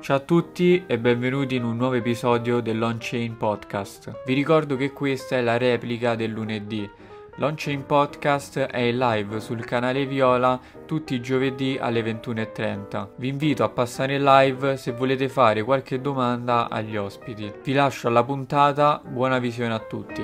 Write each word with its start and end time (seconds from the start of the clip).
Ciao 0.00 0.18
a 0.18 0.20
tutti 0.20 0.84
e 0.86 0.98
benvenuti 0.98 1.56
in 1.56 1.64
un 1.64 1.76
nuovo 1.76 1.94
episodio 1.94 2.60
dell'On-Chain 2.60 3.36
Podcast. 3.36 4.22
Vi 4.24 4.34
ricordo 4.34 4.76
che 4.76 4.92
questa 4.92 5.36
è 5.36 5.40
la 5.40 5.56
replica 5.56 6.14
del 6.14 6.30
lunedì. 6.30 6.88
L'On-Chain 7.36 7.84
Podcast 7.84 8.58
è 8.58 8.78
in 8.78 8.98
live 8.98 9.40
sul 9.40 9.64
canale 9.64 10.06
Viola 10.06 10.60
tutti 10.86 11.14
i 11.14 11.20
giovedì 11.20 11.76
alle 11.80 12.02
21.30. 12.02 13.08
Vi 13.16 13.28
invito 13.28 13.64
a 13.64 13.68
passare 13.68 14.14
in 14.14 14.22
live 14.22 14.76
se 14.76 14.92
volete 14.92 15.28
fare 15.28 15.64
qualche 15.64 16.00
domanda 16.00 16.68
agli 16.68 16.96
ospiti. 16.96 17.52
Vi 17.64 17.72
lascio 17.72 18.06
alla 18.06 18.22
puntata, 18.22 19.02
buona 19.04 19.38
visione 19.38 19.74
a 19.74 19.80
tutti. 19.80 20.22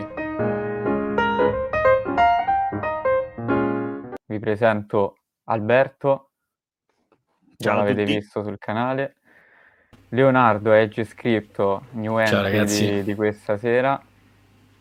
Vi 4.27 4.39
presento 4.39 5.17
Alberto, 5.45 6.31
già 7.57 7.75
l'avete 7.75 8.05
visto 8.05 8.43
sul 8.43 8.59
canale. 8.59 9.17
Leonardo 10.15 10.73
è 10.75 10.91
Scripto, 11.05 11.85
new 11.93 12.19
entry 12.19 12.65
di, 12.67 13.03
di 13.03 13.15
questa 13.15 13.57
sera. 13.57 13.99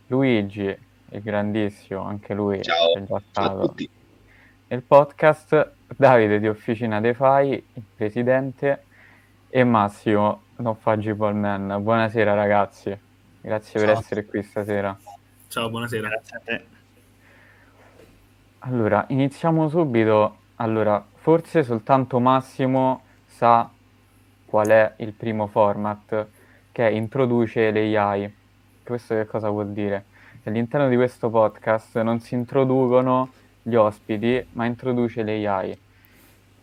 Luigi, 0.07 0.63
il 0.63 1.21
grandissimo, 1.21 2.01
anche 2.01 2.33
lui 2.33 2.61
Ciao, 2.61 2.95
è 2.95 2.99
già 2.99 3.05
ciao 3.07 3.15
a 3.15 3.21
stato 3.29 3.67
tutti. 3.67 3.89
nel 4.67 4.81
podcast. 4.81 5.71
Davide 5.87 6.37
di 6.37 6.49
Officina 6.49 6.99
DeFi, 6.99 7.63
il 7.73 7.83
presidente, 7.95 8.83
e 9.47 9.63
Massimo, 9.63 10.41
non 10.57 10.75
fa 10.75 10.97
Gipolman. 10.97 11.81
Buonasera 11.81 12.33
ragazzi, 12.33 12.97
grazie 13.39 13.79
per 13.79 13.89
Ciao. 13.89 13.99
essere 13.99 14.25
qui 14.25 14.43
stasera. 14.43 14.97
Ciao, 15.47 15.69
buonasera. 15.69 16.09
Grazie 16.09 16.35
a 16.35 16.41
te. 16.43 16.65
Allora, 18.59 19.05
iniziamo 19.07 19.69
subito. 19.69 20.39
Allora, 20.55 21.01
forse 21.15 21.63
soltanto 21.63 22.19
Massimo 22.19 23.03
sa 23.25 23.69
qual 24.51 24.67
è 24.67 24.93
il 24.97 25.13
primo 25.13 25.47
format 25.47 26.27
che 26.73 26.89
introduce 26.89 27.71
le 27.71 27.97
AI. 27.97 28.35
Questo 28.83 29.15
che 29.15 29.25
cosa 29.25 29.49
vuol 29.49 29.71
dire? 29.71 30.03
All'interno 30.43 30.89
di 30.89 30.97
questo 30.97 31.29
podcast 31.29 31.97
non 32.01 32.19
si 32.19 32.35
introducono 32.35 33.29
gli 33.61 33.75
ospiti, 33.75 34.45
ma 34.51 34.65
introduce 34.65 35.23
le 35.23 35.47
AI. 35.47 35.79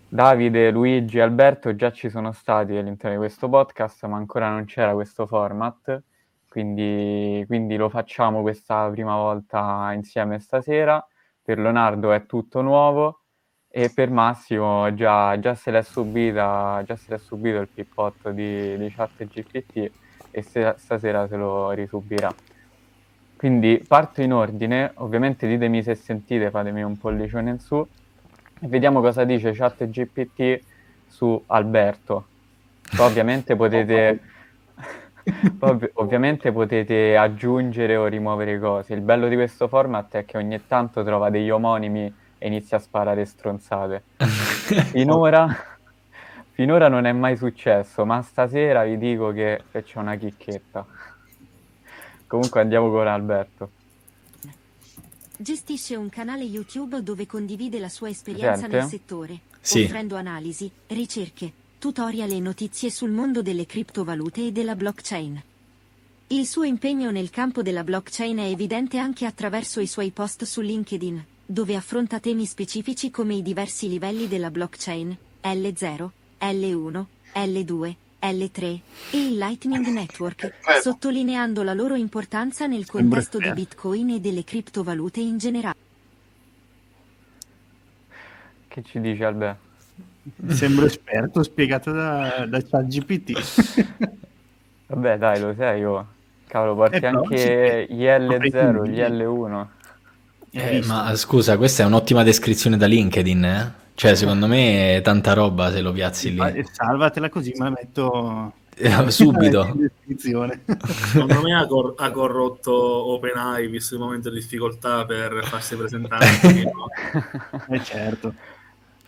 Davide, 0.06 0.70
Luigi 0.70 1.16
e 1.16 1.22
Alberto 1.22 1.74
già 1.74 1.90
ci 1.90 2.10
sono 2.10 2.32
stati 2.32 2.76
all'interno 2.76 3.16
di 3.16 3.22
questo 3.22 3.48
podcast, 3.48 4.04
ma 4.04 4.18
ancora 4.18 4.50
non 4.50 4.66
c'era 4.66 4.92
questo 4.92 5.26
format, 5.26 6.02
quindi, 6.46 7.42
quindi 7.46 7.76
lo 7.76 7.88
facciamo 7.88 8.42
questa 8.42 8.86
prima 8.90 9.16
volta 9.16 9.92
insieme 9.94 10.40
stasera. 10.40 11.02
Per 11.42 11.58
Leonardo 11.58 12.12
è 12.12 12.26
tutto 12.26 12.60
nuovo 12.60 13.20
e 13.70 13.90
per 13.94 14.10
Massimo 14.10 14.92
già, 14.94 15.38
già 15.38 15.54
se 15.54 15.70
l'è 15.70 15.82
subita, 15.82 16.82
già 16.84 16.96
se 16.96 17.12
l'è 17.12 17.18
subito 17.18 17.58
il 17.58 17.68
pippotto 17.68 18.30
di, 18.30 18.76
di 18.78 18.90
chat 18.90 19.24
GPT 19.26 19.90
e 20.30 20.42
se- 20.42 20.74
stasera 20.78 21.28
se 21.28 21.36
lo 21.36 21.70
risubirà. 21.72 22.34
Quindi 23.36 23.84
parto 23.86 24.20
in 24.20 24.32
ordine, 24.32 24.90
ovviamente 24.96 25.46
ditemi 25.46 25.82
se 25.82 25.94
sentite, 25.94 26.50
fatemi 26.50 26.82
un 26.82 26.96
pollicione 26.98 27.50
in 27.50 27.58
su 27.60 27.86
e 28.60 28.66
vediamo 28.66 29.00
cosa 29.00 29.24
dice 29.24 29.52
chat 29.52 29.88
GPT 29.88 30.64
su 31.06 31.40
Alberto. 31.46 32.26
Poi 32.96 33.06
ovviamente 33.06 33.54
potete, 33.54 34.20
ov- 35.60 35.90
ovviamente 35.94 36.50
potete 36.50 37.16
aggiungere 37.16 37.96
o 37.96 38.06
rimuovere 38.06 38.58
cose. 38.58 38.94
Il 38.94 39.02
bello 39.02 39.28
di 39.28 39.36
questo 39.36 39.68
format 39.68 40.16
è 40.16 40.24
che 40.24 40.36
ogni 40.36 40.66
tanto 40.66 41.04
trova 41.04 41.30
degli 41.30 41.50
omonimi 41.50 42.12
e 42.38 42.46
inizia 42.46 42.76
a 42.76 42.80
sparare 42.80 43.24
stronzate. 43.24 44.02
Finora, 44.90 45.78
finora 46.52 46.88
non 46.88 47.04
è 47.04 47.12
mai 47.12 47.36
successo, 47.36 48.04
ma 48.04 48.22
stasera 48.22 48.84
vi 48.84 48.98
dico 48.98 49.32
che, 49.32 49.64
che 49.70 49.82
c'è 49.82 49.98
una 49.98 50.16
chicchetta. 50.16 50.86
Comunque 52.26 52.60
andiamo 52.60 52.90
con 52.90 53.06
Alberto. 53.06 53.70
Gestisce 55.36 55.94
un 55.94 56.08
canale 56.08 56.42
YouTube 56.42 57.02
dove 57.02 57.24
condivide 57.26 57.78
la 57.78 57.88
sua 57.88 58.08
esperienza 58.08 58.62
Gente? 58.62 58.76
nel 58.76 58.86
settore, 58.88 59.40
Sì. 59.60 59.84
offrendo 59.84 60.16
analisi, 60.16 60.70
ricerche, 60.88 61.52
tutorial 61.78 62.32
e 62.32 62.40
notizie 62.40 62.90
sul 62.90 63.10
mondo 63.10 63.40
delle 63.40 63.64
criptovalute 63.64 64.46
e 64.46 64.52
della 64.52 64.74
blockchain. 64.74 65.40
Il 66.30 66.46
suo 66.46 66.64
impegno 66.64 67.10
nel 67.10 67.30
campo 67.30 67.62
della 67.62 67.84
blockchain 67.84 68.36
è 68.38 68.46
evidente 68.46 68.98
anche 68.98 69.24
attraverso 69.26 69.80
i 69.80 69.86
suoi 69.86 70.10
post 70.10 70.44
su 70.44 70.60
LinkedIn, 70.60 71.24
dove 71.50 71.74
affronta 71.74 72.20
temi 72.20 72.44
specifici 72.44 73.10
come 73.10 73.32
i 73.32 73.42
diversi 73.42 73.88
livelli 73.88 74.28
della 74.28 74.50
blockchain, 74.50 75.16
L0, 75.42 76.08
L1, 76.40 77.04
L2, 77.32 77.94
L3 78.20 78.62
e 79.12 79.16
il 79.16 79.38
Lightning 79.38 79.86
Network, 79.86 80.52
sottolineando 80.82 81.62
la 81.62 81.72
loro 81.72 81.94
importanza 81.94 82.66
nel 82.66 82.84
contesto 82.84 83.38
di. 83.38 83.50
Bitcoin 83.50 84.10
e 84.10 84.20
delle 84.20 84.44
criptovalute 84.44 85.20
in 85.20 85.38
generale. 85.38 85.76
Che 88.68 88.82
ci 88.82 89.00
dice 89.00 89.24
Alberto? 89.24 89.66
Sembro 90.48 90.84
esperto, 90.84 91.42
spiegato 91.42 91.92
da, 91.92 92.44
da 92.46 92.62
ChatGPT. 92.62 93.96
Vabbè 94.88 95.16
dai, 95.16 95.40
lo 95.40 95.54
sai 95.54 95.80
io. 95.80 96.06
Cavolo, 96.46 96.74
porti 96.74 96.96
Eh, 96.96 97.06
anche 97.06 97.86
gli 97.88 98.04
L0, 98.04 98.86
gli 98.86 99.00
Apri 99.00 99.16
L1. 99.16 99.66
Eh, 100.60 100.82
ma 100.86 101.14
scusa, 101.14 101.56
questa 101.56 101.84
è 101.84 101.86
un'ottima 101.86 102.24
descrizione 102.24 102.76
da 102.76 102.86
LinkedIn, 102.86 103.44
eh? 103.44 103.72
Cioè, 103.94 104.14
secondo 104.16 104.46
me 104.48 104.96
è 104.96 105.02
tanta 105.02 105.32
roba 105.32 105.70
se 105.70 105.80
lo 105.80 105.92
piazzi 105.92 106.32
Ma- 106.32 106.48
lì. 106.48 106.64
Salvatela 106.70 107.28
così, 107.28 107.52
me 107.56 107.64
la 107.64 107.70
metto 107.70 108.52
Eh, 108.76 109.10
Subito. 109.10 109.64
in 109.74 109.80
descrizione. 109.88 110.62
Secondo 111.12 111.40
me 111.42 111.54
ha, 111.54 111.66
cor- 111.66 111.94
ha 111.96 112.10
corrotto 112.10 112.72
OpenAI, 112.72 113.68
visto 113.68 113.94
il 113.94 114.00
momento 114.00 114.30
di 114.30 114.38
difficoltà 114.38 115.04
per 115.04 115.44
farsi 115.44 115.76
presentare. 115.76 116.26
eh 117.70 117.82
certo. 117.84 118.34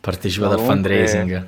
Partecipa 0.01 0.47
No, 0.47 0.53
al 0.53 0.61
fundraising. 0.61 1.47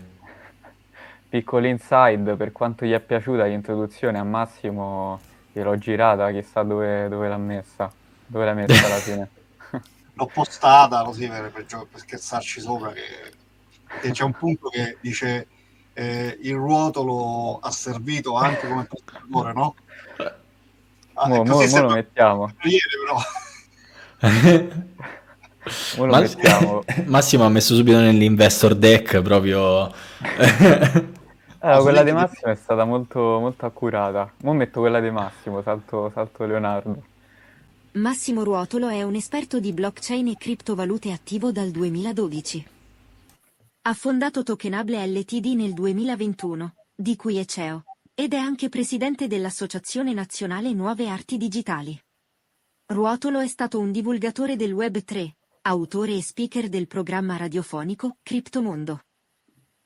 Piccolo 1.28 1.66
inside, 1.66 2.34
per 2.34 2.52
quanto 2.52 2.84
gli 2.84 2.92
è 2.92 3.00
piaciuta 3.00 3.44
l'introduzione 3.44 4.19
a 4.19 4.24
Massimo, 4.24 5.19
gliel'ho 5.52 5.78
girata, 5.78 6.30
chissà 6.30 6.62
dove, 6.62 7.08
dove 7.08 7.28
l'ha 7.28 7.38
messa. 7.38 7.90
Dove 8.26 8.44
l'ha 8.44 8.54
messa 8.54 8.86
alla 8.86 8.96
fine. 8.96 9.28
L'ho 10.15 10.27
postata 10.27 11.03
così 11.05 11.27
per, 11.28 11.50
per, 11.50 11.65
gio- 11.65 11.87
per 11.91 12.00
scherzarci 12.00 12.61
sopra 12.61 12.93
che, 12.93 13.03
che 14.00 14.11
c'è 14.11 14.25
un 14.25 14.34
punto 14.34 14.69
che 14.69 14.99
dice 15.00 15.49
eh, 15.95 16.39
il 16.43 16.55
ruotolo 16.55 17.59
ha 17.61 17.71
servito 17.71 18.37
anche 18.37 18.67
come 18.69 18.84
protettore, 18.87 19.53
no? 19.53 19.75
Ah, 21.15 21.28
Mo, 21.28 21.43
e 21.43 21.45
mo- 21.45 21.56
mo 21.69 21.81
lo 21.81 21.91
mettiamo. 21.91 22.53
ieri, 22.62 22.97
però. 23.05 23.19
Ma- 26.09 26.21
mettiamo. 26.21 26.83
Massimo 27.06 27.44
ha 27.44 27.49
messo 27.49 27.75
subito 27.75 27.99
nell'investor 27.99 28.75
deck 28.75 29.23
proprio. 29.23 29.93
Eh, 31.65 31.81
quella 31.81 32.03
di 32.03 32.12
Massimo 32.12 32.50
è 32.53 32.55
stata 32.56 32.84
molto, 32.84 33.19
molto 33.41 33.67
accurata. 33.67 34.31
Mo 34.43 34.53
metto 34.53 34.81
quella 34.81 35.00
di 35.00 35.11
Massimo, 35.11 35.62
salto, 35.62 36.11
salto 36.11 36.44
Leonardo. 36.44 37.03
Massimo 37.94 38.42
Ruotolo 38.42 38.88
è 38.88 39.03
un 39.03 39.14
esperto 39.16 39.60
di 39.60 39.75
blockchain 39.75 40.28
e 40.28 40.36
criptovalute 40.38 41.12
attivo 41.12 41.53
dal 41.53 41.70
2012. 41.70 42.66
Ha 43.82 43.92
fondato 43.92 44.42
Tokenable 44.42 45.06
Ltd 45.08 45.44
nel 45.48 45.75
2021, 45.75 46.75
di 46.94 47.16
cui 47.16 47.36
è 47.36 47.44
CEO, 47.44 47.82
ed 48.14 48.32
è 48.32 48.38
anche 48.38 48.70
presidente 48.70 49.26
dell'Associazione 49.26 50.14
Nazionale 50.14 50.72
Nuove 50.72 51.06
Arti 51.06 51.36
Digitali. 51.36 52.00
Ruotolo 52.86 53.41
è 53.41 53.47
stato 53.47 53.78
un 53.78 53.92
divulgatore 53.92 54.56
del 54.56 54.72
Web 54.72 55.04
3, 55.04 55.36
autore 55.60 56.14
e 56.14 56.22
speaker 56.22 56.70
del 56.70 56.86
programma 56.86 57.36
radiofonico 57.36 58.16
Criptomondo. 58.22 59.02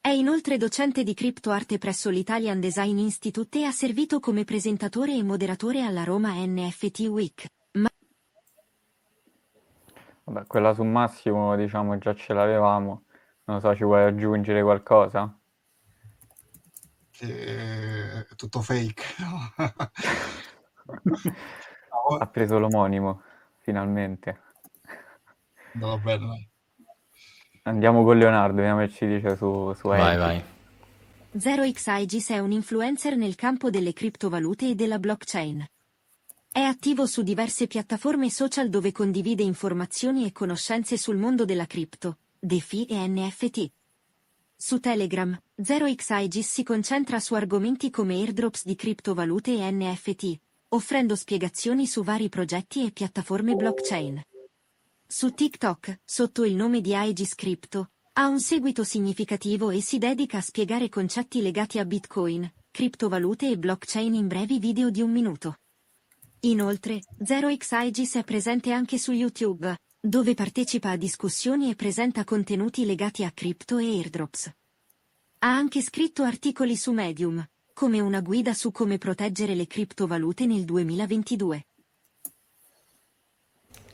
È 0.00 0.10
inoltre 0.10 0.58
docente 0.58 1.02
di 1.02 1.12
criptoarte 1.12 1.78
presso 1.78 2.08
l'Italian 2.10 2.60
Design 2.60 2.98
Institute 2.98 3.58
e 3.58 3.64
ha 3.64 3.72
servito 3.72 4.20
come 4.20 4.44
presentatore 4.44 5.16
e 5.16 5.24
moderatore 5.24 5.82
alla 5.82 6.04
Roma 6.04 6.34
NFT 6.36 7.00
Week. 7.08 7.48
Vabbè, 10.26 10.46
quella 10.48 10.74
su 10.74 10.82
Massimo, 10.82 11.54
diciamo, 11.54 11.96
già 11.98 12.12
ce 12.14 12.32
l'avevamo. 12.32 13.04
Non 13.44 13.60
so, 13.60 13.74
ci 13.76 13.84
vuoi 13.84 14.02
aggiungere 14.04 14.60
qualcosa? 14.60 15.32
Che 17.10 18.26
è 18.28 18.34
tutto 18.34 18.60
fake. 18.60 19.04
no, 20.84 22.16
Ha 22.18 22.26
preso 22.26 22.58
l'omonimo, 22.58 23.22
finalmente. 23.58 24.40
no, 25.74 26.00
dai. 26.04 26.48
Andiamo 27.62 28.02
con 28.02 28.18
Leonardo, 28.18 28.56
vediamo 28.56 28.80
che 28.80 28.88
ci 28.88 29.06
dice 29.06 29.36
su, 29.36 29.72
su 29.74 29.88
Vai, 29.88 30.16
vai. 30.16 30.44
0xAegis 31.36 32.30
è 32.32 32.38
un 32.38 32.50
influencer 32.50 33.16
nel 33.16 33.34
campo 33.36 33.70
delle 33.70 33.92
criptovalute 33.92 34.70
e 34.70 34.74
della 34.74 34.98
blockchain. 34.98 35.64
È 36.56 36.62
attivo 36.62 37.04
su 37.04 37.20
diverse 37.20 37.66
piattaforme 37.66 38.30
social 38.30 38.70
dove 38.70 38.90
condivide 38.90 39.42
informazioni 39.42 40.24
e 40.24 40.32
conoscenze 40.32 40.96
sul 40.96 41.18
mondo 41.18 41.44
della 41.44 41.66
cripto, 41.66 42.16
DeFi 42.38 42.86
e 42.86 43.06
NFT. 43.06 43.70
Su 44.56 44.80
Telegram, 44.80 45.38
0xIGIS 45.60 46.40
si 46.40 46.62
concentra 46.62 47.20
su 47.20 47.34
argomenti 47.34 47.90
come 47.90 48.14
airdrops 48.14 48.64
di 48.64 48.74
criptovalute 48.74 49.54
e 49.54 49.70
NFT, 49.70 50.38
offrendo 50.68 51.14
spiegazioni 51.14 51.86
su 51.86 52.02
vari 52.02 52.30
progetti 52.30 52.86
e 52.86 52.90
piattaforme 52.90 53.54
blockchain. 53.54 54.22
Su 55.06 55.34
TikTok, 55.34 56.00
sotto 56.06 56.42
il 56.42 56.54
nome 56.54 56.80
di 56.80 56.94
Aegis 56.94 57.34
Crypto, 57.34 57.90
ha 58.14 58.28
un 58.28 58.40
seguito 58.40 58.82
significativo 58.82 59.68
e 59.68 59.82
si 59.82 59.98
dedica 59.98 60.38
a 60.38 60.40
spiegare 60.40 60.88
concetti 60.88 61.42
legati 61.42 61.78
a 61.78 61.84
Bitcoin, 61.84 62.50
criptovalute 62.70 63.50
e 63.50 63.58
blockchain 63.58 64.14
in 64.14 64.26
brevi 64.26 64.58
video 64.58 64.88
di 64.88 65.02
un 65.02 65.12
minuto. 65.12 65.58
Inoltre, 66.46 67.02
0xIGIS 67.24 68.18
è 68.18 68.24
presente 68.24 68.70
anche 68.70 68.98
su 68.98 69.10
YouTube, 69.10 69.76
dove 70.00 70.34
partecipa 70.34 70.90
a 70.90 70.96
discussioni 70.96 71.70
e 71.70 71.74
presenta 71.74 72.22
contenuti 72.22 72.84
legati 72.86 73.24
a 73.24 73.32
cripto 73.34 73.78
e 73.78 73.84
airdrops. 73.84 74.52
Ha 75.40 75.48
anche 75.48 75.82
scritto 75.82 76.22
articoli 76.22 76.76
su 76.76 76.92
Medium, 76.92 77.44
come 77.72 77.98
una 77.98 78.20
guida 78.20 78.54
su 78.54 78.70
come 78.70 78.96
proteggere 78.96 79.56
le 79.56 79.66
criptovalute 79.66 80.46
nel 80.46 80.64
2022. 80.64 81.66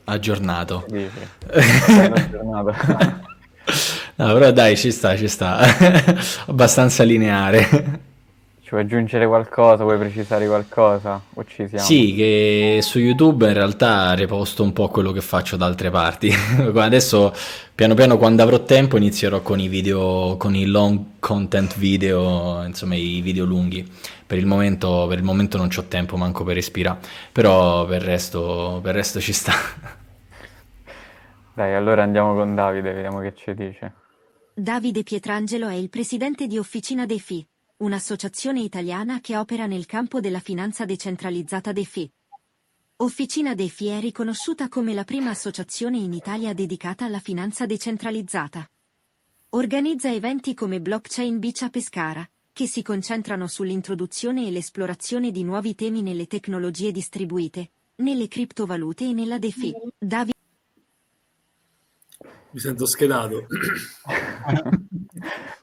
Aggiornato. 0.05 0.85
Ben 0.87 1.09
aggiornato. 2.13 3.31
No, 4.15 4.31
però 4.33 4.51
dai, 4.51 4.77
ci 4.77 4.91
sta, 4.91 5.17
ci 5.17 5.27
sta. 5.27 5.57
Abbastanza 6.45 7.01
lineare. 7.01 8.11
Vuoi 8.73 8.85
aggiungere 8.85 9.27
qualcosa? 9.27 9.83
Vuoi 9.83 9.99
precisare 9.99 10.47
qualcosa? 10.47 11.21
O 11.35 11.45
ci 11.45 11.67
siamo? 11.67 11.83
Sì, 11.83 12.15
che 12.15 12.79
su 12.81 12.97
YouTube 12.97 13.45
in 13.45 13.53
realtà 13.53 14.13
riposto 14.13 14.63
un 14.63 14.73
po' 14.73 14.87
quello 14.87 15.11
che 15.11 15.21
faccio 15.21 15.57
da 15.57 15.67
altre 15.67 15.91
parti. 15.91 16.33
Adesso, 16.73 17.31
piano 17.75 17.93
piano, 17.93 18.17
quando 18.17 18.41
avrò 18.41 18.63
tempo, 18.63 18.97
inizierò 18.97 19.41
con 19.41 19.59
i 19.59 19.67
video, 19.67 20.37
con 20.37 20.55
i 20.55 20.65
long 20.65 21.19
content 21.19 21.77
video, 21.77 22.63
insomma, 22.65 22.95
i 22.95 23.21
video 23.21 23.45
lunghi. 23.45 23.87
Per 24.25 24.39
il 24.39 24.47
momento, 24.47 25.05
per 25.07 25.19
il 25.19 25.23
momento 25.23 25.57
non 25.57 25.69
ho 25.71 25.83
tempo 25.83 26.17
manco 26.17 26.43
per 26.43 26.55
respirare, 26.55 26.97
però 27.31 27.85
per 27.85 28.01
il 28.01 28.07
resto, 28.07 28.79
per 28.81 28.93
il 28.93 28.97
resto 28.97 29.21
ci 29.21 29.33
sta. 29.33 29.53
Dai, 31.53 31.75
allora 31.75 32.01
andiamo 32.01 32.33
con 32.33 32.55
Davide, 32.55 32.91
vediamo 32.91 33.19
che 33.19 33.35
ci 33.35 33.53
dice. 33.53 33.93
Davide 34.55 35.03
Pietrangelo 35.03 35.67
è 35.67 35.75
il 35.75 35.89
presidente 35.89 36.47
di 36.47 36.57
Officina 36.57 37.05
DeFi, 37.05 37.45
un'associazione 37.83 38.61
italiana 38.61 39.19
che 39.19 39.35
opera 39.35 39.65
nel 39.65 39.85
campo 39.85 40.21
della 40.21 40.39
finanza 40.39 40.85
decentralizzata 40.85 41.73
DeFi. 41.73 42.09
Officina 42.97 43.53
DeFi 43.53 43.87
è 43.87 43.99
riconosciuta 43.99 44.69
come 44.69 44.93
la 44.93 45.03
prima 45.03 45.31
associazione 45.31 45.97
in 45.97 46.13
Italia 46.13 46.53
dedicata 46.53 47.03
alla 47.05 47.19
finanza 47.19 47.65
decentralizzata. 47.65 48.65
Organizza 49.49 50.09
eventi 50.11 50.53
come 50.53 50.79
Blockchain 50.79 51.39
Beach 51.39 51.63
a 51.63 51.69
Pescara, 51.69 52.27
che 52.53 52.67
si 52.67 52.81
concentrano 52.81 53.47
sull'introduzione 53.47 54.47
e 54.47 54.51
l'esplorazione 54.51 55.31
di 55.31 55.43
nuovi 55.43 55.75
temi 55.75 56.01
nelle 56.01 56.27
tecnologie 56.27 56.91
distribuite, 56.91 57.71
nelle 57.95 58.29
criptovalute 58.29 59.09
e 59.09 59.11
nella 59.11 59.39
DeFi. 59.39 59.73
Davide 59.97 60.37
Mi 62.51 62.59
sento 62.59 62.85
schedato. 62.85 63.45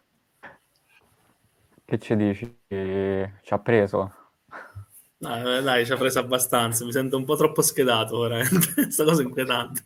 Che 1.90 1.98
ci 1.98 2.14
dici? 2.14 2.58
Ci 2.68 3.52
ha 3.52 3.58
preso? 3.58 4.14
Dai, 5.16 5.60
dai, 5.60 5.84
ci 5.84 5.90
ha 5.90 5.96
preso 5.96 6.20
abbastanza. 6.20 6.84
Mi 6.84 6.92
sento 6.92 7.16
un 7.16 7.24
po' 7.24 7.34
troppo 7.34 7.62
schedato, 7.62 8.20
veramente. 8.20 8.72
Questa 8.86 9.02
cosa 9.02 9.22
è 9.22 9.24
inquietante. 9.24 9.82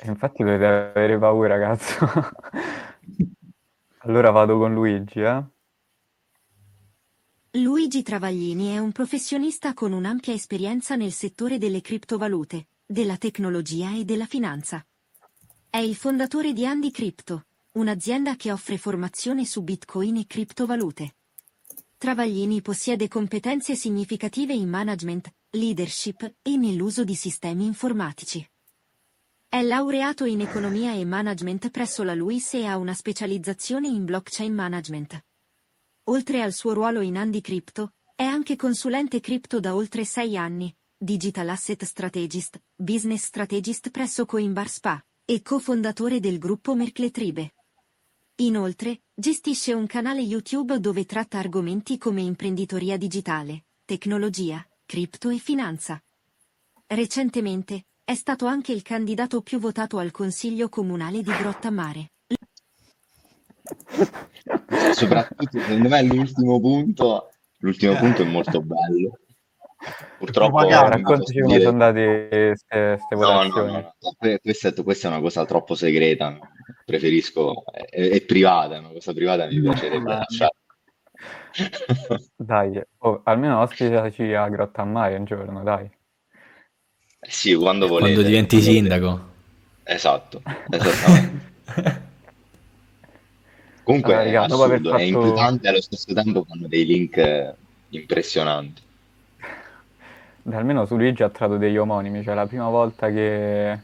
E 0.00 0.08
infatti 0.08 0.42
dovete 0.42 0.64
avere 0.64 1.18
paura, 1.18 1.58
cazzo. 1.58 2.08
Allora 4.08 4.30
vado 4.30 4.56
con 4.56 4.72
Luigi, 4.72 5.20
eh? 5.20 5.44
Luigi 7.50 8.02
Travaglini 8.02 8.74
è 8.74 8.78
un 8.78 8.92
professionista 8.92 9.74
con 9.74 9.92
un'ampia 9.92 10.32
esperienza 10.32 10.96
nel 10.96 11.12
settore 11.12 11.58
delle 11.58 11.82
criptovalute, 11.82 12.68
della 12.86 13.18
tecnologia 13.18 13.94
e 13.94 14.06
della 14.06 14.24
finanza. 14.24 14.82
È 15.68 15.76
il 15.76 15.94
fondatore 15.94 16.54
di 16.54 16.64
Andy 16.64 16.90
Crypto, 16.90 17.48
un'azienda 17.72 18.34
che 18.36 18.50
offre 18.50 18.78
formazione 18.78 19.44
su 19.44 19.62
Bitcoin 19.62 20.16
e 20.16 20.26
criptovalute. 20.26 21.16
Travaglini 21.98 22.62
possiede 22.62 23.08
competenze 23.08 23.74
significative 23.74 24.52
in 24.52 24.68
management, 24.68 25.34
leadership 25.50 26.36
e 26.42 26.56
nell'uso 26.56 27.02
di 27.02 27.16
sistemi 27.16 27.66
informatici. 27.66 28.48
È 29.48 29.60
laureato 29.62 30.24
in 30.24 30.40
economia 30.40 30.92
e 30.92 31.04
management 31.04 31.70
presso 31.70 32.04
la 32.04 32.14
LUIS 32.14 32.54
e 32.54 32.66
ha 32.66 32.76
una 32.76 32.94
specializzazione 32.94 33.88
in 33.88 34.04
blockchain 34.04 34.54
management. 34.54 35.24
Oltre 36.04 36.40
al 36.40 36.52
suo 36.52 36.72
ruolo 36.72 37.00
in 37.00 37.16
Andy 37.16 37.40
Crypto, 37.40 37.94
è 38.14 38.22
anche 38.22 38.54
consulente 38.54 39.18
cripto 39.18 39.58
da 39.58 39.74
oltre 39.74 40.04
sei 40.04 40.36
anni, 40.36 40.72
Digital 40.96 41.48
Asset 41.48 41.82
Strategist, 41.84 42.62
Business 42.76 43.24
Strategist 43.24 43.90
presso 43.90 44.24
Coinbar 44.24 44.68
Spa, 44.68 45.04
e 45.24 45.42
cofondatore 45.42 46.20
del 46.20 46.38
gruppo 46.38 46.76
Mercletribe. 46.76 47.54
Inoltre, 48.40 49.00
gestisce 49.16 49.72
un 49.72 49.86
canale 49.86 50.20
YouTube 50.20 50.78
dove 50.78 51.04
tratta 51.04 51.38
argomenti 51.38 51.98
come 51.98 52.20
imprenditoria 52.20 52.96
digitale, 52.96 53.64
tecnologia, 53.84 54.64
cripto 54.86 55.30
e 55.30 55.38
finanza. 55.38 56.00
Recentemente, 56.86 57.86
è 58.04 58.14
stato 58.14 58.46
anche 58.46 58.70
il 58.70 58.82
candidato 58.82 59.40
più 59.42 59.58
votato 59.58 59.98
al 59.98 60.12
Consiglio 60.12 60.68
Comunale 60.68 61.20
di 61.20 61.32
Grottammare. 61.32 62.12
Soprattutto, 64.94 65.58
secondo 65.58 65.88
me, 65.88 66.02
l'ultimo 66.04 66.60
punto, 66.60 67.30
l'ultimo 67.58 67.96
punto 67.96 68.22
è 68.22 68.24
molto 68.24 68.62
bello. 68.62 69.18
Purtroppo 70.18 70.56
posso 70.56 70.88
Raccontaci 70.88 71.40
come 71.40 71.58
sono 71.60 71.68
andate 71.70 72.28
queste 72.28 72.98
No, 73.10 73.16
no, 73.16 73.16
votazioni. 73.16 73.72
no, 73.72 73.94
no. 74.00 74.14
Que- 74.18 74.40
Questa, 74.42 74.68
è, 74.68 74.82
questa 74.82 75.08
è 75.08 75.10
una 75.12 75.20
cosa 75.20 75.44
troppo 75.44 75.74
segreta. 75.74 76.38
Preferisco, 76.84 77.64
è, 77.72 78.08
è 78.08 78.20
privata, 78.22 78.74
è 78.74 78.78
una 78.78 78.88
cosa 78.90 79.12
privata, 79.12 79.46
mi 79.46 79.60
piacerebbe 79.60 80.10
lasciare. 80.10 80.54
Dai, 82.36 82.80
oh, 82.98 83.20
almeno 83.24 83.60
ospitaci 83.60 84.32
a 84.34 84.48
Grottammare 84.48 85.16
un 85.16 85.24
giorno, 85.24 85.62
dai. 85.62 85.84
Eh 87.20 87.30
Sì, 87.30 87.54
quando 87.54 87.86
volete. 87.86 88.12
Quando 88.12 88.28
diventi 88.28 88.60
sindaco. 88.60 89.26
Esatto, 89.84 90.42
esattamente. 90.70 91.46
Comunque 93.82 94.12
Allora, 94.14 94.28
è 94.28 94.32
raga, 94.32 94.54
assurdo, 94.54 94.88
è 94.90 94.92
fatto- 94.92 95.04
inquietante 95.04 95.66
e 95.66 95.70
allo 95.70 95.80
stesso 95.80 96.12
tempo 96.12 96.44
fanno 96.44 96.68
dei 96.68 96.84
link 96.84 97.54
impressionanti. 97.90 98.82
Almeno 100.50 100.86
su 100.86 100.96
Luigi 100.96 101.22
ha 101.22 101.28
trovato 101.28 101.58
degli 101.58 101.76
omonimi, 101.76 102.22
cioè 102.22 102.34
la 102.34 102.46
prima 102.46 102.68
volta 102.68 103.10
che, 103.10 103.78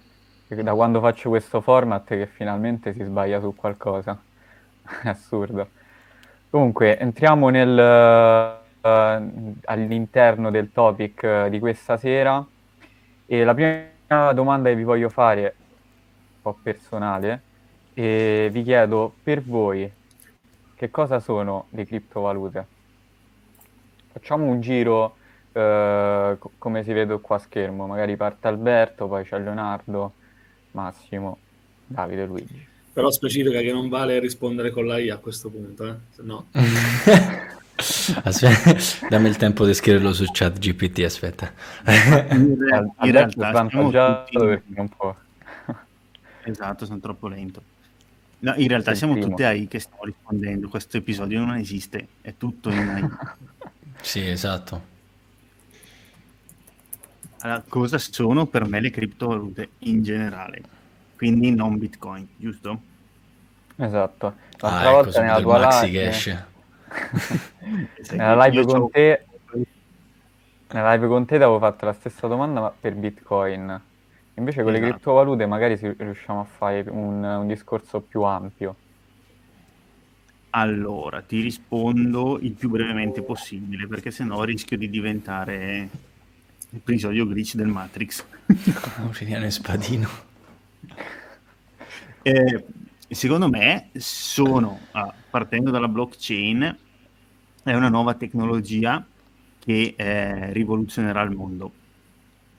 da 0.46 0.74
quando 0.74 1.00
faccio 1.00 1.28
questo 1.28 1.60
format 1.60 2.06
che 2.06 2.26
finalmente 2.26 2.92
si 2.92 3.02
sbaglia 3.02 3.40
su 3.40 3.54
qualcosa. 3.54 4.18
È 5.02 5.08
assurdo. 5.08 5.68
Comunque, 6.48 6.98
entriamo 6.98 7.48
nel, 7.48 7.78
eh, 7.78 9.22
all'interno 9.64 10.50
del 10.50 10.70
topic 10.72 11.22
eh, 11.22 11.50
di 11.50 11.58
questa 11.58 11.96
sera 11.96 12.44
e 13.26 13.44
la 13.44 13.54
prima 13.54 14.32
domanda 14.32 14.68
che 14.68 14.76
vi 14.76 14.84
voglio 14.84 15.08
fare 15.08 15.54
un 16.36 16.42
po' 16.42 16.58
personale 16.62 17.42
e 17.94 18.48
vi 18.52 18.62
chiedo 18.62 19.12
per 19.22 19.42
voi 19.42 19.90
che 20.74 20.90
cosa 20.90 21.20
sono 21.20 21.66
le 21.70 21.86
criptovalute? 21.86 22.66
Facciamo 24.12 24.44
un 24.44 24.60
giro 24.60 25.16
eh, 25.54 26.36
co- 26.38 26.50
come 26.58 26.82
si 26.82 26.92
vede 26.92 27.20
qua 27.20 27.36
a 27.36 27.38
schermo, 27.38 27.86
magari 27.86 28.16
parte 28.16 28.48
Alberto, 28.48 29.06
poi 29.06 29.24
c'è 29.24 29.38
Leonardo, 29.38 30.12
Massimo, 30.72 31.38
Davide, 31.86 32.26
Luigi. 32.26 32.66
Però 32.92 33.10
specifica 33.10 33.60
che 33.60 33.72
non 33.72 33.88
vale 33.88 34.18
rispondere 34.18 34.70
con 34.70 34.86
la 34.86 34.98
I 34.98 35.10
a 35.10 35.16
questo 35.18 35.48
punto, 35.48 35.86
eh? 35.86 35.94
Se 36.14 36.22
no. 36.22 36.46
Aspetta, 38.22 39.08
dammi 39.08 39.28
il 39.28 39.36
tempo 39.36 39.66
di 39.66 39.74
scriverlo 39.74 40.12
su 40.12 40.24
chat 40.30 40.58
GPT, 40.58 41.00
aspetta. 41.00 41.52
In, 42.30 42.56
re- 42.58 42.76
Al- 42.76 42.90
in 43.00 43.10
realtà 43.10 43.52
siamo 43.52 43.90
svantaggiato 43.90 44.24
tutti... 44.24 44.46
perché 44.46 44.72
non 44.74 44.88
può. 44.88 45.16
Esatto, 46.46 46.84
sono 46.84 47.00
troppo 47.00 47.26
lento. 47.26 47.62
No, 48.40 48.54
in 48.56 48.68
realtà 48.68 48.90
Il 48.90 48.96
siamo 48.98 49.18
tutti 49.18 49.42
AI 49.42 49.66
che 49.66 49.80
stiamo 49.80 50.04
rispondendo. 50.04 50.68
Questo 50.68 50.98
episodio 50.98 51.40
non 51.40 51.56
esiste, 51.56 52.06
è 52.20 52.34
tutto 52.36 52.70
in 52.70 52.78
AI. 52.78 53.08
Sì, 54.02 54.28
esatto. 54.28 54.93
Allora, 57.44 57.62
cosa 57.68 57.98
sono 57.98 58.46
per 58.46 58.66
me 58.66 58.80
le 58.80 58.88
criptovalute 58.88 59.68
in 59.80 60.02
generale? 60.02 60.62
Quindi 61.14 61.50
non 61.50 61.76
Bitcoin, 61.76 62.26
giusto? 62.38 62.80
Esatto. 63.76 64.34
Ah, 64.60 64.70
L'altra 64.70 64.90
ecco, 64.92 65.02
volta 65.02 65.20
nella 65.20 65.34
subito 65.34 65.38
il 65.38 65.44
tua 65.44 65.66
maxi 65.66 65.86
live, 65.86 66.04
esce. 66.08 66.46
nella 68.16 68.46
live 68.46 68.64
con 68.64 68.90
te, 68.90 69.26
nella 70.70 70.94
live 70.94 71.06
con 71.06 71.26
te 71.26 71.36
ti 71.36 71.42
avevo 71.42 71.58
fatto 71.58 71.84
la 71.84 71.92
stessa 71.92 72.26
domanda 72.26 72.60
ma 72.60 72.70
per 72.70 72.94
Bitcoin. 72.94 73.80
Invece 74.36 74.62
con 74.62 74.72
le 74.72 74.78
Esatto. 74.78 74.92
criptovalute 74.92 75.44
magari 75.44 75.76
riusciamo 75.98 76.40
a 76.40 76.44
fare 76.44 76.82
un, 76.88 77.22
un 77.22 77.46
discorso 77.46 78.00
più 78.00 78.22
ampio. 78.22 78.74
Allora, 80.50 81.20
ti 81.20 81.42
rispondo 81.42 82.38
il 82.40 82.52
più 82.52 82.70
brevemente 82.70 83.20
possibile, 83.20 83.86
perché 83.86 84.10
sennò 84.10 84.44
rischio 84.44 84.78
di 84.78 84.88
diventare 84.88 85.88
l'episodio 86.74 87.24
glitch 87.24 87.54
del 87.54 87.68
Matrix. 87.68 88.24
Aureliano 88.98 89.46
e 89.46 89.50
Spadino. 89.50 90.08
Eh, 92.26 92.64
secondo 93.06 93.50
me 93.50 93.90
sono, 93.96 94.80
ah, 94.92 95.12
partendo 95.28 95.70
dalla 95.70 95.88
blockchain, 95.88 96.78
è 97.62 97.74
una 97.74 97.90
nuova 97.90 98.14
tecnologia 98.14 99.06
che 99.58 99.92
eh, 99.94 100.50
rivoluzionerà 100.54 101.20
il 101.20 101.32
mondo. 101.32 101.70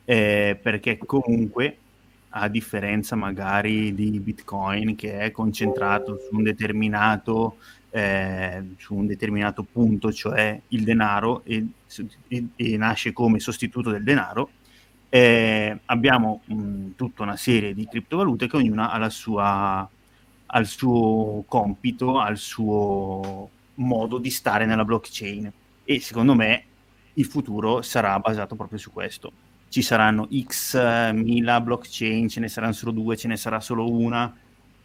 Eh, 0.05 0.59
perché 0.61 0.99
comunque, 0.99 1.77
a 2.29 2.47
differenza 2.47 3.15
magari 3.15 3.95
di 3.95 4.19
Bitcoin, 4.19 4.93
che 4.93 5.17
è 5.17 5.31
concentrato 5.31 6.19
su 6.19 6.35
un 6.35 6.43
determinato, 6.43 7.57
eh, 7.95 8.61
su 8.77 8.93
un 8.93 9.05
determinato 9.05 9.63
punto, 9.63 10.11
cioè 10.11 10.59
il 10.67 10.83
denaro, 10.83 11.43
e, 11.45 11.65
e, 12.27 12.47
e 12.53 12.75
nasce 12.75 13.13
come 13.13 13.39
sostituto 13.39 13.89
del 13.89 14.03
denaro, 14.03 14.49
eh, 15.07 15.79
abbiamo 15.85 16.41
mh, 16.43 16.89
tutta 16.97 17.23
una 17.23 17.37
serie 17.37 17.73
di 17.73 17.87
criptovalute 17.87 18.49
che 18.49 18.57
ognuna 18.57 18.91
ha 18.91 19.09
sua, 19.09 19.89
al 20.47 20.65
suo 20.65 21.45
compito, 21.47 22.19
al 22.19 22.37
suo 22.37 23.49
modo 23.75 24.17
di 24.17 24.29
stare 24.29 24.65
nella 24.65 24.83
blockchain. 24.83 25.49
E 25.85 25.99
secondo 26.01 26.35
me 26.35 26.63
il 27.13 27.25
futuro 27.25 27.81
sarà 27.81 28.19
basato 28.19 28.55
proprio 28.55 28.77
su 28.77 28.91
questo. 28.91 29.31
Ci 29.69 29.81
saranno 29.81 30.27
x 30.29 30.73
eh, 30.73 31.13
mila 31.13 31.61
blockchain, 31.61 32.27
ce 32.27 32.41
ne 32.41 32.49
saranno 32.49 32.73
solo 32.73 32.91
due, 32.91 33.15
ce 33.15 33.29
ne 33.29 33.37
sarà 33.37 33.61
solo 33.61 33.89
una, 33.89 34.35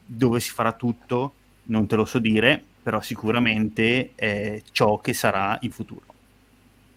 dove 0.06 0.38
si 0.38 0.50
farà 0.50 0.70
tutto, 0.74 1.34
non 1.64 1.88
te 1.88 1.96
lo 1.96 2.04
so 2.04 2.20
dire, 2.20 2.66
però 2.82 3.00
sicuramente 3.00 4.12
è 4.14 4.62
ciò 4.72 4.98
che 4.98 5.12
sarà 5.12 5.58
il 5.62 5.72
futuro 5.72 6.02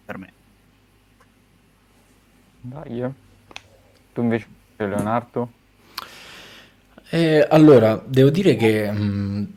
per 0.04 0.18
me. 0.18 0.32
Dai, 2.60 3.04
tu 4.12 4.22
invece 4.22 4.46
Leonardo? 4.76 5.50
Eh, 7.10 7.46
allora, 7.48 8.02
devo 8.04 8.30
dire 8.30 8.56
che 8.56 8.90
mh, 8.90 9.52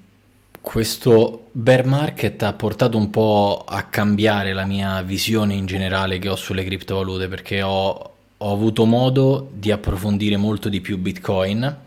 questo 0.61 1.47
bear 1.53 1.85
market 1.85 2.43
ha 2.43 2.53
portato 2.53 2.97
un 2.97 3.09
po' 3.09 3.63
a 3.65 3.83
cambiare 3.83 4.51
la 4.53 4.65
mia 4.65 5.01
visione 5.01 5.53
in 5.53 5.65
generale 5.65 6.19
che 6.19 6.27
ho 6.27 6.35
sulle 6.35 6.65
criptovalute 6.65 7.29
perché 7.29 7.61
ho, 7.61 8.11
ho 8.37 8.51
avuto 8.51 8.85
modo 8.85 9.49
di 9.53 9.71
approfondire 9.71 10.35
molto 10.35 10.67
di 10.67 10.81
più 10.81 10.97
Bitcoin 10.97 11.77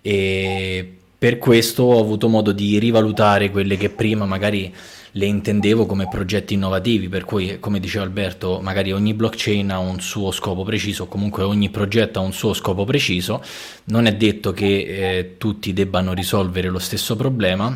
e 0.00 0.98
per 1.24 1.38
questo 1.38 1.84
ho 1.84 1.98
avuto 1.98 2.28
modo 2.28 2.52
di 2.52 2.78
rivalutare 2.78 3.50
quelle 3.50 3.78
che 3.78 3.88
prima 3.88 4.26
magari 4.26 4.70
le 5.12 5.24
intendevo 5.24 5.86
come 5.86 6.06
progetti 6.06 6.52
innovativi, 6.52 7.08
per 7.08 7.24
cui 7.24 7.58
come 7.60 7.80
diceva 7.80 8.04
Alberto, 8.04 8.60
magari 8.60 8.92
ogni 8.92 9.14
blockchain 9.14 9.70
ha 9.70 9.78
un 9.78 10.00
suo 10.00 10.32
scopo 10.32 10.64
preciso, 10.64 11.06
comunque 11.06 11.42
ogni 11.42 11.70
progetto 11.70 12.18
ha 12.18 12.22
un 12.22 12.34
suo 12.34 12.52
scopo 12.52 12.84
preciso, 12.84 13.42
non 13.84 14.04
è 14.04 14.14
detto 14.14 14.52
che 14.52 14.66
eh, 14.66 15.34
tutti 15.38 15.72
debbano 15.72 16.12
risolvere 16.12 16.68
lo 16.68 16.78
stesso 16.78 17.16
problema, 17.16 17.74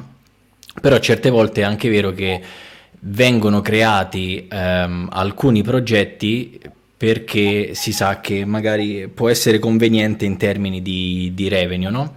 però 0.82 0.98
certe 0.98 1.30
volte 1.30 1.62
è 1.62 1.64
anche 1.64 1.88
vero 1.88 2.12
che 2.12 2.42
vengono 3.00 3.62
creati 3.62 4.46
ehm, 4.46 5.08
alcuni 5.10 5.62
progetti 5.62 6.60
perché 6.98 7.74
si 7.74 7.92
sa 7.92 8.20
che 8.20 8.44
magari 8.44 9.08
può 9.08 9.28
essere 9.28 9.60
conveniente 9.60 10.24
in 10.24 10.36
termini 10.36 10.82
di, 10.82 11.30
di 11.32 11.48
revenue, 11.48 11.90
no? 11.90 12.14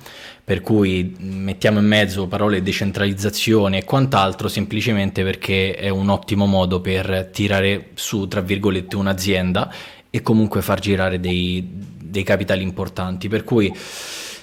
Per 0.51 0.59
cui 0.59 1.15
mettiamo 1.17 1.79
in 1.79 1.85
mezzo 1.85 2.27
parole 2.27 2.61
decentralizzazione 2.61 3.77
e 3.77 3.83
quant'altro 3.85 4.49
semplicemente 4.49 5.23
perché 5.23 5.75
è 5.75 5.87
un 5.87 6.09
ottimo 6.09 6.45
modo 6.45 6.81
per 6.81 7.29
tirare 7.31 7.91
su, 7.93 8.27
tra 8.27 8.41
virgolette, 8.41 8.97
un'azienda 8.97 9.73
e 10.09 10.21
comunque 10.21 10.61
far 10.61 10.81
girare 10.81 11.21
dei, 11.21 11.65
dei 11.65 12.23
capitali 12.23 12.63
importanti. 12.63 13.29
Per 13.29 13.45
cui 13.45 13.73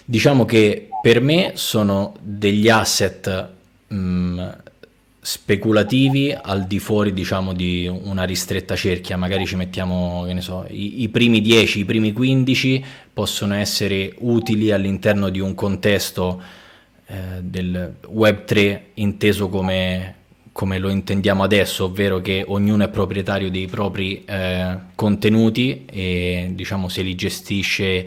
diciamo 0.03 0.47
che 0.47 0.89
per 1.03 1.21
me 1.21 1.53
sono 1.57 2.15
degli 2.23 2.71
asset 2.71 3.49
mh, 3.89 3.95
mm, 3.95 4.49
speculativi 5.29 6.33
al 6.33 6.67
di 6.67 6.79
fuori 6.79 7.13
diciamo 7.13 7.53
di 7.53 7.87
una 7.87 8.25
ristretta 8.25 8.75
cerchia. 8.75 9.19
Magari 9.19 9.45
ci 9.45 9.57
mettiamo 9.57 10.25
che 10.27 10.33
ne 10.33 10.41
so 10.41 10.65
i, 10.71 11.03
i, 11.03 11.11
primi 11.11 11.43
10 11.43 11.81
i 11.81 11.85
primi 11.85 12.15
15 12.15 12.85
possono 13.13 13.53
essere 13.53 14.15
utili 14.21 14.71
all'interno 14.71 15.29
di 15.29 15.39
un 15.39 15.55
contesto 15.55 16.41
eh, 17.09 17.43
del 17.43 17.97
web 18.07 18.45
3 18.47 18.85
inteso 18.95 19.51
come, 19.51 20.15
come 20.53 20.79
lo 20.79 20.89
intendiamo 20.89 21.43
adesso 21.43 21.85
ovvero 21.85 22.23
che 22.23 22.43
ognuno 22.49 22.85
è 22.85 22.89
proprietario 22.89 23.51
dei 23.51 23.67
propri 23.67 24.25
eh, 24.25 24.79
contenuti 24.95 25.85
e 25.85 26.53
diciamo 26.55 26.89
se 26.89 27.03
li 27.03 27.15
gestisce 27.15 28.07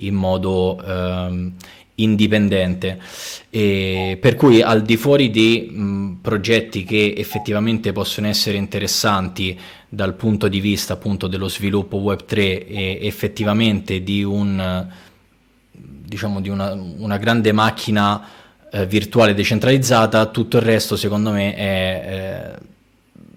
in 0.00 0.14
modo 0.14 0.78
eh, 0.84 1.52
indipendente. 1.98 2.98
E 3.50 4.18
per 4.20 4.34
cui 4.34 4.60
al 4.60 4.82
di 4.82 4.96
fuori 4.96 5.30
di 5.30 5.70
mh, 5.70 6.18
progetti 6.20 6.84
che 6.84 7.14
effettivamente 7.16 7.92
possono 7.92 8.26
essere 8.26 8.56
interessanti 8.56 9.58
dal 9.88 10.14
punto 10.14 10.48
di 10.48 10.60
vista 10.60 10.94
appunto 10.94 11.26
dello 11.28 11.48
sviluppo 11.48 11.98
Web3 11.98 12.36
e 12.36 12.98
effettivamente 13.02 14.02
di 14.02 14.22
un 14.22 14.86
diciamo 15.70 16.40
di 16.40 16.48
una, 16.48 16.72
una 16.72 17.18
grande 17.18 17.52
macchina 17.52 18.26
eh, 18.70 18.86
virtuale 18.86 19.34
decentralizzata, 19.34 20.26
tutto 20.26 20.56
il 20.56 20.62
resto 20.62 20.96
secondo 20.96 21.30
me 21.30 21.54
è 21.54 22.56
eh, 22.56 22.66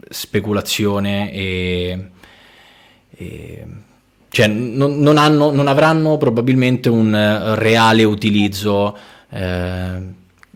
speculazione 0.09 1.31
e, 1.33 2.09
e 3.09 3.65
cioè 4.31 4.47
non, 4.47 4.99
non, 4.99 5.17
hanno, 5.17 5.51
non 5.51 5.67
avranno 5.67 6.15
probabilmente 6.15 6.87
un 6.87 7.07
uh, 7.07 7.53
reale 7.55 8.05
utilizzo 8.05 8.97
eh, 9.29 10.01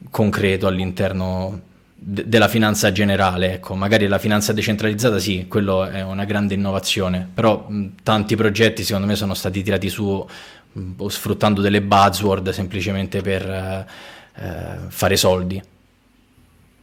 concreto 0.10 0.68
all'interno 0.68 1.60
de- 1.94 2.26
della 2.26 2.48
finanza 2.48 2.94
generale. 2.94 3.56
Ecco, 3.56 3.76
magari 3.76 4.08
la 4.08 4.18
finanza 4.18 4.54
decentralizzata 4.54 5.20
sì, 5.20 5.48
quello 5.50 5.84
è 5.84 6.02
una 6.02 6.24
grande 6.24 6.54
innovazione, 6.54 7.28
però 7.34 7.66
mh, 7.68 7.96
tanti 8.02 8.38
progetti 8.38 8.82
secondo 8.82 9.08
me 9.08 9.16
sono 9.16 9.34
stati 9.34 9.62
tirati 9.62 9.90
su 9.90 10.26
mh, 10.72 11.06
sfruttando 11.08 11.60
delle 11.60 11.82
buzzword 11.82 12.52
semplicemente 12.52 13.20
per 13.20 13.46
uh, 13.46 14.42
uh, 14.42 14.88
fare 14.88 15.18
soldi. 15.18 15.62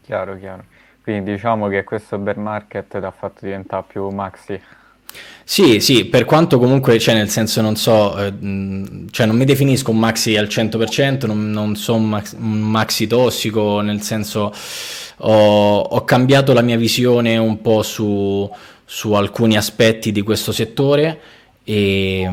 Chiaro, 0.05 0.39
chiaro. 0.39 0.65
Quindi 1.03 1.33
diciamo 1.33 1.69
che 1.69 1.85
questo 1.85 2.19
bear 2.19 2.37
market 2.37 2.93
l'ha 2.97 3.11
fatto 3.11 3.47
diventare 3.47 3.85
più 3.89 4.07
maxi. 4.11 4.61
Sì, 5.45 5.81
sì, 5.81 6.05
per 6.05 6.25
quanto 6.25 6.59
comunque, 6.59 6.99
cioè 6.99 7.15
nel 7.15 7.29
senso 7.29 7.61
non 7.61 7.77
so, 7.77 8.17
eh, 8.17 8.33
cioè 9.11 9.27
non 9.27 9.37
mi 9.37 9.45
definisco 9.45 9.91
un 9.91 9.99
maxi 9.99 10.37
al 10.37 10.47
100%, 10.47 11.27
non, 11.27 11.51
non 11.51 11.77
so 11.77 11.95
un, 11.95 12.09
max, 12.09 12.35
un, 12.39 12.61
maxi 12.61 13.07
tossico, 13.07 13.81
nel 13.81 14.03
senso 14.03 14.53
ho, 15.19 15.79
ho, 15.81 16.05
cambiato 16.05 16.53
la 16.53 16.63
mia 16.63 16.77
visione 16.77 17.37
un 17.37 17.61
po' 17.61 17.83
su, 17.83 18.49
su 18.85 19.13
alcuni 19.13 19.57
aspetti 19.57 20.13
di 20.13 20.23
questo 20.23 20.53
settore 20.53 21.21
e 21.65 22.29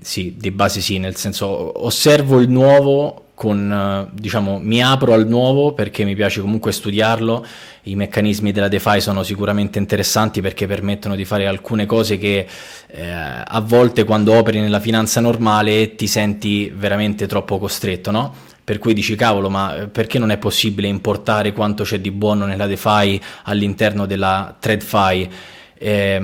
sì, 0.00 0.36
di 0.38 0.50
base 0.52 0.80
sì, 0.80 0.98
nel 0.98 1.16
senso 1.16 1.84
osservo 1.84 2.40
il 2.40 2.48
nuovo 2.48 3.25
con, 3.36 3.70
eh, 3.70 4.10
diciamo, 4.18 4.58
mi 4.58 4.82
apro 4.82 5.12
al 5.12 5.28
nuovo 5.28 5.74
perché 5.74 6.04
mi 6.04 6.14
piace 6.14 6.40
comunque 6.40 6.72
studiarlo, 6.72 7.44
i 7.82 7.94
meccanismi 7.94 8.50
della 8.50 8.68
DeFi 8.68 8.98
sono 9.02 9.22
sicuramente 9.22 9.78
interessanti 9.78 10.40
perché 10.40 10.66
permettono 10.66 11.14
di 11.14 11.26
fare 11.26 11.46
alcune 11.46 11.84
cose 11.84 12.16
che 12.16 12.46
eh, 12.86 13.04
a 13.04 13.60
volte 13.60 14.04
quando 14.04 14.32
operi 14.32 14.58
nella 14.58 14.80
finanza 14.80 15.20
normale 15.20 15.96
ti 15.96 16.06
senti 16.06 16.72
veramente 16.74 17.26
troppo 17.26 17.58
costretto, 17.58 18.10
no? 18.10 18.34
Per 18.64 18.78
cui 18.78 18.94
dici 18.94 19.14
cavolo, 19.16 19.50
ma 19.50 19.82
eh, 19.82 19.88
perché 19.88 20.18
non 20.18 20.30
è 20.30 20.38
possibile 20.38 20.88
importare 20.88 21.52
quanto 21.52 21.84
c'è 21.84 22.00
di 22.00 22.10
buono 22.10 22.46
nella 22.46 22.66
DeFi 22.66 23.20
all'interno 23.42 24.06
della 24.06 24.56
TradFi? 24.58 25.30
Eh, 25.78 26.22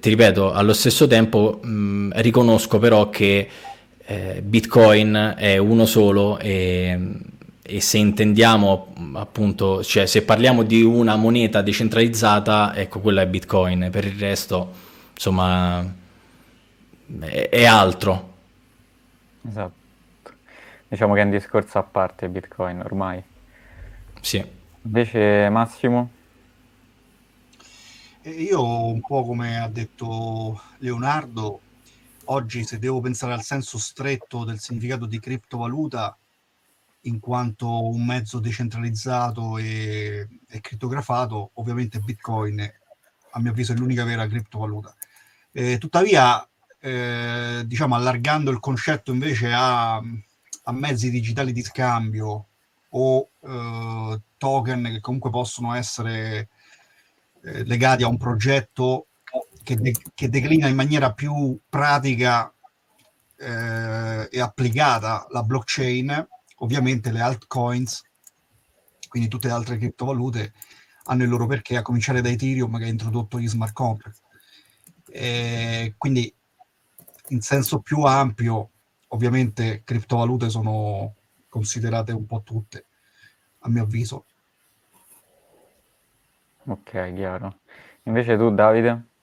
ti 0.00 0.08
ripeto, 0.08 0.54
allo 0.54 0.72
stesso 0.72 1.06
tempo 1.06 1.60
mh, 1.62 2.12
riconosco 2.14 2.78
però 2.78 3.10
che 3.10 3.46
eh, 4.08 4.40
Bitcoin 4.40 5.34
è 5.36 5.56
uno 5.58 5.84
solo 5.84 6.38
e, 6.38 6.98
e, 7.60 7.80
se 7.80 7.98
intendiamo 7.98 8.94
appunto, 9.14 9.82
cioè 9.82 10.06
se 10.06 10.22
parliamo 10.22 10.62
di 10.62 10.82
una 10.82 11.16
moneta 11.16 11.60
decentralizzata, 11.60 12.74
ecco 12.76 13.00
quella 13.00 13.22
è 13.22 13.26
Bitcoin, 13.26 13.88
per 13.90 14.04
il 14.04 14.16
resto 14.16 14.72
insomma 15.12 15.84
è, 17.20 17.48
è 17.48 17.64
altro. 17.64 18.34
Esatto. 19.48 19.84
Diciamo 20.86 21.14
che 21.14 21.20
è 21.20 21.24
un 21.24 21.30
discorso 21.30 21.78
a 21.78 21.82
parte 21.82 22.28
Bitcoin 22.28 22.80
ormai. 22.80 23.20
Sì. 24.20 24.44
Invece 24.82 25.48
Massimo? 25.50 26.10
Io 28.22 28.84
un 28.86 29.00
po' 29.00 29.24
come 29.24 29.60
ha 29.60 29.68
detto 29.68 30.60
Leonardo, 30.78 31.60
oggi 32.26 32.64
se 32.64 32.78
devo 32.78 33.00
pensare 33.00 33.32
al 33.32 33.42
senso 33.42 33.78
stretto 33.78 34.44
del 34.44 34.58
significato 34.58 35.06
di 35.06 35.18
criptovaluta, 35.18 36.16
in 37.02 37.20
quanto 37.20 37.88
un 37.88 38.04
mezzo 38.04 38.38
decentralizzato 38.38 39.58
e, 39.58 40.28
e 40.48 40.60
criptografato, 40.60 41.50
ovviamente 41.54 42.00
Bitcoin 42.00 42.60
a 43.30 43.40
mio 43.40 43.50
avviso 43.50 43.72
è 43.72 43.76
l'unica 43.76 44.04
vera 44.04 44.26
criptovaluta. 44.26 44.94
Eh, 45.52 45.78
tuttavia, 45.78 46.46
eh, 46.80 47.62
diciamo, 47.64 47.94
allargando 47.94 48.50
il 48.50 48.60
concetto 48.60 49.12
invece 49.12 49.52
a, 49.52 49.96
a 49.96 50.72
mezzi 50.72 51.10
digitali 51.10 51.52
di 51.52 51.62
scambio 51.62 52.46
o 52.90 53.28
eh, 53.40 54.20
token 54.38 54.84
che 54.84 55.00
comunque 55.00 55.30
possono 55.30 55.74
essere 55.74 56.48
eh, 57.42 57.64
legati 57.64 58.02
a 58.02 58.08
un 58.08 58.16
progetto 58.16 59.06
che, 59.66 59.74
de- 59.74 59.94
che, 60.14 60.28
declina 60.28 60.68
in 60.68 60.76
maniera 60.76 61.12
più 61.12 61.58
pratica 61.68 62.54
eh, 63.36 64.28
e 64.30 64.40
applicata 64.40 65.26
la 65.30 65.42
blockchain, 65.42 66.28
ovviamente 66.58 67.10
le 67.10 67.20
altcoins, 67.20 68.00
quindi 69.08 69.28
tutte 69.28 69.48
le 69.48 69.54
altre 69.54 69.76
criptovalute, 69.76 70.52
hanno 71.06 71.24
il 71.24 71.28
loro 71.28 71.46
perché, 71.46 71.76
a 71.76 71.82
cominciare 71.82 72.20
da 72.20 72.28
Ethereum 72.28 72.78
che 72.78 72.84
ha 72.84 72.88
introdotto 72.88 73.40
gli 73.40 73.48
smart 73.48 73.72
contract. 73.72 74.20
E 75.08 75.94
quindi 75.98 76.32
in 77.30 77.40
senso 77.40 77.80
più 77.80 78.02
ampio, 78.02 78.70
ovviamente 79.08 79.82
criptovalute 79.82 80.48
sono 80.48 81.16
considerate 81.48 82.12
un 82.12 82.24
po' 82.24 82.42
tutte, 82.44 82.86
a 83.60 83.68
mio 83.68 83.82
avviso. 83.82 84.26
Ok, 86.66 87.12
chiaro. 87.14 87.58
Invece 88.04 88.36
tu, 88.36 88.54
Davide? 88.54 89.14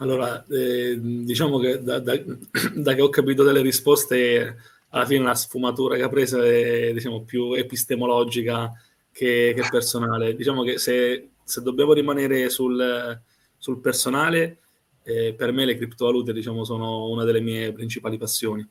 Allora, 0.00 0.44
eh, 0.46 0.96
diciamo 1.00 1.58
che 1.58 1.82
da, 1.82 1.98
da, 1.98 2.16
da, 2.74 2.94
che 2.94 3.00
ho 3.00 3.08
capito 3.08 3.42
delle 3.42 3.62
risposte, 3.62 4.56
alla 4.90 5.06
fine 5.06 5.24
la 5.24 5.34
sfumatura 5.34 5.96
che 5.96 6.02
ha 6.02 6.08
preso 6.08 6.40
è 6.40 6.92
diciamo, 6.92 7.22
più 7.22 7.52
epistemologica 7.54 8.72
che, 9.10 9.52
che 9.56 9.68
personale. 9.70 10.36
Diciamo 10.36 10.62
che 10.62 10.78
se, 10.78 11.30
se 11.42 11.62
dobbiamo 11.62 11.92
rimanere 11.92 12.48
sul, 12.48 13.20
sul 13.56 13.80
personale, 13.80 14.58
eh, 15.02 15.34
per 15.36 15.52
me 15.52 15.64
le 15.64 15.76
criptovalute 15.76 16.32
diciamo, 16.32 16.64
sono 16.64 17.08
una 17.08 17.24
delle 17.24 17.40
mie 17.40 17.72
principali 17.72 18.18
passioni. 18.18 18.66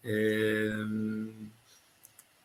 Eh, 0.00 0.70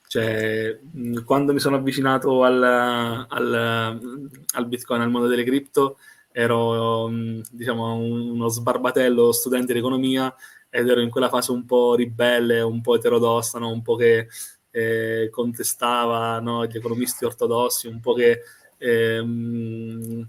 cioè, 0.08 0.77
quando 1.24 1.54
mi 1.54 1.60
sono 1.60 1.77
avvicinato 1.77 2.44
al, 2.44 2.63
al, 2.63 4.00
al, 4.54 4.68
Bitcoin, 4.68 5.01
al 5.01 5.10
mondo 5.10 5.27
delle 5.27 5.44
cripto, 5.44 5.98
ero 6.38 7.10
diciamo, 7.50 7.96
uno 7.96 8.50
sbarbatello 8.50 9.32
studente 9.32 9.72
di 9.72 9.80
economia 9.80 10.36
ed 10.70 10.89
ero 10.89 11.00
in 11.00 11.10
quella 11.10 11.30
fase 11.30 11.54
un 11.54 11.65
po' 11.65 11.96
ribelle, 11.96 12.60
un 12.60 12.82
po' 12.82 12.96
eterodossa, 12.96 13.58
no? 13.58 13.72
un 13.72 13.82
po' 13.82 13.96
che 13.96 14.27
eh, 14.70 15.30
contestava 15.32 16.38
no, 16.42 16.65
gli 16.65 16.75
economisti 16.75 17.24
ortodossi, 17.24 17.88
un 17.88 18.01
po' 18.01 18.13
che 18.15 18.42
ehm, 18.77 20.27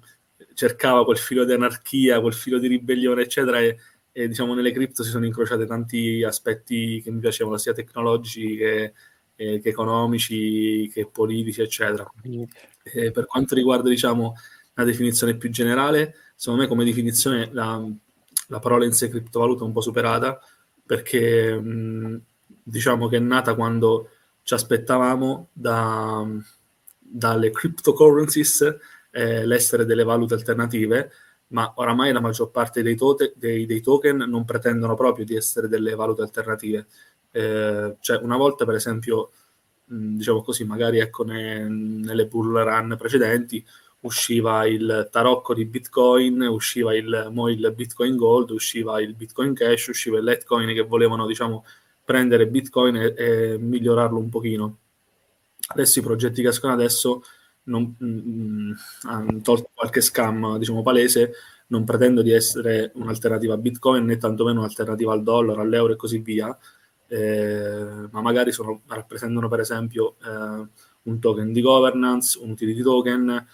cercava 0.55 1.05
quel 1.05 1.19
filo 1.19 1.45
di 1.45 1.55
anarchia, 1.55 2.21
quel 2.21 2.35
filo 2.35 2.61
di 2.61 2.69
ribellione, 2.69 3.23
eccetera, 3.23 3.59
e, 3.59 3.77
e 4.13 4.29
diciamo 4.29 4.55
nelle 4.55 4.71
cripto 4.71 5.03
si 5.03 5.11
sono 5.11 5.27
incrociati 5.27 5.67
tanti 5.67 6.23
aspetti 6.23 7.01
che 7.03 7.11
mi 7.11 7.19
piacevano, 7.19 7.57
sia 7.57 7.73
tecnologici 7.73 8.55
che, 8.57 8.93
eh, 9.35 9.59
che 9.59 9.69
economici, 9.71 10.89
che 10.89 11.09
politici, 11.09 11.63
eccetera. 11.63 12.09
E 12.85 13.11
per 13.11 13.27
quanto 13.27 13.57
riguarda, 13.57 13.89
diciamo, 13.89 14.37
la 14.77 14.85
definizione 14.85 15.37
più 15.37 15.51
generale, 15.51 16.15
secondo 16.35 16.63
me 16.63 16.69
come 16.69 16.85
definizione 16.85 17.49
la, 17.53 17.83
la 18.49 18.59
parola 18.59 18.85
in 18.85 18.93
sé 18.93 19.09
criptovaluta 19.09 19.63
è 19.63 19.67
un 19.67 19.73
po' 19.73 19.81
superata, 19.81 20.39
perché 20.85 21.59
mh, 21.59 22.21
diciamo 22.63 23.09
che 23.09 23.17
è 23.17 23.21
nata 23.21 23.55
quando 23.55 24.11
ci 24.43 24.55
aspettavamo 24.55 25.49
da, 25.53 26.27
dalle 26.99 27.51
cryptocurrencies 27.51 28.77
eh, 29.11 29.47
l'essere 29.47 29.87
delle 29.87 30.05
valute 30.05 30.35
alternative, 30.35 31.11
ma 31.49 31.73
oramai 31.77 32.13
la 32.13 32.21
maggior 32.21 32.51
parte 32.51 32.83
dei, 32.83 32.97
tote, 32.97 33.33
dei, 33.37 33.65
dei, 33.65 33.81
token 33.81 34.19
non 34.29 34.45
pretendono 34.45 34.95
proprio 34.95 35.25
di 35.25 35.35
essere 35.35 35.69
delle 35.69 35.95
valute 35.95 36.21
alternative. 36.23 36.87
Eh, 37.31 37.97
cioè, 37.99 38.19
una 38.19 38.37
volta, 38.37 38.67
per 38.67 38.75
esempio, 38.75 39.31
mh, 39.87 40.17
diciamo 40.17 40.43
così, 40.43 40.65
magari 40.65 40.99
ecco, 40.99 41.25
ne, 41.25 41.67
nelle 41.67 42.27
bull 42.27 42.63
run 42.63 42.95
precedenti 42.99 43.65
usciva 44.07 44.67
il 44.67 45.09
tarocco 45.11 45.53
di 45.53 45.65
Bitcoin, 45.65 46.41
usciva 46.43 46.95
il, 46.95 47.33
il 47.49 47.73
Bitcoin 47.75 48.17
Gold, 48.17 48.51
usciva 48.51 49.01
il 49.01 49.15
Bitcoin 49.15 49.53
Cash, 49.53 49.89
usciva 49.89 50.19
il 50.19 50.25
Litecoin 50.25 50.73
che 50.73 50.83
volevano, 50.83 51.27
diciamo, 51.27 51.65
prendere 52.05 52.47
Bitcoin 52.47 52.97
e, 52.97 53.15
e 53.17 53.59
migliorarlo 53.59 54.19
un 54.19 54.29
pochino. 54.29 54.79
Adesso 55.69 55.99
i 55.99 56.03
progetti 56.03 56.43
che 56.43 56.49
escono 56.49 56.73
adesso, 56.73 57.23
non, 57.65 57.95
mh, 57.99 58.07
mm, 58.07 58.73
hanno 59.03 59.41
tolto 59.41 59.71
qualche 59.75 60.01
scam, 60.01 60.57
diciamo 60.59 60.83
palese, 60.83 61.33
non 61.69 61.85
pretendo 61.85 62.23
di 62.23 62.31
essere 62.31 62.93
un'alternativa 62.95 63.55
a 63.55 63.59
Bitcoin 63.59 64.05
né 64.05 64.17
tantomeno 64.19 64.61
un'alternativa 64.61 65.13
al 65.13 65.25
dollaro, 65.25 65.61
all'euro 65.61 65.95
e 65.95 65.97
così 65.97 66.19
via, 66.19 66.57
eh, 67.09 68.09
ma 68.11 68.21
magari 68.21 68.53
sono, 68.53 68.83
rappresentano 68.87 69.49
per 69.49 69.61
esempio 69.61 70.15
eh, 70.25 70.69
un 71.03 71.19
token 71.19 71.53
di 71.53 71.61
governance, 71.61 72.39
un 72.41 72.51
utility 72.51 72.83
token, 72.83 73.47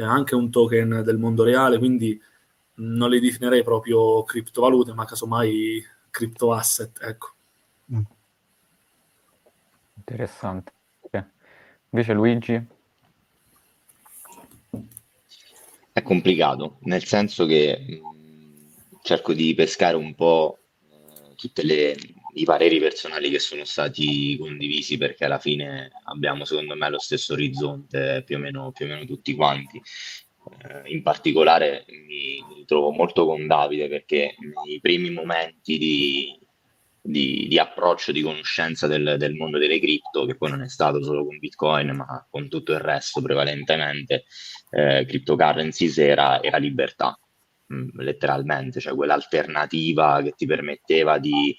eh, 0.00 0.02
anche 0.02 0.34
un 0.34 0.50
token 0.50 1.02
del 1.04 1.18
mondo 1.18 1.44
reale, 1.44 1.78
quindi 1.78 2.18
non 2.76 3.10
li 3.10 3.20
definirei 3.20 3.62
proprio 3.62 4.22
criptovalute, 4.22 4.94
ma 4.94 5.04
casomai 5.04 5.84
crypto 6.10 6.52
asset, 6.52 6.98
ecco. 7.02 7.32
Mm. 7.92 8.02
Interessante. 9.94 10.72
Okay. 11.00 11.24
Invece 11.90 12.12
Luigi? 12.14 12.66
È 15.92 16.02
complicato, 16.02 16.78
nel 16.82 17.04
senso 17.04 17.44
che 17.44 18.00
mh, 18.02 19.00
cerco 19.02 19.34
di 19.34 19.54
pescare 19.54 19.96
un 19.96 20.14
po' 20.14 20.58
eh, 20.88 21.34
tutti 21.34 21.60
i 22.34 22.44
pareri 22.44 22.78
personali 22.78 23.30
che 23.30 23.38
sono 23.38 23.64
stati 23.64 24.36
condivisi 24.38 24.96
perché 24.96 25.24
alla 25.24 25.38
fine 25.38 25.90
abbiamo 26.04 26.44
secondo 26.44 26.76
me 26.76 26.88
lo 26.88 26.98
stesso 26.98 27.32
orizzonte 27.32 28.22
più 28.24 28.36
o 28.36 28.38
meno, 28.38 28.72
più 28.72 28.86
o 28.86 28.88
meno 28.88 29.04
tutti 29.04 29.34
quanti. 29.34 29.80
Eh, 30.62 30.92
in 30.92 31.02
particolare 31.02 31.84
mi, 31.88 32.42
mi 32.48 32.64
trovo 32.64 32.90
molto 32.90 33.26
con 33.26 33.46
Davide 33.46 33.88
perché 33.88 34.34
nei 34.64 34.80
primi 34.80 35.10
momenti 35.10 35.78
di, 35.78 36.38
di, 37.00 37.46
di, 37.48 37.58
approccio, 37.58 38.12
di 38.12 38.22
conoscenza 38.22 38.86
del, 38.86 39.16
del, 39.18 39.34
mondo 39.34 39.58
delle 39.58 39.78
cripto, 39.78 40.24
che 40.26 40.36
poi 40.36 40.50
non 40.50 40.62
è 40.62 40.68
stato 40.68 41.02
solo 41.02 41.24
con 41.24 41.38
Bitcoin, 41.38 41.90
ma 41.90 42.26
con 42.28 42.48
tutto 42.48 42.72
il 42.72 42.80
resto 42.80 43.20
prevalentemente, 43.22 44.24
eh, 44.70 45.04
cryptocurrencies 45.06 45.98
era, 45.98 46.42
era 46.42 46.58
libertà, 46.58 47.18
mm, 47.72 48.00
letteralmente, 48.00 48.80
cioè 48.80 48.94
quell'alternativa 48.94 50.20
che 50.22 50.32
ti 50.32 50.46
permetteva 50.46 51.18
di 51.18 51.56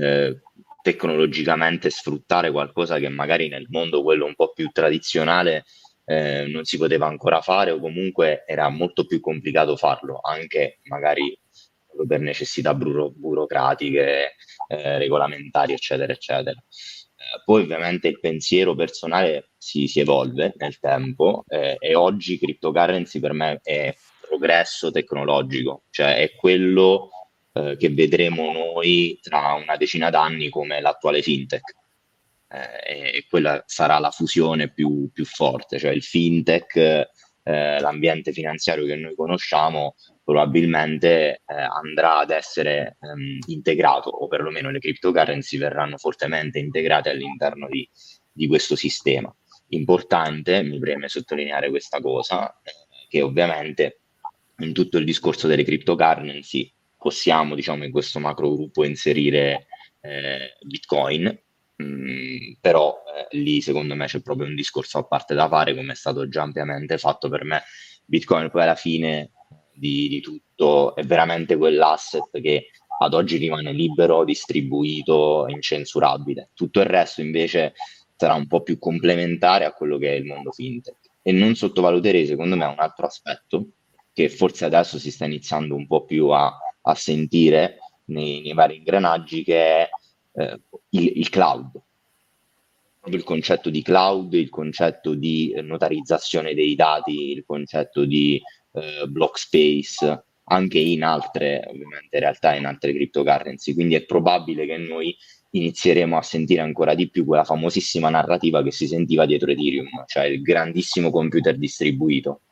eh, 0.00 0.40
tecnologicamente 0.82 1.90
sfruttare 1.90 2.50
qualcosa 2.50 2.98
che 2.98 3.08
magari 3.08 3.48
nel 3.48 3.66
mondo 3.68 4.02
quello 4.02 4.26
un 4.26 4.34
po' 4.34 4.52
più 4.52 4.68
tradizionale 4.70 5.64
eh, 6.04 6.46
non 6.48 6.64
si 6.64 6.76
poteva 6.76 7.06
ancora 7.06 7.40
fare 7.40 7.70
o 7.70 7.78
comunque 7.78 8.44
era 8.46 8.68
molto 8.68 9.06
più 9.06 9.20
complicato 9.20 9.76
farlo, 9.76 10.20
anche 10.22 10.80
magari 10.84 11.38
per 12.06 12.20
necessità 12.20 12.74
buro- 12.74 13.12
burocratiche, 13.14 14.34
eh, 14.68 14.98
regolamentari, 14.98 15.72
eccetera, 15.74 16.12
eccetera. 16.12 16.58
Eh, 16.58 17.42
poi 17.44 17.62
ovviamente 17.62 18.08
il 18.08 18.18
pensiero 18.18 18.74
personale 18.74 19.50
si, 19.56 19.86
si 19.86 20.00
evolve 20.00 20.54
nel 20.56 20.78
tempo 20.78 21.44
eh, 21.46 21.76
e 21.78 21.94
oggi 21.94 22.38
cryptocurrency 22.38 23.20
per 23.20 23.32
me 23.32 23.60
è 23.62 23.94
progresso 24.26 24.90
tecnologico, 24.90 25.84
cioè 25.90 26.16
è 26.16 26.34
quello 26.34 27.10
eh, 27.52 27.76
che 27.76 27.90
vedremo 27.90 28.52
noi 28.52 29.18
tra 29.20 29.54
una 29.54 29.76
decina 29.76 30.10
d'anni 30.10 30.48
come 30.48 30.80
l'attuale 30.80 31.22
fintech. 31.22 31.80
Eh, 32.48 33.16
e 33.16 33.26
quella 33.28 33.62
sarà 33.66 33.98
la 33.98 34.10
fusione 34.10 34.70
più, 34.70 35.10
più 35.12 35.24
forte, 35.24 35.78
cioè 35.78 35.90
il 35.92 36.02
fintech, 36.02 36.76
eh, 37.44 37.80
l'ambiente 37.80 38.32
finanziario 38.32 38.86
che 38.86 38.96
noi 38.96 39.14
conosciamo 39.14 39.96
probabilmente 40.24 41.42
eh, 41.44 41.54
andrà 41.54 42.18
ad 42.18 42.30
essere 42.30 42.96
ehm, 43.00 43.38
integrato 43.46 44.10
o 44.10 44.28
perlomeno 44.28 44.70
le 44.70 44.78
cryptocurrency 44.78 45.58
verranno 45.58 45.96
fortemente 45.98 46.58
integrate 46.58 47.10
all'interno 47.10 47.68
di, 47.68 47.88
di 48.30 48.46
questo 48.46 48.76
sistema. 48.76 49.34
Importante, 49.68 50.62
mi 50.62 50.78
preme 50.78 51.08
sottolineare 51.08 51.70
questa 51.70 52.00
cosa, 52.00 52.48
eh, 52.62 53.06
che 53.08 53.22
ovviamente 53.22 54.00
in 54.58 54.72
tutto 54.72 54.98
il 54.98 55.04
discorso 55.04 55.48
delle 55.48 55.64
cryptocurrency 55.64 56.72
possiamo, 57.02 57.54
diciamo, 57.54 57.84
in 57.84 57.90
questo 57.90 58.20
macro 58.20 58.54
gruppo 58.54 58.84
inserire 58.84 59.66
eh, 60.00 60.56
Bitcoin, 60.60 61.42
mh, 61.76 61.84
mm, 61.84 62.52
però 62.60 62.94
eh, 62.94 63.36
lì 63.36 63.60
secondo 63.60 63.94
me 63.94 64.06
c'è 64.06 64.22
proprio 64.22 64.46
un 64.46 64.54
discorso 64.54 64.98
a 64.98 65.04
parte 65.04 65.34
da 65.34 65.48
fare, 65.48 65.74
come 65.74 65.92
è 65.92 65.96
stato 65.96 66.28
già 66.28 66.42
ampiamente 66.42 66.96
fatto 66.96 67.28
per 67.28 67.44
me. 67.44 67.62
Bitcoin 68.04 68.50
poi 68.50 68.62
alla 68.62 68.76
fine 68.76 69.32
di, 69.72 70.08
di 70.08 70.20
tutto, 70.20 70.94
è 70.94 71.02
veramente 71.02 71.56
quell'asset 71.56 72.40
che 72.40 72.70
ad 73.00 73.14
oggi 73.14 73.36
rimane 73.36 73.72
libero, 73.72 74.24
distribuito, 74.24 75.46
incensurabile. 75.48 76.50
Tutto 76.54 76.80
il 76.80 76.86
resto 76.86 77.20
invece 77.20 77.74
sarà 78.16 78.34
un 78.34 78.46
po' 78.46 78.62
più 78.62 78.78
complementare 78.78 79.64
a 79.64 79.72
quello 79.72 79.98
che 79.98 80.10
è 80.10 80.16
il 80.16 80.24
mondo 80.24 80.52
fintech. 80.52 80.98
E 81.22 81.32
non 81.32 81.56
sottovaluterei, 81.56 82.26
secondo 82.26 82.56
me, 82.56 82.64
un 82.64 82.78
altro 82.78 83.06
aspetto 83.06 83.70
che 84.12 84.28
forse 84.28 84.64
adesso 84.64 84.98
si 84.98 85.10
sta 85.10 85.24
iniziando 85.24 85.74
un 85.74 85.86
po' 85.86 86.04
più 86.04 86.28
a, 86.28 86.56
a 86.82 86.94
sentire 86.94 87.78
nei, 88.06 88.42
nei, 88.42 88.54
vari 88.54 88.76
ingranaggi, 88.76 89.44
che 89.44 89.58
è 89.58 89.88
eh, 90.34 90.60
il, 90.90 91.12
il 91.18 91.28
cloud 91.28 91.80
il 93.06 93.24
concetto 93.24 93.70
di 93.70 93.82
cloud, 93.82 94.32
il 94.34 94.48
concetto 94.48 95.14
di 95.14 95.52
notarizzazione 95.62 96.54
dei 96.54 96.74
dati, 96.74 97.32
il 97.32 97.44
concetto 97.44 98.04
di 98.04 98.40
eh, 98.72 99.06
block 99.08 99.38
space, 99.38 100.24
anche 100.44 100.78
in 100.78 101.02
altre, 101.02 101.64
ovviamente, 101.66 102.18
realtà, 102.18 102.54
in 102.54 102.66
altre 102.66 102.92
cryptocurrency. 102.92 103.74
Quindi 103.74 103.94
è 103.94 104.04
probabile 104.04 104.66
che 104.66 104.76
noi 104.76 105.16
inizieremo 105.50 106.16
a 106.16 106.22
sentire 106.22 106.60
ancora 106.60 106.94
di 106.94 107.10
più 107.10 107.24
quella 107.24 107.44
famosissima 107.44 108.08
narrativa 108.08 108.62
che 108.62 108.70
si 108.70 108.86
sentiva 108.86 109.26
dietro 109.26 109.50
Ethereum, 109.50 110.04
cioè 110.06 110.26
il 110.26 110.40
grandissimo 110.40 111.10
computer 111.10 111.56
distribuito. 111.56 112.42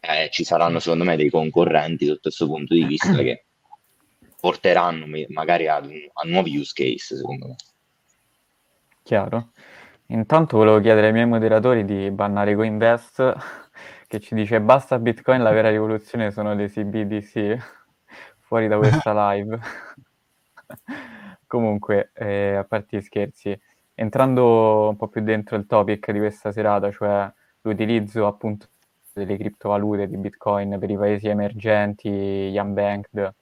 Eh, 0.00 0.28
ci 0.30 0.44
saranno 0.44 0.78
secondo 0.78 1.04
me 1.04 1.16
dei 1.16 1.30
concorrenti 1.30 2.06
sotto 2.06 2.20
questo 2.22 2.46
punto 2.46 2.74
di 2.74 2.84
vista 2.84 3.16
che 3.16 3.46
porteranno 4.38 5.06
magari 5.28 5.66
a, 5.66 5.76
a 5.76 6.28
nuovi 6.28 6.56
use 6.56 6.72
case, 6.74 7.16
secondo 7.16 7.48
me. 7.48 7.56
Chiaro. 9.02 9.50
Intanto 10.06 10.56
volevo 10.56 10.80
chiedere 10.80 11.08
ai 11.08 11.12
miei 11.12 11.26
moderatori 11.26 11.84
di 11.84 12.10
bannare 12.12 12.54
Coinvest 12.54 13.34
che 14.06 14.20
ci 14.20 14.34
dice 14.36 14.60
basta 14.60 14.98
Bitcoin, 15.00 15.42
la 15.42 15.50
vera 15.50 15.70
rivoluzione 15.70 16.30
sono 16.30 16.54
le 16.54 16.68
CBDC 16.68 17.56
fuori 18.38 18.68
da 18.68 18.78
questa 18.78 19.12
live. 19.32 19.58
Comunque, 21.46 22.10
eh, 22.14 22.54
a 22.54 22.64
parte 22.64 22.98
gli 22.98 23.00
scherzi, 23.00 23.58
entrando 23.94 24.88
un 24.88 24.96
po' 24.96 25.08
più 25.08 25.22
dentro 25.22 25.56
il 25.56 25.66
topic 25.66 26.10
di 26.12 26.18
questa 26.18 26.52
serata, 26.52 26.90
cioè 26.92 27.32
l'utilizzo 27.62 28.26
appunto 28.26 28.66
delle 29.24 29.38
criptovalute 29.38 30.08
di 30.08 30.16
Bitcoin 30.16 30.78
per 30.78 30.90
i 30.90 30.96
paesi 30.96 31.28
emergenti, 31.28 32.10
gli 32.10 32.58
unbanked, 32.58 33.34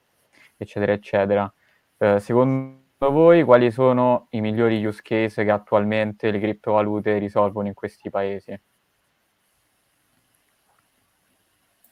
eccetera, 0.55 0.93
eccetera. 0.93 1.53
Eh, 1.97 2.19
secondo 2.19 2.83
voi 2.97 3.43
quali 3.43 3.71
sono 3.71 4.27
i 4.31 4.41
migliori 4.41 4.83
use 4.83 5.01
case 5.03 5.43
che 5.43 5.51
attualmente 5.51 6.31
le 6.31 6.39
criptovalute 6.39 7.17
risolvono 7.17 7.67
in 7.67 7.73
questi 7.73 8.09
paesi? 8.09 8.57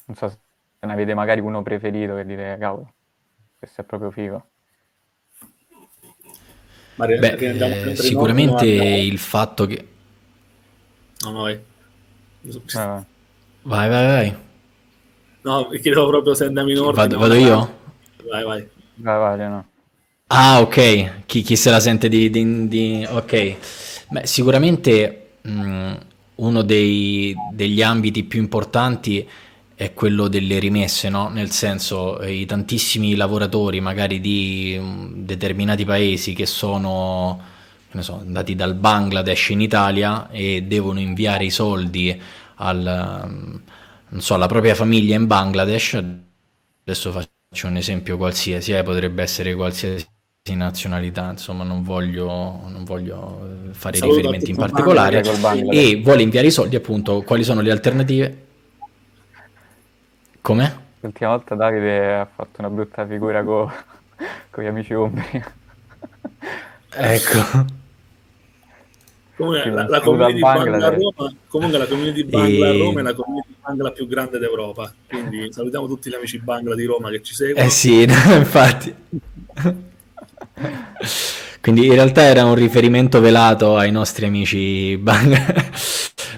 Non 0.05 0.15
so 0.15 0.29
se 0.29 0.37
ne 0.79 0.93
avete 0.93 1.13
magari 1.13 1.41
uno 1.41 1.61
preferito 1.61 2.15
che 2.15 2.25
dite, 2.25 2.57
cavolo, 2.59 2.93
questo 3.59 3.81
è 3.81 3.83
proprio 3.83 4.11
figo. 4.11 4.47
Maria, 6.95 7.19
Beh, 7.19 7.89
eh, 7.89 7.95
sicuramente 7.95 8.65
il 8.65 9.17
fatto 9.17 9.65
che... 9.65 9.87
No, 11.21 11.31
no, 11.31 11.41
vai. 11.41 11.59
Vai, 12.41 13.05
vai, 13.63 13.89
vai. 13.89 14.05
vai. 14.07 14.37
No, 15.43 15.69
chiedevo 15.69 16.07
proprio 16.07 16.33
se 16.33 16.45
andiamo 16.45 16.69
in 16.69 16.79
ordine. 16.79 17.07
Vado, 17.07 17.17
vado 17.19 17.33
io? 17.33 17.79
Vai, 18.29 18.43
vai. 18.43 18.67
Vai, 18.95 19.37
vai, 19.37 19.49
no. 19.49 19.65
Ah, 20.27 20.61
ok. 20.61 21.25
Chi, 21.25 21.41
chi, 21.41 21.55
se 21.55 21.69
la 21.69 21.79
sente 21.79 22.07
di... 22.07 22.29
di, 22.29 22.67
di... 22.67 23.07
Ok. 23.09 23.55
Beh, 24.09 24.25
sicuramente 24.25 25.31
mh, 25.41 25.51
mm, 25.51 25.93
uno 26.35 26.61
dei, 26.61 27.35
degli 27.51 27.81
ambiti 27.81 28.23
più 28.23 28.39
importanti 28.39 29.27
è 29.75 29.93
quello 29.93 30.27
delle 30.27 30.59
rimesse, 30.59 31.09
no? 31.09 31.29
Nel 31.29 31.51
senso, 31.51 32.19
eh, 32.19 32.31
i 32.31 32.45
tantissimi 32.45 33.15
lavoratori 33.15 33.81
magari 33.81 34.21
di 34.21 34.77
um, 34.79 35.11
determinati 35.15 35.83
paesi 35.83 36.33
che 36.33 36.45
sono 36.45 37.51
che 37.89 38.01
so, 38.01 38.19
andati 38.19 38.55
dal 38.55 38.73
Bangladesh 38.75 39.49
in 39.49 39.61
Italia 39.61 40.29
e 40.31 40.63
devono 40.63 40.99
inviare 40.99 41.45
i 41.45 41.51
soldi 41.51 42.19
al, 42.55 43.21
um, 44.09 44.19
so, 44.19 44.33
alla 44.35 44.47
propria 44.47 44.75
famiglia 44.75 45.15
in 45.15 45.27
Bangladesh, 45.27 46.03
adesso 46.83 47.11
faccio 47.11 47.67
un 47.67 47.77
esempio 47.77 48.17
qualsiasi, 48.17 48.73
eh, 48.73 48.83
potrebbe 48.83 49.21
essere 49.21 49.53
qualsiasi 49.55 50.07
nazionalità, 50.53 51.29
insomma 51.29 51.63
non 51.63 51.83
voglio, 51.83 52.27
non 52.67 52.83
voglio 52.83 53.69
fare 53.71 53.97
Saluto 53.97 54.17
riferimenti 54.17 54.51
in 54.51 54.57
particolare, 54.57 55.21
e 55.71 56.01
vuole 56.03 56.21
inviare 56.21 56.47
i 56.47 56.51
soldi 56.51 56.75
appunto, 56.75 57.21
quali 57.21 57.43
sono 57.43 57.61
le 57.61 57.71
alternative? 57.71 58.45
Come? 60.41 60.81
L'ultima 60.99 61.29
volta 61.29 61.55
Davide 61.55 62.15
ha 62.15 62.25
fatto 62.25 62.59
una 62.59 62.69
brutta 62.69 63.05
figura 63.07 63.43
con, 63.43 63.71
con 64.51 64.63
gli 64.63 64.67
amici 64.67 64.93
ombri. 64.93 65.43
ecco. 66.89 67.81
Comunque 69.35 69.69
la, 69.71 69.87
la, 69.87 69.99
community 69.99 70.39
Bangla 70.39 70.89
Roma, 70.89 71.33
comunque 71.47 71.77
la 71.79 71.87
community 71.87 72.23
Bangla 72.23 72.67
e... 72.67 72.77
Roma 72.77 72.99
è 72.99 73.03
la 73.03 73.13
community 73.15 73.55
Bangla 73.61 73.91
più 73.91 74.07
grande 74.07 74.37
d'Europa. 74.37 74.93
Quindi 75.07 75.51
salutiamo 75.51 75.87
tutti 75.87 76.09
gli 76.09 76.13
amici 76.13 76.37
Bangla 76.39 76.75
di 76.75 76.85
Roma 76.85 77.09
che 77.09 77.23
ci 77.23 77.33
seguono. 77.33 77.65
Eh 77.65 77.69
sì, 77.69 78.05
no, 78.05 78.13
infatti. 78.35 78.93
Quindi 81.61 81.85
in 81.85 81.93
realtà 81.93 82.21
era 82.21 82.45
un 82.45 82.55
riferimento 82.55 83.19
velato 83.21 83.75
ai 83.75 83.89
nostri 83.89 84.25
amici 84.25 84.97
Bangla. 84.97 85.45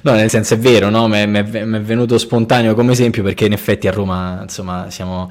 No, 0.03 0.11
nel 0.11 0.29
senso 0.29 0.53
è 0.53 0.57
vero, 0.59 0.89
no? 0.89 1.07
Mi 1.07 1.17
è 1.17 1.43
venuto 1.43 2.19
spontaneo 2.19 2.75
come 2.75 2.91
esempio 2.91 3.23
perché 3.23 3.45
in 3.45 3.53
effetti 3.53 3.87
a 3.87 3.91
Roma, 3.91 4.39
insomma, 4.43 4.89
siamo... 4.91 5.29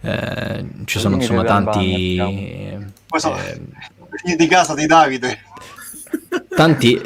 Eh, 0.00 0.64
ci 0.84 1.00
sono 1.00 1.16
insomma 1.16 1.42
tanti... 1.42 2.16
Eh, 2.16 2.78
Poi 3.08 3.20
sono 3.20 3.36
eh, 3.36 4.36
di 4.36 4.46
casa 4.46 4.74
di 4.74 4.86
Davide. 4.86 5.36
Tanti... 6.54 7.00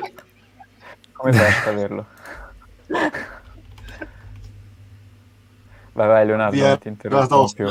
Come 1.12 1.33
fai 1.33 1.47
a 1.47 1.53
saperlo? 1.53 2.07
Vai, 5.99 6.07
vai 6.07 6.27
Leonardo, 6.27 6.55
Via, 6.55 6.68
non 6.68 6.79
ti 6.79 6.88
interrompo 6.88 7.51
più. 7.55 7.68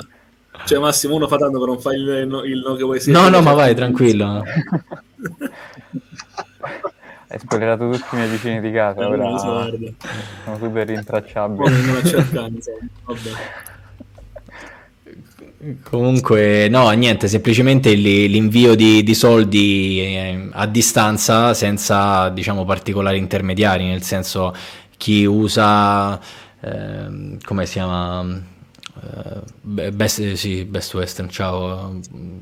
Cioè 0.66 0.80
Massimo, 0.80 1.16
uno 1.16 1.28
fa 1.28 1.38
tanto 1.38 1.60
che 1.60 1.66
non 1.66 1.80
fai 1.80 1.96
il, 1.96 2.28
no, 2.28 2.44
il 2.44 2.60
no 2.60 2.76
che 2.76 2.84
vuoi 2.84 3.00
sentire. 3.00 3.24
No, 3.24 3.30
no, 3.30 3.42
ma 3.42 3.54
vai, 3.54 3.74
tranquillo. 3.74 4.44
Hai 7.30 7.40
spoilerato 7.40 7.90
tutti 7.90 8.06
i 8.14 8.16
miei 8.16 8.30
vicini 8.30 8.62
di 8.62 8.72
casa, 8.72 9.02
eh, 9.02 9.06
ora 9.06 9.38
so, 9.38 9.70
sono 10.46 10.58
super 10.58 10.88
rintracciabili. 10.88 11.70
Comunque, 15.82 16.68
no, 16.70 16.88
niente, 16.92 17.28
semplicemente 17.28 17.92
l'invio 17.94 18.76
di, 18.76 19.02
di 19.02 19.16
soldi 19.16 20.00
eh, 20.02 20.50
a 20.52 20.68
distanza 20.68 21.56
senza, 21.56 22.30
diciamo, 22.30 22.64
particolari 22.64 23.18
intermediari, 23.18 23.86
nel 23.86 24.04
senso 24.04 24.54
chi 24.98 25.26
usa, 25.26 26.20
eh, 26.62 27.38
come 27.44 27.66
si 27.66 27.74
chiama, 27.74 28.40
eh, 29.02 29.92
best, 29.92 30.34
sì, 30.34 30.64
best 30.64 30.94
Western, 30.94 31.28
ciao, 31.28 32.02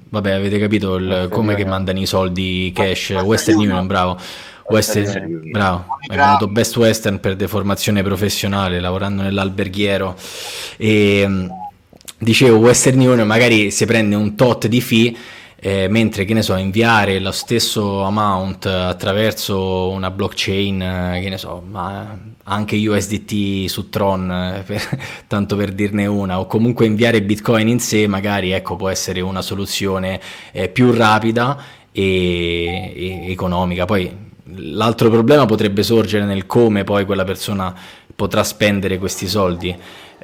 vabbè 0.09 0.31
avete 0.31 0.59
capito 0.59 0.95
il, 0.95 1.29
come 1.31 1.55
che 1.55 1.65
mandano 1.65 1.99
i 1.99 2.05
soldi 2.05 2.69
cash, 2.75 3.11
Western 3.23 3.57
Union, 3.59 3.87
bravo. 3.87 4.19
Western, 4.67 5.51
bravo, 5.51 5.85
hai 6.07 6.17
venuto 6.17 6.47
Best 6.47 6.75
Western 6.75 7.19
per 7.19 7.35
deformazione 7.35 8.01
professionale, 8.03 8.81
lavorando 8.81 9.21
nell'alberghiero. 9.21 10.15
E 10.75 11.47
dicevo, 12.17 12.57
Western 12.57 12.99
Union 12.99 13.27
magari 13.27 13.71
si 13.71 13.85
prende 13.85 14.15
un 14.15 14.35
tot 14.35 14.67
di 14.67 14.81
fee, 14.81 15.15
eh, 15.57 15.87
mentre 15.87 16.25
che 16.25 16.33
ne 16.33 16.41
so, 16.41 16.55
inviare 16.55 17.19
lo 17.19 17.31
stesso 17.31 18.03
amount 18.03 18.65
attraverso 18.65 19.89
una 19.89 20.11
blockchain, 20.11 20.81
eh, 20.81 21.19
che 21.21 21.29
ne 21.29 21.37
so, 21.37 21.63
ma 21.67 22.17
anche 22.43 22.75
USDT 22.75 23.65
su 23.67 23.89
Tron, 23.89 24.31
eh, 24.31 24.63
per, 24.65 24.99
tanto 25.27 25.55
per 25.55 25.71
dirne 25.71 26.05
una, 26.05 26.39
o 26.39 26.45
comunque 26.45 26.85
inviare 26.85 27.21
Bitcoin 27.23 27.67
in 27.67 27.79
sé, 27.79 28.07
magari 28.07 28.51
ecco, 28.51 28.75
può 28.75 28.89
essere 28.89 29.21
una 29.21 29.41
soluzione 29.41 30.19
eh, 30.51 30.69
più 30.69 30.91
rapida 30.91 31.57
e, 31.91 32.93
e 32.95 33.31
economica. 33.31 33.85
Poi 33.85 34.25
L'altro 34.47 35.09
problema 35.09 35.45
potrebbe 35.45 35.81
sorgere 35.81 36.23
nel 36.23 36.45
come 36.45 36.83
poi 36.83 37.03
quella 37.05 37.23
persona 37.23 37.73
potrà 38.15 38.43
spendere 38.43 38.99
questi 38.99 39.27
soldi, 39.27 39.75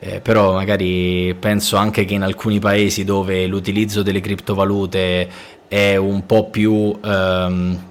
eh, 0.04 0.20
però 0.20 0.54
magari 0.54 1.36
penso 1.36 1.76
anche 1.76 2.06
che 2.06 2.16
in 2.16 2.24
alcuni 2.24 2.58
paesi 2.58 3.04
dove 3.04 3.46
l'utilizzo 3.46 4.02
delle 4.02 4.20
criptovalute 4.20 5.30
è 5.68 5.96
un 5.96 6.26
po' 6.26 6.50
più 6.50 7.00
ehm, 7.00 7.86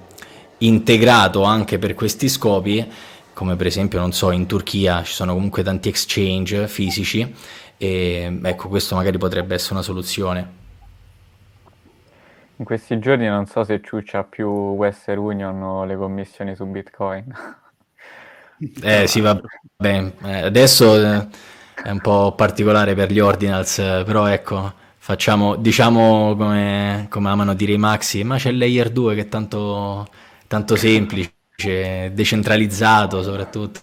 integrato 0.57 1.43
anche 1.43 1.79
per 1.79 1.93
questi 1.93 2.27
scopi, 2.27 2.85
come 3.33 3.55
per 3.55 3.65
esempio, 3.65 3.99
non 3.99 4.11
so, 4.11 4.31
in 4.31 4.45
Turchia 4.45 5.03
ci 5.03 5.13
sono 5.13 5.33
comunque 5.33 5.63
tanti 5.63 5.87
exchange 5.87 6.67
fisici, 6.67 7.33
e 7.77 8.39
ecco, 8.43 8.67
questo 8.67 8.95
magari 8.95 9.17
potrebbe 9.17 9.53
essere 9.53 9.75
una 9.75 9.81
soluzione. 9.81 10.59
In 12.57 12.65
questi 12.65 12.99
giorni 12.99 13.25
non 13.27 13.45
so 13.45 13.63
se 13.63 13.79
ciuccia 13.81 14.25
più 14.25 14.47
Western 14.47 15.17
Union 15.17 15.63
o 15.63 15.85
le 15.85 15.95
commissioni 15.95 16.55
su 16.55 16.65
Bitcoin. 16.65 17.33
Eh 18.83 19.07
sì, 19.07 19.21
va 19.21 19.39
bene. 19.77 20.13
Eh, 20.23 20.41
adesso 20.41 20.95
eh, 20.95 21.27
è 21.83 21.89
un 21.89 22.01
po' 22.01 22.33
particolare 22.35 22.95
per 22.95 23.11
gli 23.11 23.19
ordinals, 23.19 23.75
però 24.05 24.27
ecco, 24.27 24.73
Facciamo, 25.03 25.55
diciamo 25.55 26.35
come, 26.35 27.07
come 27.09 27.29
amano 27.29 27.55
dire 27.55 27.71
i 27.71 27.77
maxi, 27.79 28.23
ma 28.23 28.37
c'è 28.37 28.49
il 28.49 28.57
layer 28.59 28.91
2 28.91 29.15
che 29.15 29.21
è 29.21 29.27
tanto, 29.27 30.07
tanto 30.45 30.75
semplice, 30.75 31.33
decentralizzato 32.13 33.23
soprattutto. 33.23 33.79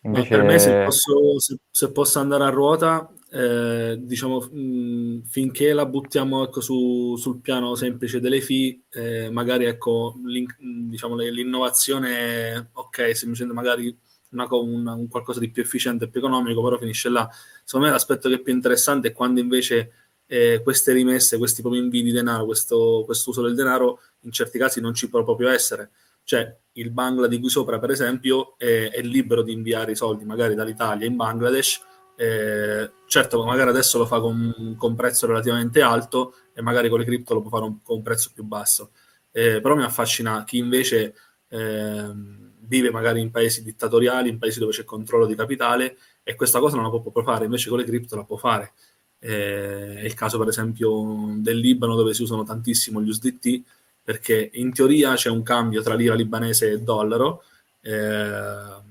Invece... 0.00 0.28
per 0.28 0.42
me 0.44 0.58
se 0.58 0.82
posso, 0.82 1.38
se, 1.40 1.58
se 1.70 1.92
posso, 1.92 2.20
andare 2.20 2.44
a 2.44 2.48
ruota, 2.48 3.06
eh, 3.32 3.96
diciamo, 3.98 4.40
mh, 4.40 5.22
finché 5.24 5.72
la 5.72 5.86
buttiamo 5.86 6.44
ecco, 6.44 6.60
su, 6.60 7.16
sul 7.16 7.40
piano 7.40 7.74
semplice 7.74 8.20
delle 8.20 8.40
fee, 8.40 8.80
eh, 8.90 9.30
magari 9.30 9.64
ecco, 9.64 10.14
diciamo, 10.58 11.16
l'innovazione, 11.16 12.70
ok, 12.72 13.16
semplicemente 13.16 13.54
magari 13.54 13.96
una, 14.30 14.46
una, 14.50 14.92
un 14.94 15.08
qualcosa 15.08 15.40
di 15.40 15.50
più 15.50 15.62
efficiente 15.62 16.04
e 16.04 16.08
più 16.08 16.20
economico, 16.20 16.62
però 16.62 16.78
finisce 16.78 17.08
là. 17.08 17.28
Secondo 17.64 17.86
me 17.86 17.92
l'aspetto 17.92 18.28
che 18.28 18.36
è 18.36 18.40
più 18.40 18.52
interessante 18.52 19.08
è 19.08 19.12
quando 19.12 19.40
invece 19.40 19.92
eh, 20.26 20.60
queste 20.62 20.92
rimesse, 20.92 21.38
questi 21.38 21.62
propri 21.62 21.78
invii 21.80 22.02
di 22.02 22.12
denaro, 22.12 22.44
questo 22.44 23.04
uso 23.06 23.42
del 23.42 23.54
denaro, 23.54 24.00
in 24.20 24.32
certi 24.32 24.58
casi 24.58 24.80
non 24.80 24.94
ci 24.94 25.08
può 25.08 25.24
proprio 25.24 25.48
essere 25.48 25.90
cioè 26.24 26.56
il 26.72 26.90
Bangla 26.90 27.26
di 27.26 27.38
cui 27.38 27.50
sopra, 27.50 27.78
per 27.78 27.90
esempio, 27.90 28.54
è, 28.56 28.90
è 28.90 29.00
libero 29.02 29.42
di 29.42 29.52
inviare 29.52 29.92
i 29.92 29.96
soldi 29.96 30.24
magari 30.24 30.54
dall'Italia 30.54 31.06
in 31.06 31.16
Bangladesh. 31.16 31.80
Eh, 32.16 32.90
certo, 33.06 33.44
magari 33.44 33.70
adesso 33.70 33.98
lo 33.98 34.06
fa 34.06 34.20
con, 34.20 34.76
un 34.78 34.94
prezzo 34.94 35.26
relativamente 35.26 35.80
alto 35.80 36.34
e 36.54 36.62
magari 36.62 36.88
con 36.88 36.98
le 36.98 37.04
cripto 37.04 37.34
lo 37.34 37.40
può 37.40 37.50
fare 37.50 37.64
un, 37.64 37.82
con 37.82 37.96
un 37.96 38.02
prezzo 38.02 38.30
più 38.34 38.44
basso. 38.44 38.90
Eh, 39.30 39.60
però 39.60 39.74
mi 39.74 39.82
affascina 39.82 40.44
chi 40.44 40.58
invece 40.58 41.14
eh, 41.48 42.12
vive 42.60 42.90
magari 42.90 43.20
in 43.20 43.30
paesi 43.30 43.62
dittatoriali, 43.62 44.28
in 44.28 44.38
paesi 44.38 44.58
dove 44.58 44.72
c'è 44.72 44.84
controllo 44.84 45.26
di 45.26 45.34
capitale 45.34 45.96
e 46.22 46.34
questa 46.34 46.58
cosa 46.58 46.76
non 46.76 46.84
la 46.84 46.90
può 46.90 47.00
proprio 47.00 47.24
fare, 47.24 47.44
invece 47.44 47.68
con 47.68 47.78
le 47.78 47.84
cripto 47.84 48.16
la 48.16 48.24
può 48.24 48.36
fare. 48.36 48.72
Eh, 49.18 49.96
è 49.96 50.04
il 50.04 50.14
caso 50.14 50.38
per 50.38 50.48
esempio 50.48 51.34
del 51.36 51.58
Libano 51.58 51.94
dove 51.94 52.12
si 52.12 52.22
usano 52.22 52.42
tantissimo 52.42 53.00
gli 53.00 53.08
USDT 53.08 53.62
perché 54.02 54.50
in 54.54 54.72
teoria 54.72 55.14
c'è 55.14 55.30
un 55.30 55.42
cambio 55.44 55.80
tra 55.80 55.94
lira 55.94 56.14
libanese 56.14 56.70
e 56.72 56.80
dollaro, 56.80 57.44
eh, 57.80 58.81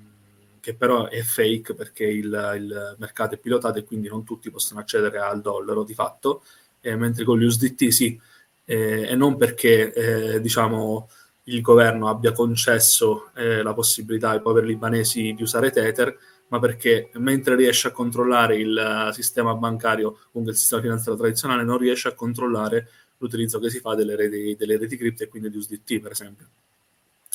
che 0.62 0.76
però 0.76 1.08
è 1.08 1.22
fake 1.22 1.74
perché 1.74 2.06
il, 2.06 2.54
il, 2.58 2.96
mercato 3.00 3.36
è 3.36 3.38
pilotato 3.38 3.80
e 3.80 3.84
quindi 3.84 4.08
non 4.08 4.24
tutti 4.24 4.50
possono 4.50 4.80
accedere 4.80 5.20
al 5.20 5.42
dollaro 5.42 5.84
di 5.84 5.94
fatto, 5.94 6.44
eh, 6.80 6.96
mentre 6.96 7.26
con 7.26 7.38
gli 7.38 7.44
USDT 7.44 7.88
sì, 7.88 8.20
eh, 8.66 9.08
e 9.10 9.16
non 9.16 9.36
perché 9.36 9.94
eh, 9.94 10.40
diciamo, 10.40 11.10
il 11.46 11.62
governo 11.62 12.08
abbia 12.08 12.32
concesso 12.32 13.32
eh, 13.36 13.62
la 13.62 13.74
possibilità 13.74 14.30
ai 14.30 14.42
poveri 14.42 14.68
libanesi 14.68 15.34
di 15.34 15.42
usare 15.42 15.72
Tether, 15.72 16.18
ma 16.50 16.60
perché 16.60 17.10
mentre 17.14 17.56
riesce 17.56 17.88
a 17.88 17.92
controllare 17.92 18.58
il 18.58 19.10
sistema 19.14 19.56
bancario, 19.56 20.20
comunque 20.32 20.54
il 20.54 20.60
sistema 20.60 20.82
finanziario 20.82 21.20
tradizionale, 21.20 21.64
non 21.64 21.78
riesce 21.78 22.08
a 22.10 22.14
controllare 22.14 22.90
l'utilizzo 23.18 23.60
che 23.60 23.70
si 23.70 23.80
fa 23.80 23.96
delle 23.96 24.16
reti, 24.16 24.56
delle 24.58 24.78
reti 24.78 24.98
cripto 24.98 25.24
e 25.24 25.28
quindi 25.28 25.50
di 25.50 25.58
USDT, 25.58 26.00
per 26.00 26.12
esempio. 26.12 26.48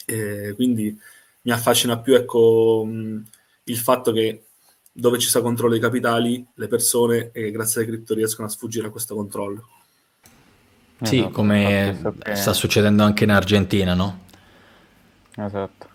E 0.05 0.53
quindi 0.55 0.97
mi 1.47 1.53
affascina 1.53 1.99
più 1.99 2.15
ecco, 2.15 2.85
mh, 2.85 3.23
il 3.65 3.77
fatto 3.77 4.13
che 4.13 4.47
dove 4.93 5.19
ci 5.19 5.29
sia 5.29 5.43
controllo 5.43 5.73
dei 5.73 5.81
capitali, 5.81 6.45
le 6.55 6.67
persone, 6.67 7.31
eh, 7.33 7.53
grazie 7.53 7.83
alle 7.83 7.91
cripto, 7.91 8.15
riescono 8.15 8.49
a 8.49 8.51
sfuggire 8.51 8.89
a 8.89 8.91
questo 8.91 9.15
controllo. 9.15 9.69
Sì, 11.03 11.19
esatto, 11.19 11.31
come 11.31 12.15
che... 12.19 12.35
sta 12.35 12.53
succedendo 12.53 13.05
anche 13.05 13.25
in 13.25 13.31
Argentina, 13.31 13.95
no? 13.95 14.25
Esatto. 15.37 15.89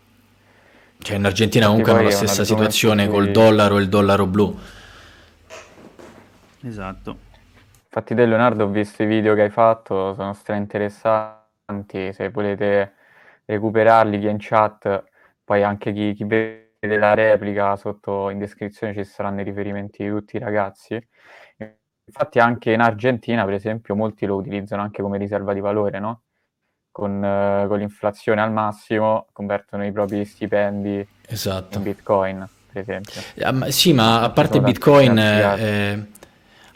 Cioè 0.99 1.17
in 1.17 1.25
Argentina 1.25 1.65
comunque 1.67 1.91
hanno 1.91 2.03
la 2.03 2.11
stessa 2.11 2.45
situazione 2.45 3.07
col 3.07 3.31
dollaro 3.31 3.77
e 3.77 3.81
il 3.81 3.89
dollaro 3.89 4.27
blu. 4.27 4.57
Esatto. 6.61 7.17
Infatti 7.85 8.15
te 8.15 8.25
Leonardo 8.25 8.65
ho 8.65 8.69
visto 8.69 9.03
i 9.03 9.07
video 9.07 9.33
che 9.33 9.41
hai 9.41 9.49
fatto, 9.49 10.13
sono 10.13 10.33
stra 10.33 10.55
interessanti, 10.55 12.13
se 12.13 12.29
volete 12.29 12.93
recuperarli 13.45 14.17
via 14.17 14.29
in 14.29 14.37
chat, 14.39 15.09
poi 15.51 15.63
anche 15.63 15.91
chi, 15.91 16.13
chi 16.13 16.23
vede 16.23 16.97
la 16.97 17.13
replica 17.13 17.75
sotto 17.75 18.29
in 18.29 18.39
descrizione 18.39 18.93
ci 18.93 19.03
saranno 19.03 19.41
i 19.41 19.43
riferimenti 19.43 20.01
di 20.01 20.09
tutti 20.09 20.37
i 20.37 20.39
ragazzi. 20.39 20.97
Infatti 22.05 22.39
anche 22.39 22.71
in 22.71 22.79
Argentina, 22.79 23.43
per 23.43 23.55
esempio, 23.55 23.93
molti 23.93 24.25
lo 24.25 24.35
utilizzano 24.35 24.81
anche 24.81 25.01
come 25.01 25.17
riserva 25.17 25.53
di 25.53 25.59
valore, 25.59 25.99
no? 25.99 26.21
Con, 26.89 27.17
uh, 27.17 27.67
con 27.67 27.79
l'inflazione 27.79 28.39
al 28.39 28.53
massimo 28.53 29.27
convertono 29.33 29.85
i 29.85 29.91
propri 29.91 30.23
stipendi 30.23 31.05
esatto. 31.27 31.79
in 31.79 31.83
Bitcoin, 31.83 32.49
per 32.71 32.81
esempio. 32.81 33.21
Ah, 33.41 33.69
sì, 33.71 33.91
ma 33.91 34.21
a 34.21 34.29
parte 34.29 34.61
Bitcoin... 34.61 35.17
Eh, 35.17 36.07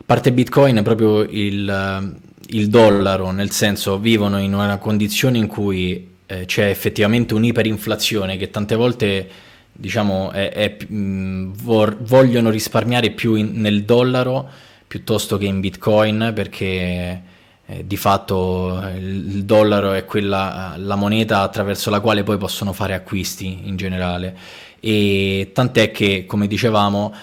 parte 0.05 0.33
Bitcoin 0.33 0.75
è 0.75 0.81
proprio 0.81 1.21
il, 1.21 2.19
il, 2.47 2.67
dollaro, 2.67 3.31
nel 3.31 3.51
senso 3.51 3.97
vivono 3.99 4.37
in 4.37 4.53
una 4.53 4.77
condizione 4.77 5.37
in 5.37 5.47
cui 5.47 6.14
eh, 6.27 6.45
c'è 6.45 6.69
effettivamente 6.69 7.33
un'iperinflazione 7.33 8.37
che 8.37 8.49
tante 8.49 8.75
volte 8.75 9.29
diciamo 9.71 10.31
è, 10.31 10.51
è, 10.51 10.77
mh, 10.87 11.53
vor, 11.55 11.97
vogliono 12.01 12.49
risparmiare 12.49 13.11
più 13.11 13.35
in, 13.35 13.59
nel 13.59 13.83
dollaro 13.83 14.49
piuttosto 14.87 15.37
che 15.37 15.45
in 15.45 15.59
Bitcoin 15.59 16.31
perché 16.33 17.21
eh, 17.67 17.85
di 17.85 17.97
fatto 17.97 18.79
il, 18.95 19.35
il 19.35 19.45
dollaro 19.45 19.93
è 19.93 20.05
quella, 20.05 20.75
la 20.77 20.95
moneta 20.95 21.41
attraverso 21.41 21.89
la 21.89 21.99
quale 21.99 22.23
poi 22.23 22.37
possono 22.37 22.73
fare 22.73 22.93
acquisti 22.93 23.61
in 23.63 23.75
generale. 23.75 24.37
E 24.79 25.49
tant'è 25.53 25.89
che 25.89 26.25
come 26.27 26.47
dicevamo 26.47 27.13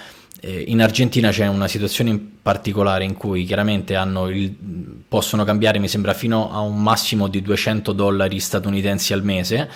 eh, 0.44 0.64
in 0.66 0.82
Argentina 0.82 1.30
c'è 1.30 1.46
una 1.46 1.68
situazione 1.68 2.10
in 2.10 2.42
particolare 2.42 3.04
in 3.04 3.14
cui 3.14 3.44
chiaramente 3.44 3.94
il, 3.94 4.54
possono 5.06 5.44
cambiare, 5.44 5.78
mi 5.78 5.86
sembra, 5.86 6.14
fino 6.14 6.50
a 6.52 6.58
un 6.60 6.82
massimo 6.82 7.28
di 7.28 7.40
200 7.40 7.92
dollari 7.92 8.40
statunitensi 8.40 9.12
al 9.12 9.22
mese. 9.22 9.70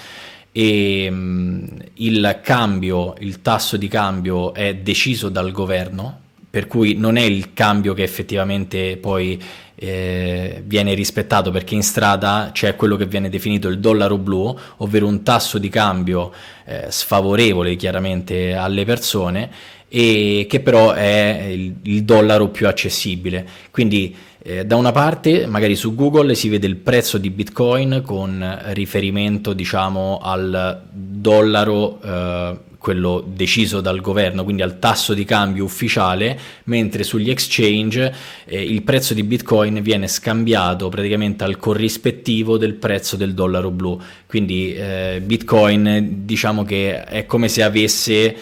E 0.51 1.09
mh, 1.09 1.15
mm, 1.15 1.65
il 1.95 2.41
cambio, 2.43 3.15
il 3.21 3.43
tasso 3.43 3.77
di 3.77 3.87
cambio 3.87 4.53
è 4.55 4.75
deciso 4.75 5.29
dal 5.29 5.53
governo, 5.53 6.19
per 6.51 6.67
cui 6.67 6.95
non 6.95 7.17
è 7.17 7.23
il 7.23 7.53
cambio 7.53 7.95
che 7.95 8.03
effettivamente 8.03 8.97
poi 8.97 9.41
eh, 9.77 10.63
viene 10.65 10.95
rispettato 10.95 11.51
perché 11.51 11.75
in 11.75 11.83
strada 11.83 12.51
c'è 12.53 12.75
quello 12.75 12.97
che 12.97 13.07
viene 13.07 13.29
definito 13.29 13.69
il 13.69 13.79
dollaro 13.79 14.19
blu, 14.19 14.57
ovvero 14.79 15.07
un 15.07 15.23
tasso 15.23 15.59
di 15.59 15.69
cambio 15.69 16.33
eh, 16.65 16.87
sfavorevole 16.89 17.77
chiaramente 17.77 18.55
alle 18.55 18.85
persone 18.85 19.75
e 19.89 20.47
che 20.49 20.61
però 20.61 20.93
è 20.93 21.49
il, 21.51 21.75
il 21.83 22.03
dollaro 22.05 22.49
più 22.49 22.67
accessibile. 22.67 23.47
Quindi 23.71 24.15
eh, 24.43 24.65
da 24.65 24.77
una 24.77 24.93
parte 24.93 25.47
magari 25.47 25.75
su 25.75 25.95
Google 25.95 26.35
si 26.35 26.49
vede 26.49 26.67
il 26.67 26.77
prezzo 26.77 27.19
di 27.19 27.31
Bitcoin 27.31 28.03
con 28.05 28.61
riferimento 28.67 29.53
diciamo 29.53 30.21
al 30.23 30.83
dollaro 30.93 32.01
eh, 32.01 32.59
quello 32.87 33.25
deciso 33.27 33.81
dal 33.81 34.01
governo, 34.01 34.45
quindi 34.45 34.63
al 34.63 34.79
tasso 34.79 35.13
di 35.13 35.25
cambio 35.25 35.65
ufficiale, 35.65 36.39
mentre 36.67 37.03
sugli 37.03 37.31
exchange 37.31 38.15
eh, 38.45 38.63
il 38.63 38.83
prezzo 38.83 39.13
di 39.13 39.25
Bitcoin 39.25 39.83
viene 39.83 40.07
scambiato 40.07 40.89
praticamente 40.89 41.43
al 41.43 41.57
corrispettivo 41.57 42.57
del 42.59 42.75
prezzo 42.75 43.17
del 43.17 43.35
dollaro 43.35 43.73
blu. 43.73 44.01
Quindi 44.27 44.73
eh, 44.73 45.21
Bitcoin 45.21 46.21
diciamo 46.25 46.63
che 46.63 47.03
è 47.03 47.27
come 47.27 47.49
se 47.49 47.65
avesse 47.65 48.37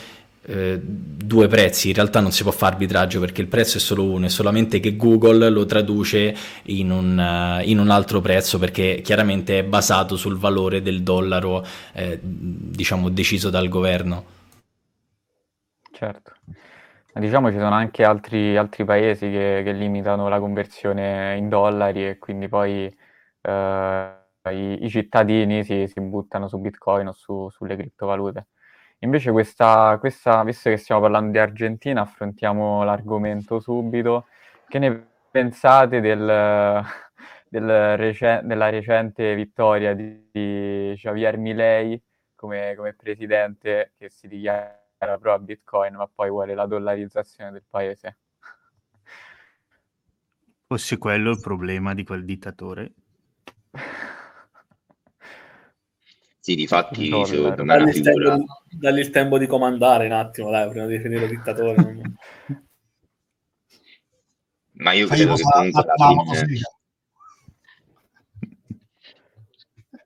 eh, 0.47 0.79
due 0.81 1.49
prezzi, 1.49 1.89
in 1.89 1.95
realtà 1.95 2.21
non 2.21 2.31
si 2.31 2.43
può 2.43 2.53
fare 2.53 2.75
arbitraggio 2.75 3.19
perché 3.19 3.41
il 3.41 3.47
prezzo 3.47 3.79
è 3.79 3.81
solo 3.81 4.05
uno, 4.05 4.27
è 4.27 4.29
solamente 4.29 4.79
che 4.79 4.97
Google 4.97 5.49
lo 5.49 5.65
traduce 5.65 6.35
in 6.65 6.91
un, 6.91 7.17
uh, 7.19 7.67
in 7.67 7.79
un 7.79 7.89
altro 7.91 8.21
prezzo 8.21 8.59
perché 8.59 9.01
chiaramente 9.03 9.61
è 9.61 9.65
basato 9.65 10.17
sul 10.17 10.37
valore 10.37 10.83
del 10.83 11.03
dollaro, 11.03 11.65
eh, 11.95 12.19
diciamo, 12.23 13.09
deciso 13.09 13.49
dal 13.49 13.69
governo. 13.69 14.25
Certo. 15.91 16.33
Diciamo 17.15 17.51
ci 17.51 17.59
sono 17.59 17.75
anche 17.75 18.03
altri, 18.03 18.57
altri 18.57 18.85
paesi 18.85 19.31
che, 19.31 19.63
che, 19.65 19.73
limitano 19.73 20.29
la 20.29 20.41
conversione 20.41 21.37
in 21.37 21.49
dollari 21.49 22.09
e 22.09 22.19
quindi 22.19 22.49
poi 22.49 22.93
eh, 23.41 24.13
i, 24.51 24.85
i, 24.85 24.91
cittadini 24.91 25.63
si, 25.63 25.87
si, 25.87 26.01
buttano 26.01 26.49
su 26.49 26.59
Bitcoin 26.59 27.07
o 27.07 27.13
su, 27.13 27.49
sulle 27.51 27.77
criptovalute. 27.77 28.49
Invece 29.05 29.33
questa, 29.33 29.99
questa, 30.01 30.43
visto 30.45 30.71
che 30.71 30.79
stiamo 30.79 31.03
parlando 31.03 31.33
di 31.33 31.39
Argentina, 31.39 32.01
affrontiamo 32.01 32.85
l'argomento 32.85 33.61
subito. 33.61 34.27
Che 34.67 34.79
ne 34.79 35.07
pensate 35.31 36.01
del, 36.01 36.83
del 37.47 37.97
rec- 37.99 38.41
della 38.41 38.71
recente 38.71 39.35
vittoria 39.35 39.95
di, 39.95 40.29
di 40.33 40.95
Javier 40.97 41.37
Milei 41.37 42.03
come, 42.35 42.75
come, 42.75 42.95
presidente 42.95 43.93
che 43.99 44.09
si 44.09 44.27
dichiara 44.27 45.19
pro 45.21 45.35
a 45.35 45.39
Bitcoin, 45.39 45.97
ma 45.97 46.09
poi 46.13 46.31
vuole 46.31 46.55
la 46.55 46.65
dollarizzazione 46.65 47.51
del 47.51 47.65
paese? 47.69 48.17
Fosse 50.67 50.97
quello 50.97 51.31
il 51.31 51.41
problema 51.41 51.93
di 51.93 52.05
quel 52.05 52.25
dittatore? 52.25 52.93
Sì, 56.45 56.57
di 56.57 56.67
fatti, 56.67 57.09
Dollar. 57.09 57.27
secondo 57.27 57.65
me 57.65 57.75
è 57.75 57.77
una 57.79 57.85
Dagli 57.87 57.97
il, 57.97 58.03
tempo 58.03 58.19
figura... 58.19 58.37
di, 58.37 58.79
dagli 58.79 58.99
il 58.99 59.09
tempo 59.09 59.39
di 59.39 59.47
comandare 59.47 60.05
un 60.05 60.13
attimo, 60.13 60.51
dai, 60.51 60.69
prima 60.69 60.85
di 60.85 61.01
finire 61.01 61.27
dittatore. 61.27 62.03
Ma 64.73 64.93
io 64.93 65.07
Fai 65.07 65.17
credo 65.17 65.37
che 65.37 65.43
comunque 65.43 65.81
Adamo 65.81 66.35
fine. 66.35 66.61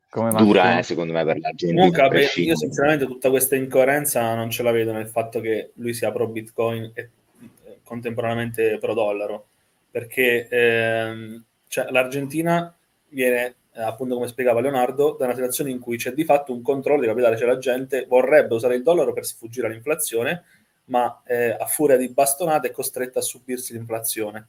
Come 0.08 0.32
dura, 0.34 0.78
eh, 0.78 0.84
secondo 0.84 1.12
me, 1.12 1.24
per 1.24 1.40
l'Argentina. 1.40 1.74
Comunque, 1.74 2.02
a 2.02 2.06
vabbè, 2.06 2.30
io 2.36 2.56
sinceramente 2.56 3.06
tutta 3.06 3.30
questa 3.30 3.56
incoerenza 3.56 4.32
non 4.36 4.48
ce 4.50 4.62
la 4.62 4.70
vedo 4.70 4.92
nel 4.92 5.08
fatto 5.08 5.40
che 5.40 5.72
lui 5.74 5.92
sia 5.92 6.12
pro 6.12 6.28
Bitcoin 6.28 6.92
e 6.94 7.10
eh, 7.64 7.80
contemporaneamente 7.82 8.78
pro 8.78 8.94
dollaro, 8.94 9.48
perché 9.90 10.46
ehm, 10.46 11.44
cioè, 11.66 11.90
l'Argentina 11.90 12.72
viene, 13.08 13.56
eh, 13.78 13.82
appunto 13.82 14.16
come 14.16 14.26
spiegava 14.26 14.60
Leonardo, 14.60 15.14
da 15.16 15.26
una 15.26 15.34
situazione 15.34 15.70
in 15.70 15.78
cui 15.78 15.96
c'è 15.96 16.12
di 16.12 16.24
fatto 16.24 16.52
un 16.52 16.62
controllo 16.62 17.02
di 17.02 17.06
capitale, 17.06 17.36
cioè 17.36 17.46
la 17.46 17.58
gente 17.58 18.06
vorrebbe 18.06 18.54
usare 18.54 18.74
il 18.74 18.82
dollaro 18.82 19.12
per 19.12 19.24
sfuggire 19.24 19.68
all'inflazione, 19.68 20.42
ma 20.86 21.22
eh, 21.24 21.50
a 21.50 21.64
furia 21.66 21.96
di 21.96 22.08
bastonate 22.08 22.68
è 22.68 22.70
costretta 22.72 23.20
a 23.20 23.22
subirsi 23.22 23.72
l'inflazione. 23.74 24.48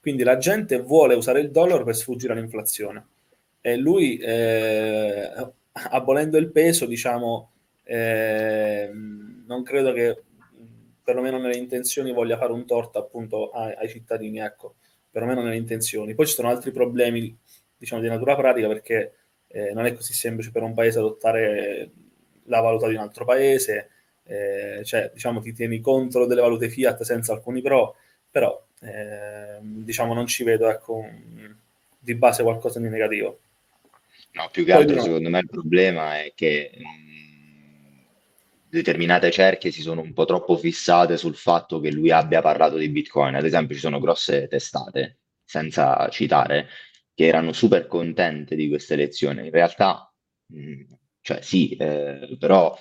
Quindi 0.00 0.22
la 0.22 0.38
gente 0.38 0.80
vuole 0.80 1.14
usare 1.14 1.40
il 1.40 1.50
dollaro 1.50 1.84
per 1.84 1.94
sfuggire 1.94 2.32
all'inflazione. 2.32 3.06
E 3.60 3.76
lui 3.76 4.16
eh, 4.16 5.30
abolendo 5.72 6.38
il 6.38 6.50
peso 6.50 6.86
diciamo 6.86 7.50
eh, 7.84 8.90
non 8.94 9.62
credo 9.62 9.92
che 9.92 10.22
perlomeno 11.02 11.38
nelle 11.38 11.56
intenzioni 11.56 12.12
voglia 12.12 12.38
fare 12.38 12.52
un 12.52 12.64
torto 12.64 12.98
appunto 12.98 13.50
ai, 13.50 13.74
ai 13.76 13.88
cittadini 13.90 14.38
ecco. 14.38 14.76
Perlomeno 15.10 15.42
nelle 15.42 15.56
intenzioni. 15.56 16.14
Poi 16.14 16.26
ci 16.26 16.34
sono 16.34 16.48
altri 16.48 16.70
problemi 16.70 17.36
diciamo 17.80 18.02
di 18.02 18.08
natura 18.08 18.36
pratica 18.36 18.68
perché 18.68 19.14
eh, 19.48 19.72
non 19.72 19.86
è 19.86 19.94
così 19.94 20.12
semplice 20.12 20.50
per 20.50 20.62
un 20.62 20.74
paese 20.74 20.98
adottare 20.98 21.90
la 22.44 22.60
valuta 22.60 22.86
di 22.86 22.94
un 22.94 23.00
altro 23.00 23.24
paese 23.24 23.90
eh, 24.24 24.82
cioè 24.84 25.10
diciamo 25.12 25.40
ti 25.40 25.52
tieni 25.52 25.80
contro 25.80 26.26
delle 26.26 26.42
valute 26.42 26.68
fiat 26.68 27.02
senza 27.02 27.32
alcuni 27.32 27.62
pro 27.62 27.96
però 28.30 28.62
eh, 28.82 29.58
diciamo 29.60 30.12
non 30.12 30.26
ci 30.26 30.44
vedo 30.44 30.68
ecco 30.68 31.04
di 31.98 32.14
base 32.14 32.42
qualcosa 32.42 32.78
di 32.78 32.88
negativo 32.88 33.40
No, 34.32 34.48
più 34.52 34.64
che 34.64 34.72
Poi 34.72 34.82
altro 34.82 34.96
no. 34.96 35.02
secondo 35.02 35.28
me 35.28 35.38
il 35.40 35.48
problema 35.48 36.22
è 36.22 36.32
che 36.34 36.70
mh, 36.76 38.04
determinate 38.68 39.30
cerchie 39.30 39.70
si 39.72 39.82
sono 39.82 40.00
un 40.02 40.12
po' 40.12 40.24
troppo 40.24 40.56
fissate 40.56 41.16
sul 41.16 41.34
fatto 41.34 41.80
che 41.80 41.90
lui 41.90 42.10
abbia 42.10 42.40
parlato 42.40 42.76
di 42.76 42.88
Bitcoin. 42.88 43.34
Ad 43.34 43.44
esempio, 43.44 43.74
ci 43.74 43.80
sono 43.80 43.98
grosse 43.98 44.46
testate, 44.46 45.18
senza 45.44 46.08
citare, 46.10 46.68
che 47.20 47.26
erano 47.26 47.52
super 47.52 47.86
contente 47.86 48.54
di 48.56 48.66
questa 48.68 48.94
elezione. 48.94 49.44
In 49.44 49.50
realtà, 49.50 50.10
mh, 50.46 50.82
cioè 51.20 51.42
sì, 51.42 51.76
eh, 51.76 52.34
però 52.38 52.74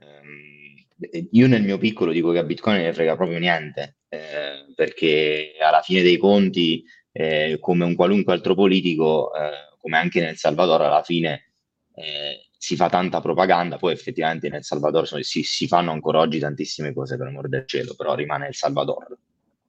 ehm, 0.00 1.28
io 1.32 1.46
nel 1.46 1.62
mio 1.62 1.76
piccolo 1.76 2.10
dico 2.12 2.32
che 2.32 2.38
a 2.38 2.44
Bitcoin 2.44 2.80
ne 2.80 2.92
frega 2.94 3.16
proprio 3.16 3.38
niente, 3.38 3.98
eh, 4.08 4.72
perché 4.74 5.52
alla 5.60 5.82
fine 5.82 6.00
dei 6.02 6.16
conti, 6.16 6.82
eh, 7.12 7.58
come 7.60 7.84
un 7.84 7.94
qualunque 7.94 8.32
altro 8.32 8.54
politico, 8.54 9.30
eh, 9.34 9.50
come 9.78 9.98
anche 9.98 10.20
nel 10.22 10.36
Salvador, 10.36 10.80
alla 10.82 11.02
fine 11.02 11.52
eh, 11.94 12.48
si 12.56 12.76
fa 12.76 12.88
tanta 12.88 13.20
propaganda, 13.20 13.76
poi 13.76 13.92
effettivamente 13.92 14.48
nel 14.48 14.64
Salvador 14.64 15.06
sono- 15.06 15.22
si, 15.22 15.42
si 15.42 15.66
fanno 15.68 15.90
ancora 15.92 16.20
oggi 16.20 16.38
tantissime 16.38 16.92
cose 16.94 17.16
per 17.18 17.26
amor 17.26 17.48
del 17.48 17.66
cielo, 17.66 17.94
però 17.94 18.14
rimane 18.14 18.48
il 18.48 18.54
Salvador, 18.54 19.16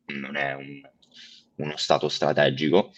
non 0.08 0.36
è 0.38 0.54
un- 0.54 0.82
uno 1.58 1.76
stato 1.78 2.08
strategico. 2.10 2.91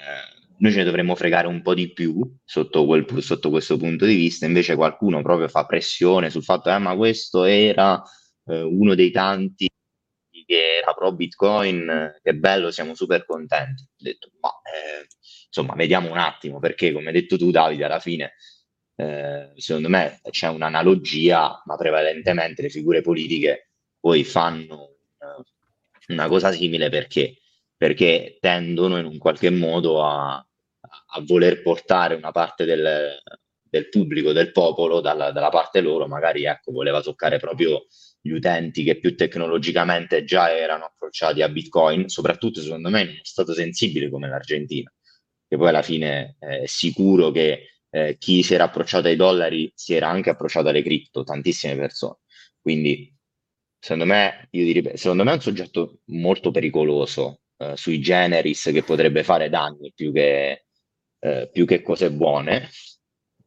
Eh, 0.00 0.54
noi 0.58 0.72
ce 0.72 0.78
ne 0.78 0.84
dovremmo 0.84 1.14
fregare 1.14 1.46
un 1.46 1.62
po' 1.62 1.74
di 1.74 1.92
più 1.92 2.20
sotto, 2.44 2.84
quel- 2.86 3.22
sotto 3.22 3.50
questo 3.50 3.76
punto 3.76 4.04
di 4.06 4.14
vista, 4.14 4.46
invece 4.46 4.74
qualcuno 4.76 5.22
proprio 5.22 5.48
fa 5.48 5.64
pressione 5.66 6.30
sul 6.30 6.42
fatto, 6.44 6.70
eh, 6.70 6.78
ma 6.78 6.94
questo 6.96 7.44
era 7.44 8.02
eh, 8.46 8.62
uno 8.62 8.94
dei 8.94 9.10
tanti 9.10 9.68
che 10.46 10.78
era 10.82 10.92
pro 10.94 11.12
Bitcoin, 11.14 12.18
che 12.22 12.34
bello, 12.34 12.70
siamo 12.70 12.94
super 12.94 13.24
contenti. 13.24 13.82
Ho 13.82 14.02
detto, 14.02 14.30
ma 14.40 14.50
eh, 14.62 15.06
insomma, 15.46 15.74
vediamo 15.74 16.10
un 16.10 16.18
attimo, 16.18 16.58
perché 16.58 16.92
come 16.92 17.06
hai 17.08 17.12
detto 17.12 17.36
tu, 17.38 17.50
Davide, 17.50 17.84
alla 17.84 18.00
fine, 18.00 18.32
eh, 18.96 19.52
secondo 19.56 19.88
me 19.88 20.20
c'è 20.30 20.48
un'analogia, 20.48 21.62
ma 21.64 21.76
prevalentemente 21.76 22.62
le 22.62 22.70
figure 22.70 23.00
politiche 23.02 23.70
poi 23.98 24.24
fanno 24.24 24.96
eh, 25.18 26.12
una 26.14 26.28
cosa 26.28 26.52
simile 26.52 26.88
perché? 26.90 27.36
Perché 27.80 28.36
tendono 28.40 28.98
in 28.98 29.06
un 29.06 29.16
qualche 29.16 29.48
modo 29.48 30.04
a, 30.04 30.34
a 30.34 31.20
voler 31.22 31.62
portare 31.62 32.14
una 32.14 32.30
parte 32.30 32.66
del, 32.66 33.18
del 33.62 33.88
pubblico, 33.88 34.32
del 34.32 34.52
popolo, 34.52 35.00
dalla, 35.00 35.32
dalla 35.32 35.48
parte 35.48 35.80
loro, 35.80 36.06
magari 36.06 36.44
ecco, 36.44 36.72
voleva 36.72 37.00
toccare 37.00 37.38
proprio 37.38 37.86
gli 38.20 38.32
utenti 38.32 38.82
che 38.82 38.98
più 38.98 39.16
tecnologicamente 39.16 40.24
già 40.24 40.54
erano 40.54 40.84
approcciati 40.84 41.40
a 41.40 41.48
Bitcoin, 41.48 42.10
soprattutto 42.10 42.60
secondo 42.60 42.90
me 42.90 43.00
in 43.00 43.08
uno 43.08 43.20
stato 43.22 43.54
sensibile 43.54 44.10
come 44.10 44.28
l'Argentina, 44.28 44.92
che 45.48 45.56
poi 45.56 45.68
alla 45.68 45.80
fine 45.80 46.36
eh, 46.38 46.60
è 46.60 46.66
sicuro 46.66 47.30
che 47.30 47.78
eh, 47.88 48.18
chi 48.18 48.42
si 48.42 48.52
era 48.52 48.64
approcciato 48.64 49.08
ai 49.08 49.16
dollari 49.16 49.72
si 49.74 49.94
era 49.94 50.10
anche 50.10 50.28
approcciato 50.28 50.68
alle 50.68 50.82
cripto, 50.82 51.24
tantissime 51.24 51.76
persone. 51.76 52.18
Quindi, 52.60 53.10
secondo 53.78 54.04
me, 54.04 54.48
io 54.50 54.64
direbbe, 54.64 54.98
secondo 54.98 55.24
me 55.24 55.30
è 55.30 55.34
un 55.34 55.40
soggetto 55.40 56.00
molto 56.08 56.50
pericoloso 56.50 57.40
eh, 57.60 57.76
sui 57.76 58.00
generis 58.00 58.70
che 58.72 58.82
potrebbe 58.82 59.22
fare 59.22 59.50
danni 59.50 59.92
più 59.94 60.12
che, 60.12 60.64
eh, 61.18 61.50
più 61.52 61.66
che 61.66 61.82
cose 61.82 62.10
buone. 62.10 62.68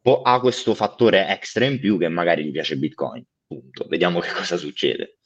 Po- 0.00 0.22
ha 0.22 0.38
questo 0.38 0.74
fattore 0.74 1.26
extra 1.28 1.64
in 1.64 1.80
più 1.80 1.98
che 1.98 2.08
magari 2.08 2.44
gli 2.44 2.52
piace 2.52 2.76
Bitcoin. 2.76 3.24
Punto. 3.44 3.86
Vediamo 3.88 4.20
che 4.20 4.30
cosa 4.32 4.56
succede. 4.56 5.18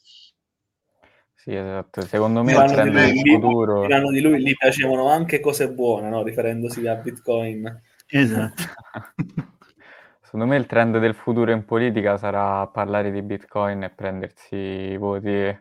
Sì, 1.35 1.55
esatto. 1.55 2.01
Secondo 2.01 2.42
me 2.42 2.53
il 2.53 2.70
trend 2.70 2.90
di, 2.90 2.96
lui, 2.96 3.12
del 3.12 3.22
gli- 3.22 3.35
futuro... 3.35 3.81
diranno 3.83 4.11
di 4.11 4.20
lui 4.20 4.42
gli 4.42 4.57
piacevano 4.57 5.09
anche 5.09 5.40
cose 5.40 5.70
buone, 5.70 6.09
no? 6.09 6.22
riferendosi 6.22 6.87
a 6.87 6.94
Bitcoin. 6.94 7.83
Esatto. 8.07 8.62
Secondo 10.22 10.46
me 10.46 10.57
il 10.57 10.66
trend 10.66 10.98
del 10.98 11.14
futuro 11.14 11.53
in 11.53 11.64
politica 11.66 12.16
sarà 12.16 12.66
parlare 12.68 13.11
di 13.11 13.22
Bitcoin 13.22 13.83
e 13.83 13.90
prendersi 13.90 14.57
i 14.57 14.96
voti 14.96 15.59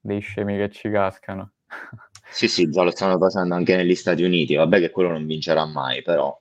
dei 0.00 0.20
scemi 0.20 0.56
che 0.56 0.70
ci 0.70 0.90
cascano. 0.90 1.54
Sì, 2.30 2.46
sì, 2.48 2.68
già 2.70 2.82
lo 2.82 2.90
stanno 2.90 3.18
facendo 3.18 3.54
anche 3.54 3.74
negli 3.76 3.94
Stati 3.94 4.22
Uniti. 4.22 4.54
Vabbè 4.54 4.78
che 4.80 4.90
quello 4.90 5.10
non 5.10 5.26
vincerà 5.26 5.64
mai, 5.64 6.02
però 6.02 6.38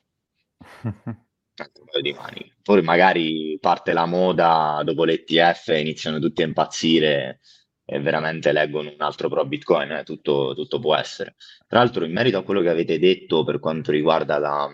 tanto 1.53 1.81
un 1.81 1.85
paio 1.89 2.01
di 2.01 2.13
mani. 2.13 2.53
Poi 2.61 2.81
magari 2.81 3.57
parte 3.59 3.93
la 3.93 4.05
moda 4.05 4.81
dopo 4.83 5.03
l'ETF 5.05 5.67
iniziano 5.69 6.19
tutti 6.19 6.41
a 6.41 6.45
impazzire 6.45 7.39
e 7.85 7.99
veramente 8.01 8.51
leggono 8.51 8.89
un 8.91 9.01
altro 9.01 9.29
pro 9.29 9.45
Bitcoin, 9.45 9.91
eh, 9.91 10.03
Tutto, 10.03 10.53
tutto 10.55 10.79
può 10.79 10.95
essere. 10.95 11.35
Tra 11.67 11.79
l'altro, 11.79 12.03
in 12.05 12.11
merito 12.11 12.37
a 12.37 12.43
quello 12.43 12.61
che 12.61 12.69
avete 12.69 12.99
detto 12.99 13.43
per 13.43 13.59
quanto 13.59 13.91
riguarda 13.91 14.37
la- 14.37 14.69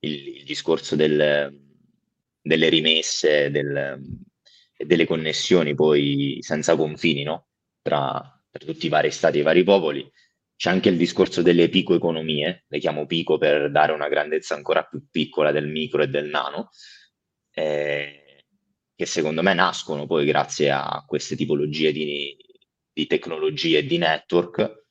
il, 0.00 0.26
il 0.38 0.44
discorso 0.44 0.96
del- 0.96 1.64
delle 2.40 2.68
rimesse 2.68 3.50
del- 3.50 4.00
e 4.78 4.84
delle 4.84 5.06
connessioni 5.06 5.74
poi 5.74 6.38
senza 6.40 6.76
confini, 6.76 7.22
no? 7.22 7.46
Tra, 7.82 8.35
tra 8.56 8.72
tutti 8.72 8.86
i 8.86 8.90
vari 8.90 9.10
stati 9.10 9.38
e 9.38 9.40
i 9.40 9.44
vari 9.44 9.62
popoli, 9.62 10.10
c'è 10.56 10.70
anche 10.70 10.88
il 10.88 10.96
discorso 10.96 11.42
delle 11.42 11.68
pico-economie, 11.68 12.64
le 12.68 12.78
chiamo 12.78 13.06
pico 13.06 13.36
per 13.36 13.70
dare 13.70 13.92
una 13.92 14.08
grandezza 14.08 14.54
ancora 14.54 14.84
più 14.84 15.06
piccola 15.10 15.52
del 15.52 15.68
micro 15.68 16.02
e 16.02 16.08
del 16.08 16.28
nano, 16.28 16.70
eh, 17.52 18.44
che 18.94 19.06
secondo 19.06 19.42
me 19.42 19.52
nascono 19.52 20.06
poi 20.06 20.24
grazie 20.24 20.70
a 20.70 21.04
queste 21.06 21.36
tipologie 21.36 21.92
di, 21.92 22.34
di 22.90 23.06
tecnologie 23.06 23.78
e 23.78 23.86
di 23.86 23.98
network, 23.98 24.84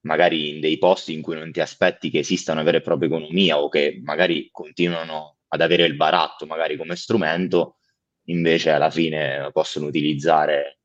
magari 0.00 0.48
in 0.48 0.60
dei 0.60 0.78
posti 0.78 1.12
in 1.12 1.22
cui 1.22 1.36
non 1.36 1.52
ti 1.52 1.60
aspetti 1.60 2.10
che 2.10 2.18
esista 2.18 2.50
una 2.50 2.64
vera 2.64 2.78
e 2.78 2.80
propria 2.80 3.08
economia 3.08 3.60
o 3.60 3.68
che 3.68 4.00
magari 4.02 4.48
continuano 4.50 5.38
ad 5.46 5.60
avere 5.60 5.84
il 5.84 5.94
baratto 5.94 6.46
magari 6.46 6.76
come 6.76 6.96
strumento, 6.96 7.76
invece 8.26 8.70
alla 8.70 8.90
fine 8.90 9.50
possono 9.52 9.86
utilizzare 9.86 10.81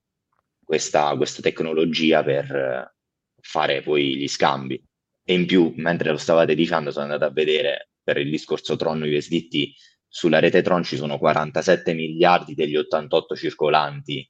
questa, 0.67 1.15
questa 1.15 1.41
tecnologia 1.41 2.21
per 2.23 2.53
eh, 2.53 2.93
fare 3.41 3.82
poi 3.82 4.17
gli 4.17 4.27
scambi. 4.27 4.84
E 5.23 5.34
in 5.34 5.45
più, 5.45 5.73
mentre 5.77 6.12
lo 6.12 6.17
stavate 6.17 6.56
dicendo, 6.56 6.91
sono 6.91 7.06
andato 7.06 7.23
a 7.23 7.31
vedere 7.31 7.91
per 8.04 8.17
il 8.17 8.29
discorso 8.29 8.75
Tron 8.75 9.02
USDT, 9.02 9.71
sulla 10.10 10.39
rete 10.39 10.62
Tron 10.62 10.83
ci 10.83 10.98
sono 10.98 11.17
47 11.17 11.94
miliardi 11.94 12.54
degli 12.54 12.75
88 12.75 13.35
circolanti 13.35 14.29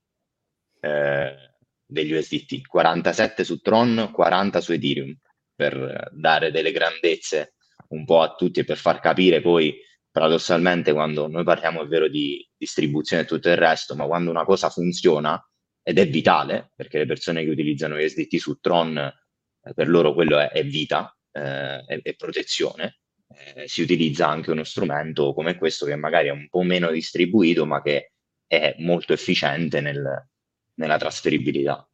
eh, 0.81 1.35
degli 1.83 2.13
USDT, 2.13 2.67
47 2.67 3.43
su 3.43 3.59
Tron, 3.59 4.11
40 4.13 4.61
su 4.61 4.73
Ethereum, 4.73 5.17
per 5.55 5.75
eh, 5.75 6.09
dare 6.11 6.51
delle 6.51 6.71
grandezze 6.71 7.55
un 7.89 8.05
po' 8.05 8.21
a 8.21 8.35
tutti 8.35 8.59
e 8.59 8.63
per 8.63 8.77
far 8.77 8.99
capire 8.99 9.41
poi 9.41 9.75
paradossalmente 10.11 10.93
quando 10.93 11.27
noi 11.27 11.43
parliamo 11.43 11.81
è 11.81 11.87
vero 11.87 12.07
di 12.07 12.47
distribuzione 12.55 13.23
e 13.23 13.25
tutto 13.25 13.49
il 13.49 13.57
resto, 13.57 13.95
ma 13.95 14.05
quando 14.05 14.29
una 14.29 14.45
cosa 14.45 14.69
funziona 14.69 15.41
ed 15.87 15.99
è 15.99 16.09
vitale, 16.09 16.71
perché 16.75 16.97
le 16.97 17.05
persone 17.05 17.45
che 17.45 17.49
utilizzano 17.49 17.95
USDT 17.95 18.35
su 18.35 18.59
Tron, 18.59 18.97
eh, 18.97 19.73
per 19.73 19.87
loro 19.87 20.13
quello 20.13 20.37
è, 20.37 20.49
è 20.49 20.65
vita, 20.65 21.17
eh, 21.31 21.79
è, 21.85 22.01
è 22.01 22.13
protezione, 22.15 22.99
eh, 23.29 23.69
si 23.69 23.83
utilizza 23.83 24.27
anche 24.27 24.51
uno 24.51 24.65
strumento 24.65 25.33
come 25.33 25.55
questo 25.55 25.85
che 25.85 25.95
magari 25.95 26.27
è 26.27 26.31
un 26.31 26.49
po' 26.49 26.61
meno 26.63 26.91
distribuito, 26.91 27.65
ma 27.65 27.81
che 27.81 28.11
è 28.45 28.75
molto 28.79 29.13
efficiente 29.13 29.79
nel, 29.79 30.27
nella 30.73 30.97
trasferibilità. 30.97 31.87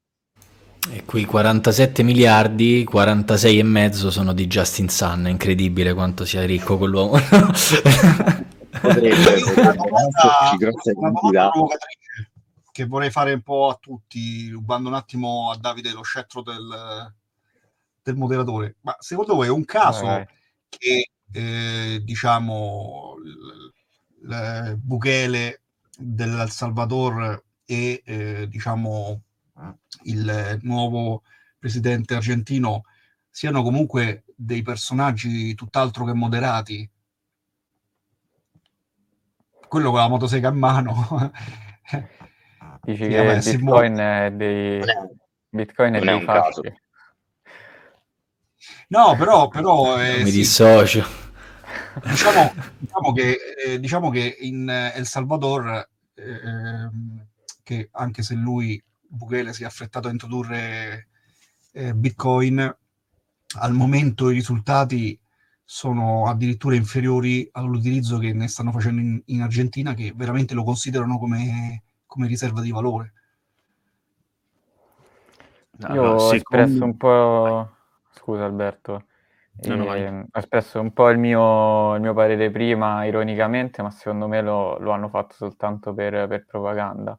E 0.92 1.04
qui 1.06 1.26
47 1.26 2.02
miliardi, 2.02 2.84
46 2.84 3.60
e 3.60 3.64
mezzo 3.64 4.10
sono 4.10 4.34
di 4.34 4.48
Justin 4.48 4.90
Sun, 4.90 5.26
è 5.26 5.30
incredibile 5.30 5.94
quanto 5.94 6.26
sia 6.26 6.44
ricco 6.46 6.80
quell'uomo. 6.80 7.12
Potrebbe, 8.82 9.40
una 9.56 9.74
domanda 9.76 10.58
provocatrice 10.58 12.03
che 12.74 12.86
vorrei 12.88 13.12
fare 13.12 13.34
un 13.34 13.44
po' 13.44 13.70
a 13.70 13.78
tutti, 13.80 14.50
rubando 14.50 14.90
un 14.90 14.96
attimo 14.96 15.52
a 15.52 15.58
Davide 15.58 15.94
lo 15.94 16.02
scettro 16.02 16.42
del, 16.42 17.14
del 18.02 18.16
moderatore. 18.16 18.78
Ma 18.82 18.96
secondo 18.98 19.36
voi 19.36 19.46
è 19.46 19.52
un 19.52 19.64
caso 19.64 20.06
vai. 20.06 20.26
che 20.68 21.12
eh, 21.32 22.02
diciamo 22.04 23.14
l- 23.24 24.28
l- 24.28 24.76
Bukele 24.78 25.62
del 25.96 26.50
Salvador 26.50 27.44
e 27.64 28.02
eh, 28.04 28.48
diciamo 28.50 29.22
il 30.06 30.60
nuovo 30.64 31.22
presidente 31.60 32.16
argentino 32.16 32.86
siano 33.30 33.62
comunque 33.62 34.24
dei 34.36 34.64
personaggi 34.64 35.54
tutt'altro 35.54 36.06
che 36.06 36.14
moderati. 36.14 36.90
Quello 39.68 39.92
con 39.92 40.00
la 40.00 40.10
motosega 40.10 40.50
in 40.50 40.58
mano. 40.58 41.32
Dici 42.86 43.08
che 43.08 43.16
vabbè, 43.16 43.40
Bitcoin 43.40 43.96
è 43.96 44.32
dei, 44.32 44.82
Bitcoin 45.48 45.94
è 45.94 46.00
dei 46.02 46.22
facili. 46.22 46.82
No, 48.90 49.16
però, 49.16 49.48
però 49.48 50.02
eh, 50.02 50.24
mi 50.24 50.30
sì. 50.30 50.38
dissocio. 50.38 51.06
Diciamo, 52.04 52.54
diciamo, 52.78 53.14
che, 53.14 53.38
eh, 53.66 53.80
diciamo 53.80 54.10
che 54.10 54.36
in 54.42 54.68
El 54.70 55.06
Salvador, 55.06 55.88
eh, 56.14 56.24
ehm, 56.24 57.26
che 57.64 57.88
anche 57.94 58.22
se 58.22 58.36
lui 58.36 58.84
Bukele 59.00 59.54
si 59.54 59.64
è 59.64 59.66
affrettato 59.66 60.10
a 60.10 60.12
introdurre 60.12 61.08
eh, 61.72 61.94
Bitcoin, 61.94 62.60
al 63.60 63.74
momento 63.74 64.30
i 64.30 64.34
risultati 64.34 65.18
sono 65.64 66.28
addirittura 66.28 66.76
inferiori 66.76 67.48
all'utilizzo 67.54 68.18
che 68.18 68.34
ne 68.34 68.50
stanno 68.50 68.74
facendo 68.74 69.00
in, 69.00 69.22
in 69.28 69.42
Argentina, 69.42 69.94
che 69.94 70.12
veramente 70.14 70.54
lo 70.54 70.66
considerano 70.66 71.18
come, 71.18 71.84
come 72.14 72.28
riserva 72.28 72.62
di 72.62 72.72
valore. 72.72 73.14
Io 75.92 76.04
ho 76.04 76.36
espresso 76.36 76.84
un 76.84 76.96
po'... 76.96 77.70
Scusa 78.12 78.46
Alberto, 78.46 79.06
no, 79.64 79.76
no, 79.76 79.94
eh, 79.96 80.08
ho 80.08 80.40
espresso 80.40 80.80
un 80.80 80.94
po' 80.94 81.10
il 81.10 81.18
mio, 81.18 81.96
il 81.96 82.02
mio, 82.02 82.14
parere 82.14 82.52
prima 82.52 83.04
ironicamente, 83.06 83.82
ma 83.82 83.90
secondo 83.90 84.28
me 84.28 84.40
lo, 84.44 84.78
lo 84.78 84.92
hanno 84.92 85.10
fatto 85.10 85.34
soltanto 85.34 85.96
per, 85.96 86.28
per 86.28 86.46
propaganda. 86.46 87.18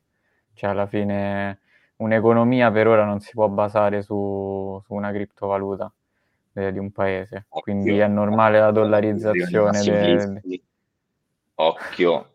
Cioè 0.52 0.70
alla 0.70 0.86
fine 0.86 1.58
un'economia 1.96 2.70
per 2.70 2.86
ora 2.86 3.04
non 3.04 3.18
si 3.18 3.32
può 3.32 3.48
basare 3.48 4.02
su, 4.02 4.80
su 4.84 4.94
una 4.94 5.10
criptovaluta 5.10 5.92
eh, 6.52 6.70
di 6.70 6.78
un 6.78 6.92
paese, 6.92 7.46
quindi 7.48 7.98
è 7.98 8.06
normale 8.06 8.60
la 8.60 8.70
dollarizzazione. 8.70 9.82
Del... 9.82 10.62
Occhio 11.56 12.33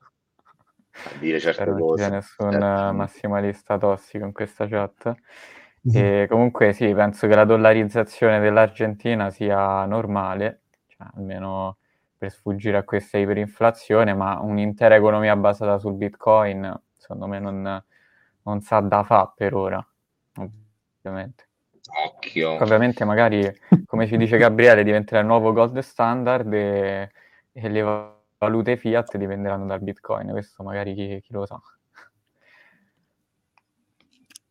a 1.06 1.18
dire 1.20 1.39
certe 1.39 1.62
Spero 1.62 1.78
cose. 1.78 2.02
Non 2.02 2.10
c'è 2.10 2.16
nessun 2.16 2.52
certo. 2.52 2.93
massimalista 2.93 3.78
tossico 3.78 4.26
in 4.26 4.34
questa 4.34 4.68
chat. 4.68 5.16
E 5.91 6.28
comunque 6.30 6.74
sì, 6.74 6.93
penso 6.93 7.28
che 7.28 7.36
la 7.36 7.45
dollarizzazione 7.45 8.39
dell'Argentina 8.39 9.30
sia 9.30 9.86
normale, 9.86 10.62
cioè, 10.88 11.08
almeno 11.16 11.78
per 12.18 12.32
sfuggire 12.32 12.78
a 12.78 12.84
questa 12.84 13.18
iperinflazione, 13.18 14.14
ma 14.14 14.39
un'intera 14.39 14.95
economia 14.95 15.36
basata 15.38 15.80
sul 15.80 15.93
Bitcoin, 15.93 16.80
secondo 16.93 17.28
me 17.28 17.39
non, 17.39 17.84
non 18.43 18.62
sa 18.62 18.82
da 18.82 19.04
fa 19.04 19.32
per 19.34 19.56
ora, 19.56 19.88
ovviamente. 20.36 21.47
Occhio. 22.06 22.62
Ovviamente 22.62 23.06
magari, 23.06 23.50
come 23.86 24.06
ci 24.06 24.18
dice 24.18 24.38
Gabriele, 24.38 24.84
diventerà 24.84 25.22
il 25.22 25.26
nuovo 25.26 25.54
gold 25.54 25.80
standard 25.80 26.54
e, 26.54 27.10
e 27.52 27.70
le 27.70 28.18
valute 28.39 28.77
fiat 28.77 29.17
dipenderanno 29.17 29.67
dal 29.67 29.81
Bitcoin, 29.81 30.29
questo 30.29 30.63
magari 30.63 30.95
chi, 30.95 31.19
chi 31.21 31.33
lo 31.33 31.45
sa. 31.45 31.61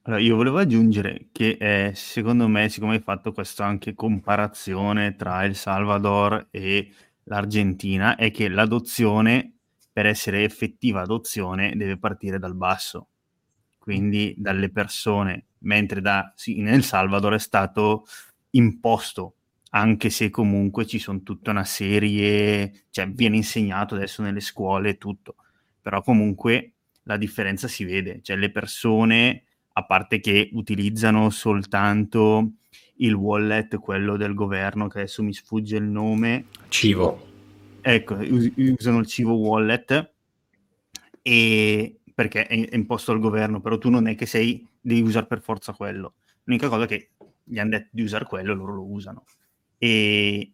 Allora, 0.03 0.23
io 0.23 0.37
volevo 0.37 0.59
aggiungere 0.59 1.29
che 1.33 1.57
eh, 1.59 1.93
secondo 1.95 2.47
me, 2.47 2.69
siccome 2.69 2.95
hai 2.95 3.01
fatto 3.01 3.33
questa 3.33 3.67
anche 3.67 3.95
comparazione 3.95 5.17
tra 5.17 5.45
il 5.45 5.57
Salvador 5.57 6.47
e 6.51 6.93
l'Argentina, 7.25 8.15
è 8.15 8.31
che 8.31 8.49
l'adozione, 8.49 9.55
per 9.93 10.07
essere 10.07 10.45
effettiva 10.45 11.03
adozione, 11.03 11.75
deve 11.75 11.99
partire 11.99 12.39
dal 12.39 12.55
basso 12.55 13.09
quindi 13.89 14.35
dalle 14.37 14.71
persone, 14.71 15.47
mentre 15.61 16.03
da, 16.03 16.31
sì, 16.37 16.61
nel 16.61 16.85
Salvador 16.85 17.33
è 17.33 17.39
stato 17.39 18.05
imposto, 18.51 19.37
anche 19.71 20.11
se 20.11 20.31
comunque 20.31 20.87
ci 20.87 20.99
sono 20.99 21.23
tutta 21.23 21.51
una 21.51 21.65
serie, 21.65 22.85
cioè 22.91 23.09
viene 23.09 23.37
insegnato 23.37 23.95
adesso 23.95 24.23
nelle 24.23 24.41
scuole 24.41 24.91
e 24.91 24.99
tutto, 24.99 25.37
però 25.81 26.03
comunque 26.03 26.73
la 27.05 27.17
differenza 27.17 27.69
si 27.69 27.85
vede, 27.85 28.21
cioè 28.23 28.37
le 28.37 28.51
persone, 28.51 29.45
a 29.73 29.85
parte 29.85 30.21
che 30.21 30.51
utilizzano 30.53 31.31
soltanto 31.31 32.53
il 32.97 33.15
wallet, 33.15 33.79
quello 33.79 34.17
del 34.17 34.35
governo, 34.35 34.89
che 34.89 34.99
adesso 34.99 35.23
mi 35.23 35.33
sfugge 35.33 35.77
il 35.77 35.85
nome. 35.85 36.47
Civo. 36.69 37.27
Ecco, 37.81 38.17
usano 38.17 38.99
il 38.99 39.07
Civo 39.07 39.35
Wallet 39.35 40.13
e 41.23 42.01
perché 42.13 42.47
è 42.47 42.75
imposto 42.75 43.13
dal 43.13 43.21
governo, 43.21 43.61
però 43.61 43.79
tu 43.79 43.89
non 43.89 44.09
è 44.09 44.15
che 44.17 44.27
sei, 44.27 44.67
devi 44.81 45.01
usare 45.01 45.27
per 45.27 45.41
forza 45.41 45.73
quello. 45.73 46.15
L'unica 46.45 46.69
cosa 46.69 46.85
è 46.85 46.87
che 46.89 47.11
gli 47.45 47.59
hanno 47.59 47.71
detto 47.71 47.89
di 47.93 48.03
usare 48.03 48.25
quello 48.25 48.53
e 48.53 48.57
loro 48.57 48.75
lo 48.75 48.91
usano. 48.91 49.25
E 49.79 50.53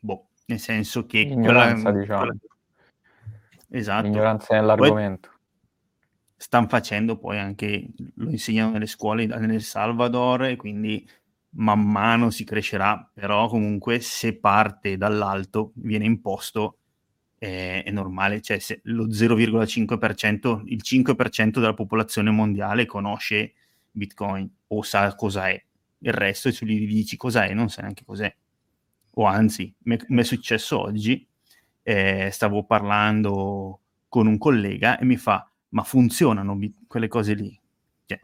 boh, 0.00 0.28
nel 0.46 0.58
senso 0.58 1.06
che... 1.06 1.20
Ignoranza, 1.20 1.90
quella, 1.90 1.98
diciamo. 1.98 2.20
Quella... 2.20 2.36
Esatto. 3.70 4.06
Ignoranza 4.06 4.54
nell'argomento. 4.54 5.30
stanno 6.36 6.68
facendo 6.68 7.18
poi 7.18 7.38
anche, 7.38 7.88
lo 8.14 8.30
insegnano 8.30 8.72
nelle 8.72 8.86
scuole 8.86 9.26
nel 9.26 9.62
Salvador 9.62 10.44
e 10.44 10.56
quindi 10.56 11.06
man 11.50 11.80
mano 11.80 12.30
si 12.30 12.44
crescerà, 12.44 13.10
però 13.12 13.48
comunque 13.48 14.00
se 14.00 14.38
parte 14.38 14.96
dall'alto 14.96 15.72
viene 15.74 16.04
imposto 16.04 16.78
è, 17.36 17.82
è 17.84 17.90
normale, 17.90 18.40
cioè 18.40 18.58
se 18.58 18.80
lo 18.84 19.06
0,5%, 19.06 20.62
il 20.66 20.80
5% 20.82 21.50
della 21.50 21.74
popolazione 21.74 22.30
mondiale 22.30 22.86
conosce 22.86 23.54
Bitcoin 23.90 24.48
o 24.68 24.82
sa 24.82 25.14
cosa 25.14 25.48
è, 25.48 25.62
il 25.98 26.12
resto 26.12 26.50
se 26.50 26.64
gli 26.64 26.86
dici 26.86 27.16
cosa 27.16 27.44
è 27.44 27.52
non 27.54 27.68
sa 27.68 27.82
neanche 27.82 28.04
cos'è. 28.04 28.34
O 29.14 29.24
anzi, 29.24 29.74
mi 29.82 29.96
è 29.96 30.22
successo 30.22 30.80
oggi, 30.80 31.26
eh, 31.82 32.28
stavo 32.30 32.64
parlando 32.64 33.80
con 34.08 34.26
un 34.26 34.38
collega 34.38 34.98
e 34.98 35.04
mi 35.04 35.16
fa, 35.16 35.50
ma 35.70 35.82
funzionano 35.82 36.58
quelle 36.86 37.08
cose 37.08 37.34
lì? 37.34 37.58
Cioè, 38.06 38.20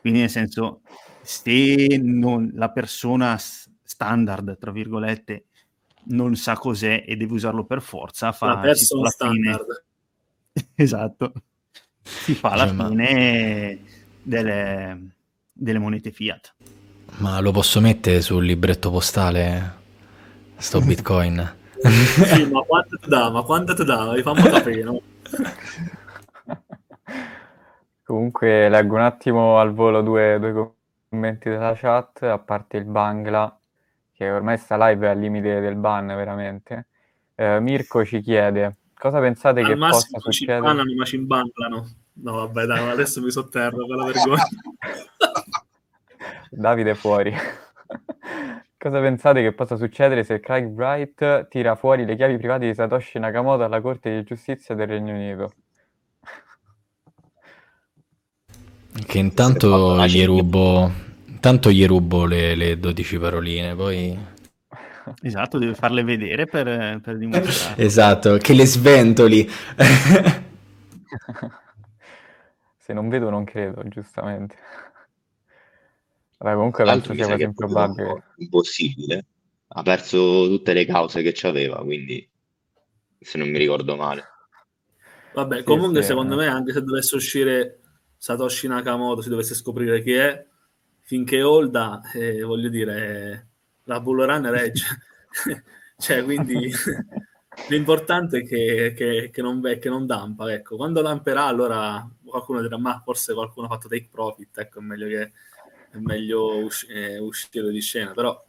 quindi 0.00 0.20
nel 0.20 0.30
senso, 0.30 0.80
se 1.22 1.98
non, 2.00 2.50
la 2.54 2.70
persona 2.70 3.36
standard, 3.36 4.58
tra 4.58 4.70
virgolette, 4.70 5.44
non 6.04 6.36
sa 6.36 6.54
cos'è 6.54 7.04
e 7.06 7.16
deve 7.16 7.34
usarlo 7.34 7.64
per 7.64 7.82
forza, 7.82 8.32
fa 8.32 8.46
la 8.46 8.58
persona 8.60 9.08
standard. 9.08 9.84
Fine... 10.52 10.68
esatto. 10.74 11.32
Si 12.00 12.34
fa 12.34 12.54
la 12.54 12.66
cioè, 12.66 12.76
fine 12.76 13.74
ma... 13.74 13.90
delle, 14.22 15.10
delle 15.52 15.78
monete 15.78 16.10
fiat. 16.10 16.54
Ma 17.18 17.40
lo 17.40 17.50
posso 17.50 17.80
mettere 17.80 18.20
sul 18.20 18.44
libretto 18.44 18.90
postale 18.90 19.76
sto 20.56 20.80
bitcoin? 20.86 21.56
sì, 21.80 22.44
ma 22.46 22.62
quanto 22.62 22.96
ti 22.96 23.08
dà? 23.08 23.30
Ma 23.30 23.42
quanto 23.42 23.74
ti 23.74 23.84
dà? 23.84 24.12
Fammi 24.22 24.42
capire, 24.42 24.82
no? 24.82 25.00
Comunque 28.04 28.68
leggo 28.68 28.94
un 28.94 29.02
attimo 29.02 29.58
al 29.58 29.74
volo 29.74 30.00
due, 30.00 30.38
due 30.40 30.72
commenti 31.08 31.48
della 31.50 31.74
chat, 31.74 32.22
a 32.22 32.38
parte 32.38 32.76
il 32.78 32.84
Bangla 32.84 33.58
che 34.12 34.30
ormai 34.30 34.56
sta 34.58 34.88
live 34.88 35.06
è 35.06 35.10
al 35.10 35.18
limite 35.18 35.60
del 35.60 35.76
ban 35.76 36.06
veramente. 36.06 36.86
Eh, 37.34 37.60
Mirko 37.60 38.04
ci 38.04 38.20
chiede 38.20 38.76
cosa 38.98 39.20
pensate 39.20 39.60
Al 39.60 39.66
che 39.66 39.76
possa 39.76 40.18
succedere? 40.18 40.58
Ci 40.58 40.62
banano, 40.62 40.94
ma 40.94 41.04
ci 41.04 41.16
imbanglano. 41.16 41.88
No, 42.20 42.32
vabbè, 42.32 42.66
dai, 42.66 42.90
adesso 42.90 43.22
mi 43.22 43.30
sotterro 43.30 43.86
per 43.86 43.96
la 43.96 44.04
vergogna. 44.04 44.42
Davide 46.50 46.94
fuori. 46.94 47.34
cosa 48.76 49.00
pensate 49.00 49.42
che 49.42 49.52
possa 49.52 49.76
succedere 49.76 50.22
se 50.24 50.40
Craig 50.40 50.66
Wright 50.66 51.48
tira 51.48 51.74
fuori 51.74 52.04
le 52.04 52.16
chiavi 52.16 52.36
private 52.38 52.66
di 52.66 52.74
Satoshi 52.74 53.18
Nakamoto 53.18 53.64
alla 53.64 53.80
Corte 53.80 54.14
di 54.14 54.24
Giustizia 54.24 54.74
del 54.74 54.86
Regno 54.86 55.14
Unito? 55.14 55.52
Che 59.06 59.18
intanto 59.18 60.04
gli 60.06 60.24
rubo 60.24 61.06
Tanto 61.40 61.70
gli 61.70 61.86
rubo 61.86 62.26
le, 62.26 62.56
le 62.56 62.78
12 62.78 63.18
paroline, 63.18 63.74
poi... 63.76 64.18
Esatto, 65.22 65.58
deve 65.58 65.74
farle 65.74 66.02
vedere 66.02 66.46
per, 66.46 67.00
per 67.00 67.16
dimostrare. 67.16 67.80
esatto, 67.82 68.36
che 68.38 68.52
le 68.54 68.66
sventoli. 68.66 69.48
Se 72.76 72.92
non 72.92 73.08
vedo 73.08 73.30
non 73.30 73.44
credo, 73.44 73.82
giustamente. 73.86 74.56
Vabbè, 76.38 76.54
comunque 76.56 76.84
penso 76.84 77.12
l'altro 77.12 77.14
mi 77.14 77.22
sia 77.22 77.26
quasi 77.26 77.44
improbabile. 77.44 78.22
impossibile. 78.36 79.26
Ha 79.68 79.82
perso 79.82 80.46
tutte 80.48 80.72
le 80.72 80.86
cause 80.86 81.22
che 81.22 81.32
c'aveva, 81.34 81.82
quindi 81.82 82.28
se 83.20 83.38
non 83.38 83.50
mi 83.50 83.58
ricordo 83.58 83.96
male. 83.96 84.24
Vabbè, 85.30 85.62
Sì, 85.62 85.62
comunque 85.62 86.02
sì, 86.02 86.02
secondo 86.02 86.34
eh. 86.34 86.36
me 86.36 86.46
anche 86.46 86.72
se 86.72 86.82
dovesse 86.82 87.14
uscire 87.16 87.80
Satoshi 88.16 88.66
Nakamoto, 88.66 89.20
si 89.20 89.28
dovesse 89.28 89.54
scoprire 89.54 90.02
chi 90.02 90.12
è, 90.12 90.44
finché 91.02 91.42
Holda, 91.42 92.00
eh, 92.14 92.42
voglio 92.42 92.68
dire, 92.68 93.48
la 93.84 94.00
Bull 94.00 94.24
Run 94.24 94.50
regge. 94.50 94.84
cioè, 95.98 96.24
quindi 96.24 96.70
l'importante 97.68 98.38
è 98.38 98.44
che, 98.46 98.92
che- 98.96 99.30
che 99.32 99.42
non, 99.42 99.60
che 99.80 99.88
non 99.88 100.06
dampa, 100.06 100.52
ecco. 100.52 100.76
Quando 100.76 101.02
damperà, 101.02 101.44
allora 101.44 102.08
qualcuno 102.24 102.60
dirà, 102.62 102.78
ma 102.78 103.00
forse 103.04 103.34
qualcuno 103.34 103.66
ha 103.66 103.70
fatto 103.70 103.88
take 103.88 104.08
profit, 104.10 104.58
ecco, 104.58 104.80
è 104.80 104.82
meglio, 104.82 105.06
che, 105.08 105.32
è 105.90 105.96
meglio 105.98 106.56
usci- 106.58 106.86
eh, 106.86 107.18
uscire 107.18 107.70
di 107.70 107.80
scena, 107.80 108.12
però 108.12 108.44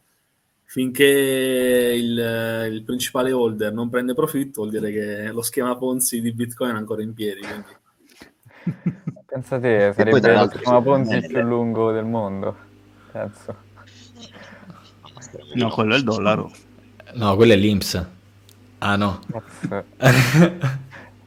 finché 0.64 1.04
il, 1.04 2.68
il 2.70 2.82
principale 2.84 3.32
holder 3.32 3.72
non 3.72 3.88
prende 3.88 4.14
profitto, 4.14 4.60
vuol 4.62 4.70
dire 4.70 4.92
che 4.92 5.32
lo 5.32 5.42
schema 5.42 5.76
Ponzi 5.76 6.20
di 6.20 6.32
Bitcoin 6.32 6.74
è 6.74 6.78
ancora 6.78 7.02
in 7.02 7.12
piedi. 7.12 7.40
Quindi. 7.40 7.78
Pensate, 9.26 9.92
sarebbe 9.92 10.20
l'altro, 10.32 10.60
schema 10.60 10.82
Ponzi 10.82 11.26
più 11.26 11.40
lungo 11.40 11.90
del 11.92 12.04
mondo, 12.04 12.56
penso. 13.10 13.68
No, 15.54 15.68
quello 15.70 15.94
è 15.94 15.96
il 15.96 16.04
dollaro. 16.04 16.52
No, 17.14 17.34
quello 17.34 17.52
è 17.52 17.56
l'Inps. 17.56 18.06
Ah 18.78 18.96
no. 18.96 19.20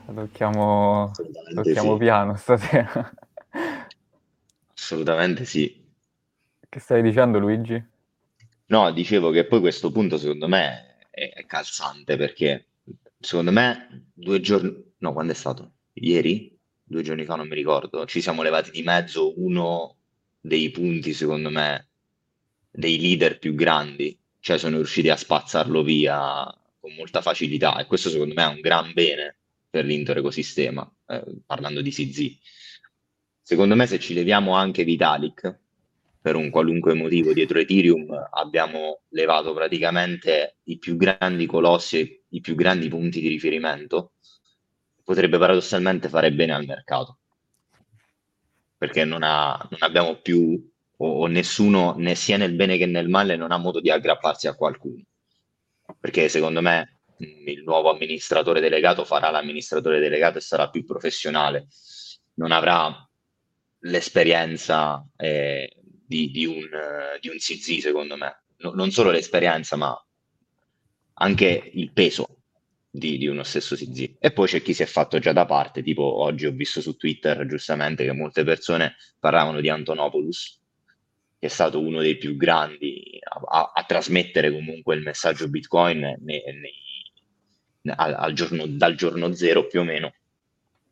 Tocchiamo, 0.05 1.11
tocchiamo 1.53 1.93
sì. 1.93 1.97
piano 1.97 2.35
stasera. 2.35 3.13
Assolutamente 4.73 5.45
sì. 5.45 5.82
Che 6.73 6.79
stai 6.79 7.03
dicendo, 7.03 7.37
Luigi? 7.37 7.79
No, 8.65 8.91
dicevo 8.91 9.29
che 9.29 9.45
poi 9.45 9.59
questo 9.59 9.91
punto 9.91 10.17
secondo 10.17 10.47
me 10.47 11.05
è, 11.11 11.45
calzante 11.45 12.17
perché 12.17 12.65
secondo 13.19 13.51
me 13.51 14.07
due 14.11 14.39
giorni, 14.39 14.73
no, 14.97 15.13
quando 15.13 15.33
è 15.33 15.35
stato? 15.35 15.73
Ieri? 15.93 16.57
Due 16.83 17.03
giorni 17.03 17.25
fa 17.25 17.35
non 17.35 17.47
mi 17.47 17.53
ricordo, 17.53 18.07
ci 18.07 18.21
siamo 18.21 18.41
levati 18.41 18.71
di 18.71 18.81
mezzo 18.81 19.39
uno 19.39 19.97
dei 20.41 20.71
punti 20.71 21.13
secondo 21.13 21.51
me 21.51 21.89
dei 22.71 22.99
leader 22.99 23.37
più 23.37 23.53
grandi, 23.53 24.17
cioè 24.39 24.57
sono 24.57 24.77
riusciti 24.77 25.09
a 25.09 25.15
spazzarlo 25.15 25.83
via 25.83 26.43
con 26.79 26.91
molta 26.95 27.21
facilità 27.21 27.77
e 27.77 27.85
questo 27.85 28.09
secondo 28.09 28.33
me 28.33 28.45
è 28.45 28.47
un 28.47 28.61
gran 28.61 28.93
bene 28.93 29.35
per 29.69 29.85
l'intero 29.85 30.21
ecosistema, 30.21 30.91
eh, 31.05 31.23
parlando 31.45 31.83
di 31.83 31.91
CZ. 31.91 32.35
Secondo 33.43 33.75
me 33.75 33.85
se 33.85 33.99
ci 33.99 34.15
leviamo 34.15 34.55
anche 34.55 34.83
Vitalik, 34.83 35.61
per 36.23 36.37
un 36.37 36.49
qualunque 36.49 36.93
motivo 36.93 37.33
dietro 37.33 37.59
Ethereum 37.59 38.07
abbiamo 38.31 39.01
levato 39.09 39.53
praticamente 39.53 40.59
i 40.63 40.77
più 40.77 40.95
grandi 40.95 41.45
colossi 41.45 42.23
i 42.29 42.39
più 42.39 42.55
grandi 42.55 42.87
punti 42.87 43.19
di 43.19 43.27
riferimento, 43.27 44.13
potrebbe 45.03 45.37
paradossalmente 45.37 46.07
fare 46.07 46.31
bene 46.31 46.53
al 46.53 46.65
mercato, 46.65 47.19
perché 48.77 49.03
non, 49.03 49.21
ha- 49.23 49.67
non 49.69 49.79
abbiamo 49.81 50.15
più, 50.21 50.71
o, 50.97 51.07
o 51.07 51.27
nessuno, 51.27 51.95
né 51.97 52.15
sia 52.15 52.37
nel 52.37 52.53
bene 52.55 52.77
che 52.77 52.85
nel 52.85 53.09
male, 53.09 53.35
non 53.35 53.51
ha 53.51 53.57
modo 53.57 53.81
di 53.81 53.91
aggrapparsi 53.91 54.47
a 54.47 54.55
qualcuno, 54.55 55.03
perché 55.99 56.29
secondo 56.29 56.61
me 56.61 56.99
mh, 57.17 57.49
il 57.49 57.63
nuovo 57.63 57.91
amministratore 57.91 58.61
delegato 58.61 59.03
farà 59.03 59.29
l'amministratore 59.29 59.99
delegato 59.99 60.37
e 60.37 60.41
sarà 60.41 60.69
più 60.69 60.85
professionale, 60.85 61.67
non 62.35 62.51
avrà 62.51 63.07
l'esperienza 63.85 65.05
eh, 65.17 65.82
di, 66.13 66.29
di 66.29 66.45
un, 66.45 66.63
eh, 66.71 67.17
di 67.19 67.29
un 67.29 67.37
CZ, 67.37 67.79
secondo 67.79 68.15
me. 68.15 68.43
No- 68.57 68.71
non 68.73 68.91
solo 68.91 69.09
l'esperienza, 69.09 69.75
ma 69.75 69.97
anche 71.15 71.71
il 71.73 71.91
peso 71.91 72.27
di, 72.89 73.17
di 73.17 73.25
uno 73.27 73.41
stesso 73.43 73.75
CZ. 73.75 74.15
E 74.19 74.31
poi 74.31 74.47
c'è 74.47 74.61
chi 74.61 74.73
si 74.73 74.83
è 74.83 74.85
fatto 74.85 75.17
già 75.17 75.33
da 75.33 75.45
parte, 75.45 75.81
tipo 75.81 76.03
oggi 76.03 76.45
ho 76.45 76.51
visto 76.51 76.81
su 76.81 76.95
Twitter 76.95 77.45
giustamente 77.47 78.05
che 78.05 78.11
molte 78.13 78.43
persone 78.43 78.95
parlavano 79.19 79.59
di 79.59 79.69
Antonopoulos, 79.69 80.61
che 81.39 81.47
è 81.47 81.49
stato 81.49 81.79
uno 81.79 81.99
dei 82.01 82.17
più 82.17 82.37
grandi 82.37 83.19
a, 83.23 83.59
a- 83.61 83.71
a 83.73 83.83
trasmettere 83.83 84.51
comunque 84.51 84.95
il 84.95 85.01
messaggio 85.01 85.49
Bitcoin 85.49 85.99
nei- 86.19 86.43
nei- 86.43 87.91
al- 87.95 88.13
al 88.13 88.33
giorno- 88.33 88.67
dal 88.67 88.95
giorno 88.95 89.33
zero 89.33 89.65
più 89.67 89.81
o 89.81 89.83
meno 89.83 90.13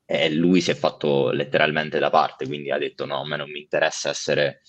e 0.05 0.29
lui 0.33 0.59
si 0.59 0.71
è 0.71 0.73
fatto 0.75 1.29
letteralmente 1.31 1.99
da 1.99 2.09
parte, 2.09 2.45
quindi 2.45 2.69
ha 2.71 2.77
detto 2.77 3.05
no, 3.05 3.21
a 3.21 3.27
me 3.27 3.37
non 3.37 3.49
mi 3.49 3.59
interessa 3.61 4.09
essere 4.09 4.61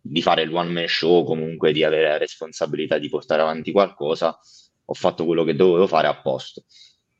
di 0.00 0.22
fare 0.22 0.42
il 0.42 0.52
one 0.52 0.70
man 0.70 0.88
show, 0.88 1.24
comunque 1.24 1.72
di 1.72 1.84
avere 1.84 2.08
la 2.08 2.18
responsabilità 2.18 2.98
di 2.98 3.08
portare 3.08 3.42
avanti 3.42 3.72
qualcosa, 3.72 4.38
ho 4.84 4.94
fatto 4.94 5.24
quello 5.24 5.44
che 5.44 5.54
dovevo 5.54 5.86
fare 5.86 6.06
a 6.06 6.20
posto. 6.20 6.64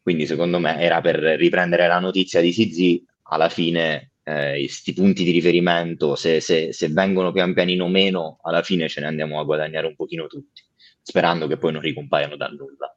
Quindi 0.02 0.26
secondo 0.26 0.58
me 0.58 0.80
era 0.80 1.00
per 1.00 1.16
riprendere 1.16 1.86
la 1.86 1.98
notizia 1.98 2.40
di 2.40 2.52
CZ, 2.52 3.04
alla 3.24 3.48
fine 3.48 4.12
eh, 4.24 4.56
questi 4.58 4.92
punti 4.92 5.24
di 5.24 5.30
riferimento, 5.30 6.14
se, 6.14 6.40
se- 6.40 6.72
se 6.72 6.88
vengono 6.88 7.32
pian 7.32 7.54
pianino 7.54 7.88
meno, 7.88 8.38
alla 8.42 8.62
fine 8.62 8.88
ce 8.88 9.00
ne 9.00 9.06
andiamo 9.06 9.38
a 9.38 9.44
guadagnare 9.44 9.86
un 9.86 9.94
pochino 9.94 10.26
tutti, 10.26 10.62
sperando 11.02 11.46
che 11.46 11.58
poi 11.58 11.72
non 11.72 11.80
ricompaiano 11.80 12.36
da 12.36 12.48
nulla. 12.48 12.96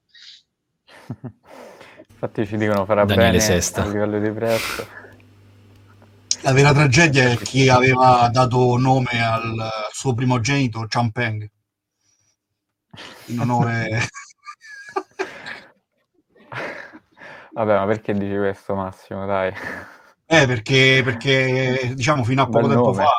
Infatti 2.09 2.45
ci 2.45 2.55
dicono 2.55 2.85
farà 2.85 3.03
Daniele 3.03 3.31
bene 3.31 3.41
Sesta. 3.41 3.83
a 3.83 3.91
livello 3.91 4.19
di 4.19 4.31
prezzo. 4.31 5.02
La 6.43 6.51
vera 6.51 6.73
tragedia 6.73 7.29
è 7.29 7.37
chi 7.37 7.69
aveva 7.69 8.27
dato 8.29 8.77
nome 8.77 9.23
al 9.23 9.69
suo 9.93 10.13
primogenito, 10.13 10.85
Champeng, 10.89 11.49
in 13.27 13.39
onore... 13.39 14.05
Vabbè, 17.53 17.77
ma 17.77 17.85
perché 17.85 18.13
dici 18.13 18.35
questo, 18.35 18.75
Massimo? 18.75 19.25
Dai. 19.25 19.53
Eh, 20.25 20.45
perché, 20.45 21.01
perché 21.01 21.93
diciamo 21.95 22.25
fino 22.25 22.41
a 22.41 22.45
poco 22.45 22.67
Bel 22.67 22.75
tempo 22.75 22.91
nome. 22.91 23.03
fa 23.03 23.11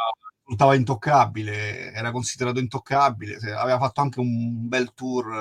risultava 0.43 0.75
intoccabile, 0.75 1.93
era 1.93 2.11
considerato 2.11 2.59
intoccabile, 2.59 3.39
aveva 3.57 3.79
fatto 3.79 4.03
anche 4.03 4.21
un 4.21 4.69
bel 4.69 4.93
tour 4.93 5.33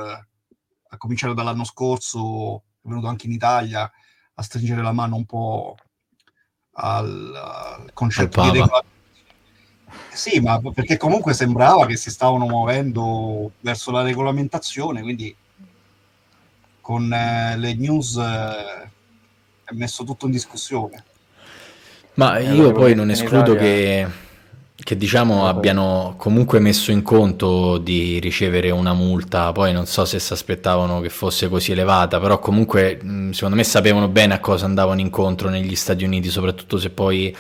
a 0.88 0.98
cominciare 0.98 1.34
dall'anno 1.34 1.66
scorso, 1.66 2.64
è 2.82 2.88
venuto 2.88 3.08
anche 3.08 3.26
in 3.26 3.34
Italia 3.34 3.92
a 4.36 4.42
stringere 4.42 4.82
la 4.82 4.94
mano 4.94 5.18
un 5.18 5.26
po' 5.26 5.76
al, 6.74 7.34
al 7.36 7.90
concetto 7.94 8.42
Al 8.42 8.52
di 8.52 8.58
Papa. 8.60 8.64
regola- 8.74 8.84
Sì, 10.12 10.40
ma 10.40 10.60
perché 10.74 10.98
comunque 10.98 11.34
sembrava 11.34 11.86
che 11.86 11.96
si 11.98 12.10
stavano 12.10 12.46
muovendo 12.48 13.52
verso 13.62 13.92
la 13.92 14.02
regolamentazione, 14.04 15.02
quindi 15.02 15.36
con 16.82 17.12
eh, 17.14 17.56
le 17.58 17.74
news 17.76 18.18
eh, 18.18 18.90
è 19.64 19.74
messo 19.74 20.04
tutto 20.04 20.26
in 20.26 20.32
discussione. 20.32 21.04
Ma 22.16 22.38
Eh, 22.38 22.54
io 22.54 22.68
la 22.68 22.72
poi 22.74 22.94
non 22.94 23.10
escludo 23.10 23.54
Italia- 23.54 23.60
che, 23.60 24.08
che, 24.76 24.98
diciamo 24.98 25.46
Eh, 25.46 25.50
abbiano 25.50 26.16
comunque 26.18 26.60
messo 26.60 26.92
in 26.92 27.02
conto 27.02 27.78
di 27.78 28.20
ricevere 28.20 28.70
una 28.72 28.94
multa, 28.94 29.52
poi 29.52 29.72
non 29.72 29.86
so 29.86 30.06
se 30.06 30.20
si 30.20 30.34
aspettavano 30.34 31.00
che 31.00 31.10
fosse 31.10 31.48
così 31.48 31.72
elevata, 31.72 32.20
però 32.20 32.40
comunque 32.40 33.00
secondo 33.32 33.56
me 33.56 33.64
sapevano 33.64 34.08
bene 34.08 34.34
a 34.34 34.40
cosa 34.40 34.66
andavano 34.66 35.00
incontro 35.00 35.50
negli 35.50 35.76
Stati 35.76 36.04
Uniti, 36.04 36.30
soprattutto 36.30 36.78
se 36.78 36.90
poi 36.90 37.36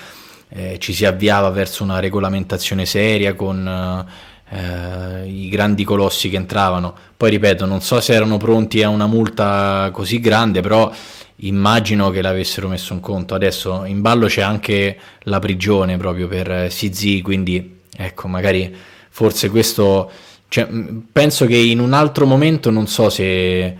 eh, 0.49 0.77
ci 0.79 0.93
si 0.93 1.05
avviava 1.05 1.49
verso 1.49 1.83
una 1.83 1.99
regolamentazione 1.99 2.85
seria 2.85 3.33
con 3.33 4.05
eh, 4.49 5.27
i 5.27 5.49
grandi 5.49 5.83
colossi 5.83 6.29
che 6.29 6.37
entravano. 6.37 6.93
Poi 7.17 7.31
ripeto, 7.31 7.65
non 7.65 7.81
so 7.81 7.99
se 7.99 8.13
erano 8.13 8.37
pronti 8.37 8.83
a 8.83 8.89
una 8.89 9.07
multa 9.07 9.89
così 9.91 10.19
grande, 10.19 10.61
però 10.61 10.91
immagino 11.37 12.09
che 12.09 12.21
l'avessero 12.21 12.67
messo 12.67 12.93
in 12.93 12.99
conto. 12.99 13.35
Adesso 13.35 13.85
in 13.85 14.01
ballo 14.01 14.27
c'è 14.27 14.41
anche 14.41 14.97
la 15.23 15.39
prigione 15.39 15.97
proprio 15.97 16.27
per 16.27 16.51
eh, 16.51 16.67
CZ, 16.69 17.21
quindi 17.21 17.79
ecco, 17.95 18.27
magari 18.27 18.73
forse 19.09 19.49
questo... 19.49 20.09
cioè, 20.47 20.67
penso 21.11 21.45
che 21.45 21.57
in 21.57 21.79
un 21.79 21.93
altro 21.93 22.25
momento 22.25 22.69
non 22.69 22.87
so 22.87 23.09
se, 23.09 23.75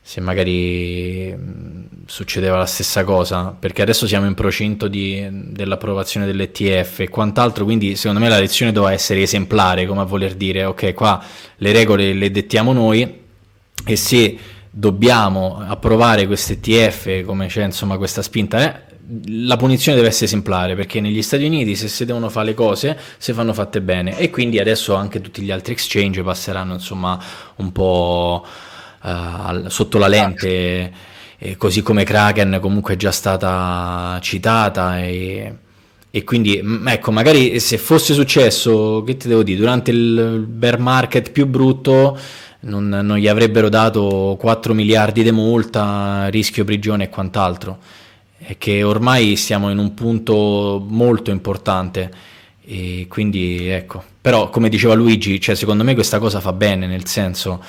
se 0.00 0.20
magari 0.20 1.34
mh, 1.34 2.04
succedeva 2.06 2.56
la 2.56 2.66
stessa 2.66 3.02
cosa, 3.04 3.56
perché 3.58 3.82
adesso 3.82 4.06
siamo 4.06 4.26
in 4.26 4.34
procinto 4.34 4.86
di- 4.86 5.26
dell'approvazione 5.30 6.26
dell'ETF 6.26 7.00
e 7.00 7.08
quant'altro, 7.08 7.64
quindi 7.64 7.96
secondo 7.96 8.20
me 8.20 8.28
la 8.28 8.38
lezione 8.38 8.72
doveva 8.72 8.92
essere 8.92 9.22
esemplare, 9.22 9.86
come 9.86 10.02
a 10.02 10.04
voler 10.04 10.34
dire, 10.34 10.64
ok, 10.64 10.94
qua 10.94 11.22
le 11.56 11.72
regole 11.72 12.12
le 12.12 12.30
dettiamo 12.30 12.72
noi 12.72 13.24
e 13.84 13.96
se 13.96 14.38
dobbiamo 14.78 15.64
approvare 15.66 16.26
questo 16.26 16.52
ETF, 16.52 17.22
come 17.22 17.46
c'è 17.46 17.64
insomma 17.64 17.96
questa 17.96 18.20
spinta, 18.20 18.58
eh, 18.58 18.80
la 19.28 19.56
punizione 19.56 19.96
deve 19.96 20.10
essere 20.10 20.26
esemplare 20.26 20.74
perché 20.74 21.00
negli 21.00 21.22
Stati 21.22 21.46
Uniti 21.46 21.74
se 21.74 21.88
si 21.88 22.04
devono 22.04 22.28
fare 22.28 22.48
le 22.48 22.54
cose 22.54 22.98
si 23.16 23.32
fanno 23.32 23.54
fatte 23.54 23.80
bene. 23.80 24.18
E 24.18 24.28
quindi 24.28 24.58
adesso 24.58 24.94
anche 24.94 25.22
tutti 25.22 25.40
gli 25.40 25.50
altri 25.50 25.72
exchange 25.72 26.22
passeranno 26.22 26.74
insomma 26.74 27.18
un 27.56 27.72
po' 27.72 28.44
al, 29.00 29.66
sotto 29.70 29.96
la 29.96 30.08
lente, 30.08 30.92
eh, 31.38 31.56
così 31.56 31.80
come 31.80 32.04
Kraken 32.04 32.58
comunque 32.60 32.94
è 32.94 32.96
già 32.98 33.12
stata 33.12 34.18
citata 34.20 34.98
e, 34.98 35.54
e 36.10 36.24
quindi 36.24 36.62
ecco, 36.84 37.12
magari 37.12 37.60
se 37.60 37.78
fosse 37.78 38.12
successo, 38.12 39.02
che 39.06 39.16
ti 39.16 39.26
devo 39.28 39.42
dire, 39.42 39.58
durante 39.58 39.90
il 39.90 40.44
bear 40.46 40.78
market 40.78 41.30
più 41.30 41.46
brutto 41.46 42.18
non, 42.66 42.88
non 42.88 43.16
gli 43.16 43.28
avrebbero 43.28 43.68
dato 43.68 44.36
4 44.38 44.74
miliardi 44.74 45.22
di 45.22 45.32
multa, 45.32 46.28
rischio 46.28 46.64
prigione 46.64 47.04
e 47.04 47.08
quant'altro. 47.08 47.78
È 48.38 48.56
che 48.58 48.82
ormai 48.82 49.36
siamo 49.36 49.70
in 49.70 49.78
un 49.78 49.94
punto 49.94 50.84
molto 50.86 51.30
importante 51.30 52.10
e 52.64 53.06
quindi 53.08 53.68
ecco. 53.68 54.02
Però 54.20 54.50
come 54.50 54.68
diceva 54.68 54.94
Luigi, 54.94 55.40
cioè, 55.40 55.54
secondo 55.54 55.84
me 55.84 55.94
questa 55.94 56.18
cosa 56.18 56.40
fa 56.40 56.52
bene, 56.52 56.86
nel 56.86 57.06
senso... 57.06 57.62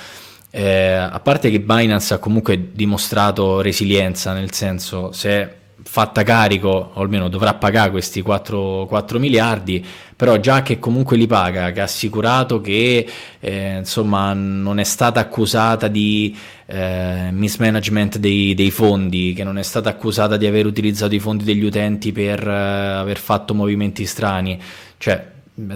Eh, 0.50 0.94
a 0.94 1.20
parte 1.20 1.50
che 1.50 1.60
Binance 1.60 2.14
ha 2.14 2.18
comunque 2.18 2.70
dimostrato 2.72 3.60
resilienza, 3.60 4.32
nel 4.32 4.50
senso 4.50 5.12
se 5.12 5.57
fatta 5.90 6.22
carico, 6.22 6.90
o 6.92 7.00
almeno 7.00 7.30
dovrà 7.30 7.54
pagare 7.54 7.90
questi 7.90 8.20
4, 8.20 8.84
4, 8.86 9.18
miliardi, 9.18 9.82
però 10.14 10.36
già 10.36 10.60
che 10.60 10.78
comunque 10.78 11.16
li 11.16 11.26
paga, 11.26 11.72
che 11.72 11.80
ha 11.80 11.84
assicurato 11.84 12.60
che 12.60 13.08
eh, 13.40 13.76
insomma 13.78 14.34
non 14.34 14.80
è 14.80 14.84
stata 14.84 15.18
accusata 15.18 15.88
di 15.88 16.36
eh, 16.66 17.30
mismanagement 17.32 18.18
dei, 18.18 18.52
dei, 18.52 18.70
fondi, 18.70 19.32
che 19.32 19.44
non 19.44 19.56
è 19.56 19.62
stata 19.62 19.88
accusata 19.88 20.36
di 20.36 20.44
aver 20.44 20.66
utilizzato 20.66 21.14
i 21.14 21.20
fondi 21.20 21.42
degli 21.42 21.64
utenti 21.64 22.12
per 22.12 22.46
eh, 22.46 22.52
aver 22.52 23.16
fatto 23.16 23.54
movimenti 23.54 24.04
strani, 24.04 24.60
cioè 24.98 25.26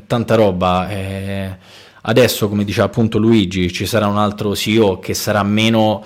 tanta 0.07 0.35
roba. 0.35 0.91
Eh. 0.91 1.57
adesso, 2.03 2.51
come 2.51 2.65
diceva 2.65 2.87
appunto 2.87 3.17
Luigi, 3.17 3.73
ci 3.73 3.87
sarà 3.87 4.07
un 4.09 4.19
altro 4.19 4.55
CEO 4.55 4.99
che 4.99 5.15
sarà 5.15 5.43
meno 5.43 6.05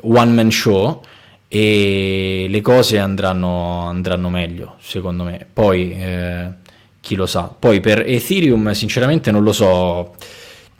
one 0.00 0.32
man 0.32 0.50
show 0.50 1.02
e 1.52 2.46
le 2.48 2.60
cose 2.60 3.00
andranno, 3.00 3.80
andranno 3.88 4.28
meglio, 4.28 4.76
secondo 4.78 5.24
me. 5.24 5.44
Poi, 5.52 5.92
eh, 5.92 6.48
chi 7.00 7.16
lo 7.16 7.26
sa. 7.26 7.52
Poi 7.58 7.80
per 7.80 8.04
Ethereum, 8.06 8.70
sinceramente, 8.70 9.32
non 9.32 9.42
lo 9.42 9.52
so. 9.52 10.14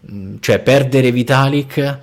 Mm, 0.08 0.36
cioè, 0.38 0.60
perdere 0.60 1.10
Vitalik, 1.10 1.98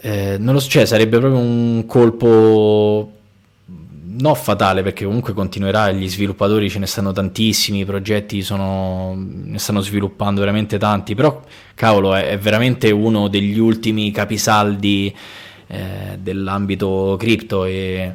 eh, 0.00 0.36
non 0.38 0.54
lo 0.54 0.60
so, 0.60 0.70
cioè, 0.70 0.86
sarebbe 0.86 1.18
proprio 1.18 1.38
un 1.38 1.84
colpo 1.84 3.12
non 4.16 4.34
fatale 4.34 4.82
perché 4.82 5.04
comunque 5.04 5.34
continuerà, 5.34 5.90
gli 5.90 6.08
sviluppatori 6.08 6.70
ce 6.70 6.78
ne 6.78 6.86
stanno 6.86 7.12
tantissimi, 7.12 7.80
i 7.80 7.84
progetti 7.84 8.40
sono, 8.40 9.14
ne 9.14 9.58
stanno 9.58 9.80
sviluppando 9.80 10.40
veramente 10.40 10.78
tanti, 10.78 11.14
però 11.14 11.38
cavolo 11.74 12.14
è, 12.14 12.28
è 12.28 12.38
veramente 12.38 12.90
uno 12.90 13.28
degli 13.28 13.58
ultimi 13.58 14.10
capisaldi 14.10 15.14
eh, 15.74 16.18
dell'ambito 16.18 17.16
cripto 17.18 17.64
e 17.64 18.12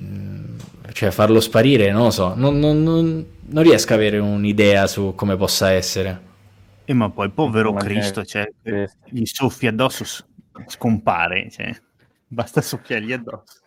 mm, 0.00 0.58
cioè 0.92 1.10
farlo 1.10 1.40
sparire, 1.40 1.90
non 1.90 2.04
lo 2.04 2.10
so, 2.10 2.34
non, 2.34 2.58
non, 2.58 2.82
non, 2.82 3.26
non, 3.40 3.62
riesco 3.62 3.92
a 3.92 3.96
avere 3.96 4.18
un'idea 4.18 4.86
su 4.86 5.14
come 5.14 5.36
possa 5.36 5.70
essere. 5.72 6.26
E 6.84 6.92
eh, 6.92 6.94
ma 6.94 7.10
poi 7.10 7.30
povero 7.30 7.72
ma 7.72 7.80
Cristo, 7.80 8.24
cioè, 8.24 8.50
gli 9.04 9.24
soffi 9.24 9.66
addosso 9.66 10.04
scompare, 10.66 11.50
cioè, 11.50 11.72
basta 12.26 12.60
soffiargli 12.60 13.12
addosso. 13.12 13.60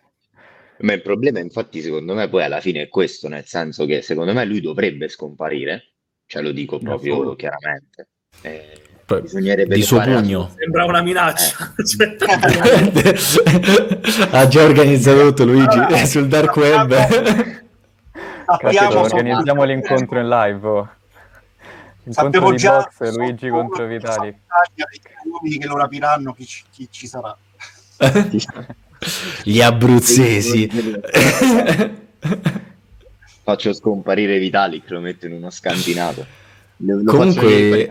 Ma 0.80 0.94
il 0.94 1.02
problema 1.02 1.38
infatti 1.38 1.80
secondo 1.80 2.12
me 2.14 2.28
poi 2.28 2.42
alla 2.42 2.60
fine 2.60 2.82
è 2.82 2.88
questo, 2.88 3.28
nel 3.28 3.46
senso 3.46 3.86
che 3.86 4.02
secondo 4.02 4.32
me 4.32 4.44
lui 4.44 4.60
dovrebbe 4.60 5.08
scomparire, 5.08 5.92
cioè 6.26 6.42
lo 6.42 6.50
dico 6.50 6.78
proprio 6.78 7.36
chiaramente. 7.36 8.08
Eh, 8.42 8.81
Bisognerebbe 9.20 9.74
di 9.74 9.82
suo 9.82 10.00
pugno. 10.00 10.54
Sembra 10.56 10.84
una 10.84 11.02
minaccia. 11.02 11.74
Eh. 11.76 11.84
Cioè... 11.84 12.16
ha 14.30 14.48
già 14.48 14.62
organizzato 14.62 15.28
tutto 15.28 15.44
Luigi 15.44 15.78
allora, 15.78 16.04
sul 16.04 16.28
dark 16.28 16.56
web. 16.56 17.60
Capito, 18.58 19.00
organizziamo 19.00 19.64
l'incontro 19.64 20.18
in 20.18 20.28
live. 20.28 20.66
Oh. 20.66 20.88
Incontro 22.04 22.50
di 22.50 22.56
già 22.56 22.78
box 22.78 23.14
Luigi 23.14 23.48
contro 23.48 23.86
Vitali. 23.86 24.36
Uomini 25.24 25.58
che 25.58 25.66
lo 25.66 25.76
rapiranno 25.76 26.32
chi, 26.32 26.48
chi 26.70 26.88
ci 26.90 27.06
sarà. 27.06 27.36
Gli 29.44 29.60
abruzzesi. 29.60 30.68
Faccio 33.44 33.72
scomparire 33.72 34.38
Vitalik, 34.38 34.88
lo 34.90 35.00
metto 35.00 35.26
in 35.26 35.32
uno 35.32 35.50
scantinato. 35.50 36.24
Lo, 36.76 37.02
lo 37.02 37.12
Comunque, 37.12 37.90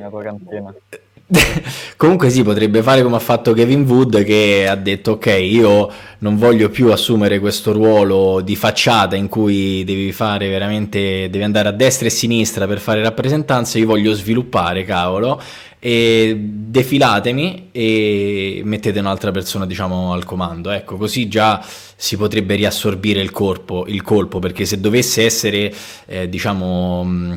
Comunque 1.95 2.29
sì, 2.29 2.43
potrebbe 2.43 2.84
fare 2.84 3.01
come 3.03 3.15
ha 3.15 3.19
fatto 3.19 3.53
Kevin 3.53 3.84
Wood 3.84 4.23
che 4.23 4.67
ha 4.67 4.75
detto 4.75 5.11
ok, 5.11 5.27
io 5.27 5.89
non 6.19 6.36
voglio 6.36 6.69
più 6.69 6.91
assumere 6.91 7.39
questo 7.39 7.71
ruolo 7.71 8.41
di 8.41 8.55
facciata 8.57 9.15
in 9.15 9.29
cui 9.29 9.84
devi 9.86 10.11
fare 10.11 10.49
veramente, 10.49 11.29
devi 11.29 11.43
andare 11.43 11.69
a 11.69 11.71
destra 11.71 12.07
e 12.07 12.09
sinistra 12.09 12.67
per 12.67 12.79
fare 12.79 13.01
rappresentanza, 13.01 13.77
io 13.77 13.86
voglio 13.86 14.11
sviluppare, 14.13 14.84
cavolo, 14.84 15.41
e 15.79 16.36
defilatemi 16.38 17.69
e 17.71 18.61
mettete 18.65 18.99
un'altra 18.99 19.32
persona 19.32 19.65
diciamo 19.65 20.11
al 20.11 20.25
comando, 20.25 20.69
ecco, 20.69 20.97
così 20.97 21.29
già 21.29 21.65
si 21.95 22.17
potrebbe 22.17 22.55
riassorbire 22.55 23.21
il, 23.21 23.32
corpo, 23.32 23.86
il 23.88 24.01
colpo, 24.01 24.39
perché 24.39 24.65
se 24.65 24.82
dovesse 24.82 25.23
essere, 25.23 25.73
eh, 26.07 26.27
diciamo... 26.27 27.03
Mm, 27.05 27.34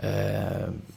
eh, 0.00 0.94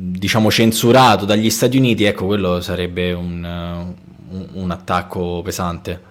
diciamo 0.00 0.50
censurato 0.50 1.26
dagli 1.26 1.50
Stati 1.50 1.76
Uniti, 1.76 2.04
ecco 2.04 2.24
quello 2.24 2.60
sarebbe 2.62 3.12
un, 3.12 3.44
un, 3.44 4.48
un 4.52 4.70
attacco 4.70 5.42
pesante. 5.42 6.08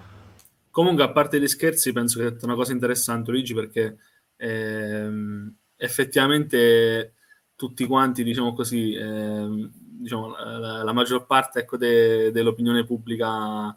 Comunque, 0.70 1.04
a 1.04 1.10
parte 1.12 1.42
gli 1.42 1.48
scherzi, 1.48 1.92
penso 1.92 2.20
che 2.20 2.26
hai 2.26 2.32
detto 2.32 2.46
una 2.46 2.56
cosa 2.56 2.72
interessante, 2.72 3.32
Luigi, 3.32 3.56
perché 3.56 3.98
ehm, 4.38 5.54
effettivamente 5.76 7.16
tutti 7.56 7.86
quanti, 7.86 8.24
diciamo 8.24 8.54
così, 8.54 8.94
ehm, 8.94 9.72
diciamo, 9.74 10.30
la, 10.36 10.84
la, 10.84 10.94
maggior 10.94 11.26
parte 11.26 11.60
ecco, 11.60 11.76
de, 11.76 12.32
dell'opinione 12.32 12.86
pubblica 12.86 13.76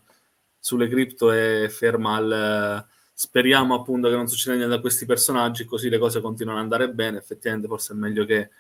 sulle 0.58 0.88
cripto 0.88 1.32
è 1.32 1.66
ferma 1.68 2.16
al 2.16 2.86
speriamo 3.14 3.74
appunto 3.74 4.08
che 4.08 4.16
non 4.16 4.28
succeda 4.28 4.56
niente 4.56 4.74
da 4.74 4.80
questi 4.80 5.06
personaggi, 5.06 5.64
così 5.64 5.88
le 5.88 5.98
cose 5.98 6.20
continuano 6.20 6.58
ad 6.58 6.64
andare 6.64 6.90
bene. 6.90 7.18
Effettivamente, 7.18 7.68
forse 7.68 7.94
è 7.94 7.96
meglio 7.96 8.24
che 8.24 8.50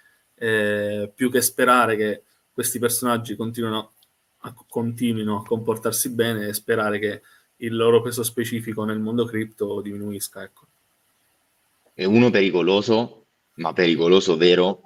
eh, 0.42 1.08
più 1.14 1.30
che 1.30 1.40
sperare 1.40 1.94
che 1.94 2.22
questi 2.52 2.80
personaggi 2.80 3.36
continuino 3.36 3.92
a, 4.38 4.54
continuino 4.68 5.38
a 5.38 5.44
comportarsi 5.44 6.10
bene 6.10 6.48
e 6.48 6.52
sperare 6.52 6.98
che 6.98 7.22
il 7.58 7.76
loro 7.76 8.02
peso 8.02 8.24
specifico 8.24 8.82
nel 8.84 8.98
mondo 8.98 9.24
cripto 9.24 9.80
diminuisca. 9.80 10.42
Ecco. 10.42 10.66
È 11.94 12.02
uno 12.02 12.30
pericoloso, 12.30 13.26
ma 13.54 13.72
pericoloso 13.72 14.36
vero 14.36 14.82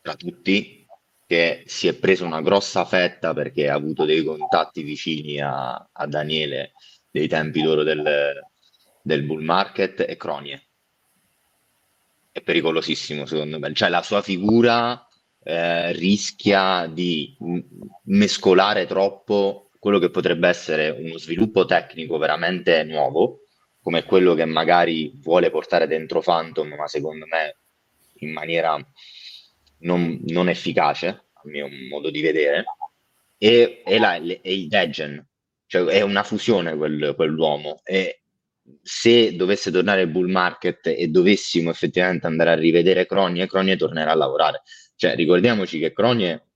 tra 0.00 0.14
tutti, 0.14 0.86
che 1.26 1.64
si 1.66 1.86
è 1.86 1.94
preso 1.94 2.24
una 2.24 2.40
grossa 2.40 2.86
fetta 2.86 3.34
perché 3.34 3.68
ha 3.68 3.74
avuto 3.74 4.06
dei 4.06 4.24
contatti 4.24 4.82
vicini 4.82 5.38
a, 5.38 5.86
a 5.92 6.06
Daniele 6.06 6.72
dei 7.10 7.28
tempi 7.28 7.60
d'oro 7.60 7.82
del, 7.82 8.40
del 9.02 9.22
bull 9.22 9.42
market 9.42 10.00
e 10.00 10.16
Cronie 10.16 10.63
è 12.34 12.40
pericolosissimo 12.40 13.26
secondo 13.26 13.60
me, 13.60 13.72
cioè 13.74 13.88
la 13.88 14.02
sua 14.02 14.20
figura 14.20 15.06
eh, 15.44 15.92
rischia 15.92 16.90
di 16.92 17.36
mescolare 18.06 18.86
troppo 18.86 19.70
quello 19.78 20.00
che 20.00 20.10
potrebbe 20.10 20.48
essere 20.48 20.90
uno 20.90 21.16
sviluppo 21.16 21.64
tecnico 21.64 22.18
veramente 22.18 22.82
nuovo, 22.82 23.42
come 23.80 24.02
quello 24.02 24.34
che 24.34 24.46
magari 24.46 25.12
vuole 25.14 25.50
portare 25.50 25.86
dentro 25.86 26.22
Phantom, 26.22 26.74
ma 26.74 26.88
secondo 26.88 27.24
me 27.26 27.58
in 28.14 28.32
maniera 28.32 28.84
non, 29.82 30.18
non 30.24 30.48
efficace, 30.48 31.06
a 31.06 31.42
mio 31.44 31.68
modo 31.88 32.10
di 32.10 32.20
vedere, 32.20 32.64
e, 33.38 33.84
e, 33.86 33.98
la, 34.00 34.16
e 34.16 34.40
il 34.42 34.66
Degen, 34.66 35.24
cioè 35.66 35.84
è 35.84 36.00
una 36.00 36.24
fusione 36.24 36.76
quel, 36.76 37.12
quell'uomo, 37.14 37.80
e 37.84 38.23
se 38.82 39.36
dovesse 39.36 39.70
tornare 39.70 40.02
il 40.02 40.10
bull 40.10 40.30
market 40.30 40.86
e 40.86 41.08
dovessimo 41.08 41.70
effettivamente 41.70 42.26
andare 42.26 42.50
a 42.50 42.54
rivedere 42.54 43.06
Cronie, 43.06 43.46
Cronie 43.46 43.76
tornerà 43.76 44.12
a 44.12 44.14
lavorare. 44.16 44.62
Cioè, 44.96 45.14
ricordiamoci 45.14 45.78
che 45.78 45.92
Cronie, 45.92 46.48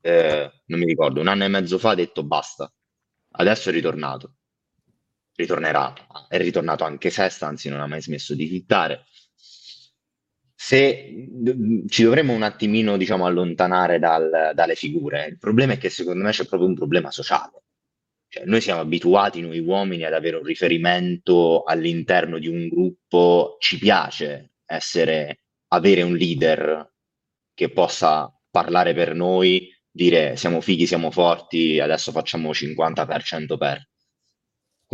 eh, 0.00 0.52
non 0.66 0.78
mi 0.78 0.86
ricordo, 0.86 1.20
un 1.20 1.28
anno 1.28 1.44
e 1.44 1.48
mezzo 1.48 1.78
fa 1.78 1.90
ha 1.90 1.94
detto 1.94 2.24
basta, 2.24 2.72
adesso 3.32 3.70
è 3.70 3.72
ritornato. 3.72 4.34
Ritornerà, 5.34 5.92
è 6.28 6.38
ritornato 6.38 6.84
anche 6.84 7.10
Sesta, 7.10 7.46
anzi 7.46 7.68
non 7.68 7.80
ha 7.80 7.86
mai 7.86 8.00
smesso 8.00 8.34
di 8.34 8.46
fittare. 8.46 9.06
Se 10.54 11.28
ci 11.88 12.02
dovremmo 12.02 12.32
un 12.32 12.42
attimino, 12.42 12.96
diciamo, 12.96 13.26
allontanare 13.26 13.98
dal, 13.98 14.52
dalle 14.54 14.74
figure, 14.74 15.26
il 15.26 15.38
problema 15.38 15.74
è 15.74 15.78
che 15.78 15.90
secondo 15.90 16.24
me 16.24 16.30
c'è 16.30 16.46
proprio 16.46 16.68
un 16.68 16.74
problema 16.74 17.10
sociale 17.10 17.65
cioè, 18.36 18.44
noi 18.44 18.60
siamo 18.60 18.80
abituati, 18.82 19.40
noi 19.40 19.58
uomini, 19.60 20.04
ad 20.04 20.12
avere 20.12 20.36
un 20.36 20.42
riferimento 20.42 21.62
all'interno 21.62 22.38
di 22.38 22.48
un 22.48 22.68
gruppo, 22.68 23.56
ci 23.58 23.78
piace 23.78 24.52
essere, 24.66 25.40
avere 25.68 26.02
un 26.02 26.14
leader 26.14 26.92
che 27.54 27.70
possa 27.70 28.30
parlare 28.50 28.92
per 28.92 29.14
noi, 29.14 29.74
dire 29.90 30.36
siamo 30.36 30.60
fighi, 30.60 30.86
siamo 30.86 31.10
forti, 31.10 31.80
adesso 31.80 32.12
facciamo 32.12 32.50
50% 32.50 33.56
per. 33.56 33.88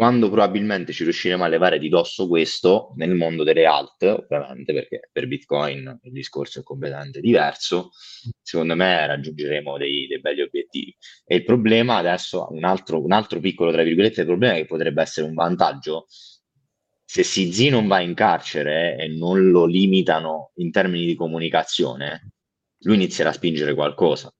Quando 0.02 0.30
probabilmente 0.30 0.92
ci 0.92 1.04
riusciremo 1.04 1.44
a 1.44 1.46
levare 1.46 1.78
di 1.78 1.88
dosso 1.88 2.26
questo 2.26 2.92
nel 2.96 3.14
mondo 3.14 3.44
delle 3.44 3.66
alt, 3.66 4.02
ovviamente 4.02 4.72
perché 4.72 5.08
per 5.12 5.28
Bitcoin 5.28 6.00
il 6.02 6.10
discorso 6.10 6.58
è 6.58 6.64
completamente 6.64 7.20
diverso, 7.20 7.90
secondo 8.42 8.74
me 8.74 9.06
raggiungeremo 9.06 9.78
dei, 9.78 10.08
dei 10.08 10.18
belli 10.18 10.42
obiettivi. 10.42 10.92
E 11.24 11.36
il 11.36 11.44
problema 11.44 11.98
adesso, 11.98 12.48
un 12.50 12.64
altro, 12.64 13.00
un 13.00 13.12
altro 13.12 13.38
piccolo, 13.38 13.70
tra 13.70 13.84
virgolette, 13.84 14.24
problema 14.24 14.54
che 14.54 14.66
potrebbe 14.66 15.02
essere 15.02 15.28
un 15.28 15.34
vantaggio, 15.34 16.06
se 17.04 17.22
CZ 17.22 17.60
non 17.70 17.86
va 17.86 18.00
in 18.00 18.14
carcere 18.14 18.96
e 18.98 19.06
non 19.06 19.50
lo 19.50 19.66
limitano 19.66 20.50
in 20.56 20.72
termini 20.72 21.06
di 21.06 21.14
comunicazione, 21.14 22.32
lui 22.80 22.96
inizierà 22.96 23.30
a 23.30 23.34
spingere 23.34 23.72
qualcosa. 23.72 24.34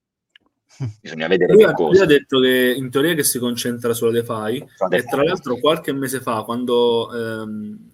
Bisogna 1.00 1.26
vedere 1.26 1.52
Lui, 1.52 1.62
che 1.62 1.70
ha- 1.70 1.72
cosa. 1.74 1.90
lui 1.90 2.00
ha 2.00 2.06
detto 2.06 2.40
che 2.40 2.74
in 2.76 2.90
teoria 2.90 3.14
che 3.14 3.24
si 3.24 3.38
concentra 3.38 3.92
sulla 3.92 4.10
DeFi 4.10 4.64
e 4.90 5.04
tra 5.04 5.22
l'altro 5.22 5.56
qualche 5.58 5.92
mese 5.92 6.20
fa 6.20 6.42
quando 6.42 7.12
ehm, 7.12 7.90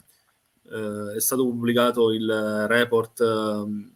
eh, 0.71 1.15
è 1.17 1.21
stato 1.21 1.45
pubblicato 1.45 2.13
il 2.13 2.67
report 2.69 3.21
ehm, 3.21 3.93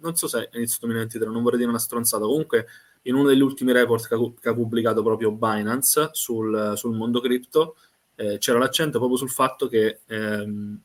non 0.00 0.16
so 0.16 0.26
se 0.28 0.48
è 0.50 0.56
inizio 0.56 0.78
2023 0.80 1.28
non 1.28 1.42
vorrei 1.42 1.58
dire 1.58 1.70
una 1.70 1.78
stronzata 1.78 2.24
comunque 2.24 2.66
in 3.02 3.14
uno 3.14 3.28
degli 3.28 3.40
ultimi 3.40 3.72
report 3.72 4.08
che 4.08 4.14
ha, 4.14 4.18
che 4.40 4.48
ha 4.48 4.54
pubblicato 4.54 5.02
proprio 5.02 5.32
Binance 5.32 6.10
sul, 6.12 6.72
sul 6.76 6.96
mondo 6.96 7.20
cripto 7.20 7.76
eh, 8.16 8.38
c'era 8.38 8.58
l'accento 8.58 8.98
proprio 8.98 9.18
sul 9.18 9.30
fatto 9.30 9.68
che 9.68 10.00
ehm, 10.06 10.80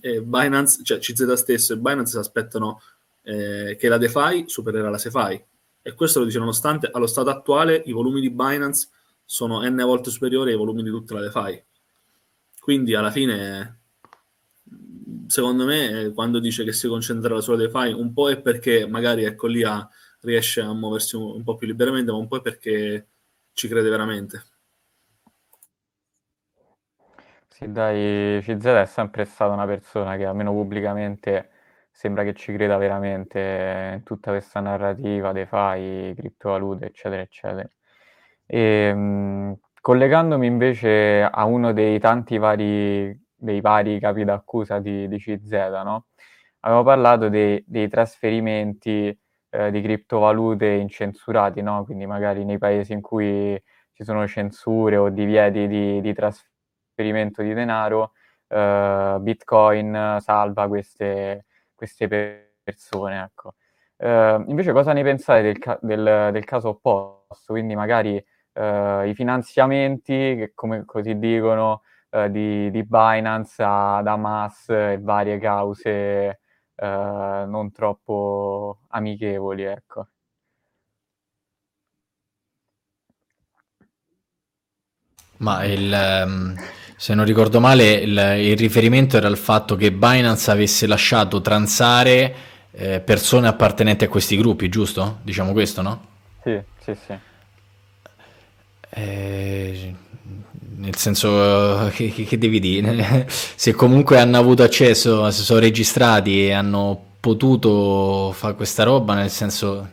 eh, 0.00 0.22
Binance, 0.22 0.82
cioè 0.84 0.98
CZ 0.98 1.32
stesso 1.32 1.72
e 1.72 1.78
Binance 1.78 2.12
si 2.12 2.18
aspettano 2.18 2.80
eh, 3.22 3.76
che 3.78 3.88
la 3.88 3.98
DeFi 3.98 4.44
supererà 4.46 4.88
la 4.88 4.98
SeFi 4.98 5.44
e 5.82 5.94
questo 5.94 6.20
lo 6.20 6.24
dice 6.24 6.38
nonostante 6.38 6.88
allo 6.90 7.06
stato 7.06 7.30
attuale 7.30 7.82
i 7.86 7.92
volumi 7.92 8.20
di 8.20 8.30
Binance 8.30 8.88
sono 9.24 9.62
n 9.62 9.76
volte 9.76 10.10
superiori 10.10 10.52
ai 10.52 10.56
volumi 10.56 10.82
di 10.82 10.90
tutta 10.90 11.14
la 11.14 11.20
DeFi. 11.22 11.64
Quindi 12.60 12.94
alla 12.94 13.10
fine, 13.10 13.80
secondo 15.26 15.64
me, 15.64 16.12
quando 16.14 16.38
dice 16.38 16.64
che 16.64 16.72
si 16.72 16.86
concentrerà 16.88 17.40
sulla 17.40 17.56
DeFi, 17.56 17.92
un 17.92 18.12
po' 18.12 18.30
è 18.30 18.40
perché 18.40 18.86
magari 18.86 19.24
ecco 19.24 19.46
lì 19.48 19.64
a- 19.64 19.88
riesce 20.20 20.60
a 20.60 20.72
muoversi 20.72 21.16
un, 21.16 21.22
un 21.36 21.42
po' 21.42 21.56
più 21.56 21.66
liberamente, 21.66 22.12
ma 22.12 22.18
un 22.18 22.28
po' 22.28 22.36
è 22.38 22.42
perché 22.42 23.08
ci 23.52 23.68
crede 23.68 23.88
veramente. 23.88 24.44
Sì, 27.48 27.70
dai, 27.70 28.40
CZ 28.42 28.64
è 28.64 28.86
sempre 28.86 29.24
stata 29.24 29.52
una 29.52 29.66
persona 29.66 30.16
che 30.16 30.24
almeno 30.24 30.52
pubblicamente 30.52 31.50
sembra 31.92 32.24
che 32.24 32.34
ci 32.34 32.52
creda 32.52 32.76
veramente 32.78 33.92
in 33.96 34.02
tutta 34.02 34.30
questa 34.32 34.60
narrativa, 34.60 35.32
DeFi, 35.32 36.14
criptovalute, 36.16 36.86
eccetera, 36.86 37.22
eccetera. 37.22 37.68
E, 38.46 38.94
mh, 38.94 39.58
collegandomi 39.80 40.46
invece 40.46 41.22
a 41.22 41.44
uno 41.44 41.72
dei 41.72 41.98
tanti 42.00 42.38
vari, 42.38 43.16
dei 43.36 43.60
vari 43.60 43.98
capi 44.00 44.24
d'accusa 44.24 44.78
di, 44.78 45.06
di 45.08 45.18
CZ, 45.18 45.52
no? 45.84 46.06
Avevo 46.60 46.82
parlato 46.84 47.28
dei, 47.28 47.62
dei 47.66 47.88
trasferimenti 47.88 49.16
eh, 49.50 49.70
di 49.70 49.82
criptovalute 49.82 50.66
incensurati, 50.68 51.60
no? 51.62 51.84
Quindi 51.84 52.06
magari 52.06 52.44
nei 52.44 52.58
paesi 52.58 52.92
in 52.92 53.00
cui 53.00 53.60
ci 53.92 54.04
sono 54.04 54.26
censure 54.26 54.96
o 54.96 55.08
divieti 55.10 55.66
di, 55.66 56.00
di 56.00 56.14
trasferimento 56.14 57.42
di 57.42 57.52
denaro, 57.54 58.12
eh, 58.48 59.16
Bitcoin 59.20 60.18
salva 60.20 60.68
queste, 60.68 61.46
queste 61.82 62.06
persone, 62.62 63.22
ecco. 63.24 63.54
Eh, 63.96 64.44
invece 64.48 64.72
cosa 64.72 64.92
ne 64.92 65.02
pensate 65.02 65.42
del, 65.42 65.58
ca- 65.58 65.78
del- 65.82 66.30
del 66.32 66.44
caso 66.44 66.68
opposto? 66.70 67.52
Quindi 67.52 67.74
magari 67.74 68.16
eh, 68.52 69.08
i 69.08 69.14
finanziamenti, 69.14 70.12
che 70.36 70.52
come 70.54 70.84
così 70.84 71.18
dicono, 71.18 71.82
eh, 72.10 72.30
di, 72.30 72.70
di 72.70 72.84
Binance 72.84 73.62
ad 73.64 74.06
Hamas 74.06 74.68
e 74.70 74.98
varie 75.00 75.38
cause 75.38 76.40
eh, 76.76 77.44
non 77.46 77.70
troppo 77.72 78.80
amichevoli, 78.88 79.62
ecco. 79.64 80.08
Ma 85.38 85.64
il, 85.64 85.92
ehm, 85.92 86.56
se 87.02 87.14
non 87.14 87.24
ricordo 87.24 87.58
male, 87.58 87.94
il, 87.94 88.16
il 88.38 88.56
riferimento 88.56 89.16
era 89.16 89.26
al 89.26 89.36
fatto 89.36 89.74
che 89.74 89.90
Binance 89.90 90.52
avesse 90.52 90.86
lasciato 90.86 91.40
transare 91.40 92.32
eh, 92.70 93.00
persone 93.00 93.48
appartenenti 93.48 94.04
a 94.04 94.08
questi 94.08 94.36
gruppi, 94.36 94.68
giusto? 94.68 95.18
Diciamo 95.24 95.50
questo, 95.50 95.82
no? 95.82 96.06
Sì, 96.44 96.56
sì, 96.84 96.94
sì. 97.04 97.14
Eh, 98.90 99.94
nel 100.76 100.94
senso, 100.94 101.88
eh, 101.88 101.90
che, 101.90 102.08
che- 102.12 102.22
che 102.22 102.38
devi 102.38 102.60
dire? 102.60 103.26
Se 103.28 103.72
comunque 103.72 104.20
hanno 104.20 104.38
avuto 104.38 104.62
accesso, 104.62 105.28
se 105.32 105.42
sono 105.42 105.58
registrati 105.58 106.46
e 106.46 106.52
hanno 106.52 107.04
potuto 107.18 108.30
fare 108.30 108.54
questa 108.54 108.84
roba, 108.84 109.14
nel 109.14 109.30
senso, 109.30 109.88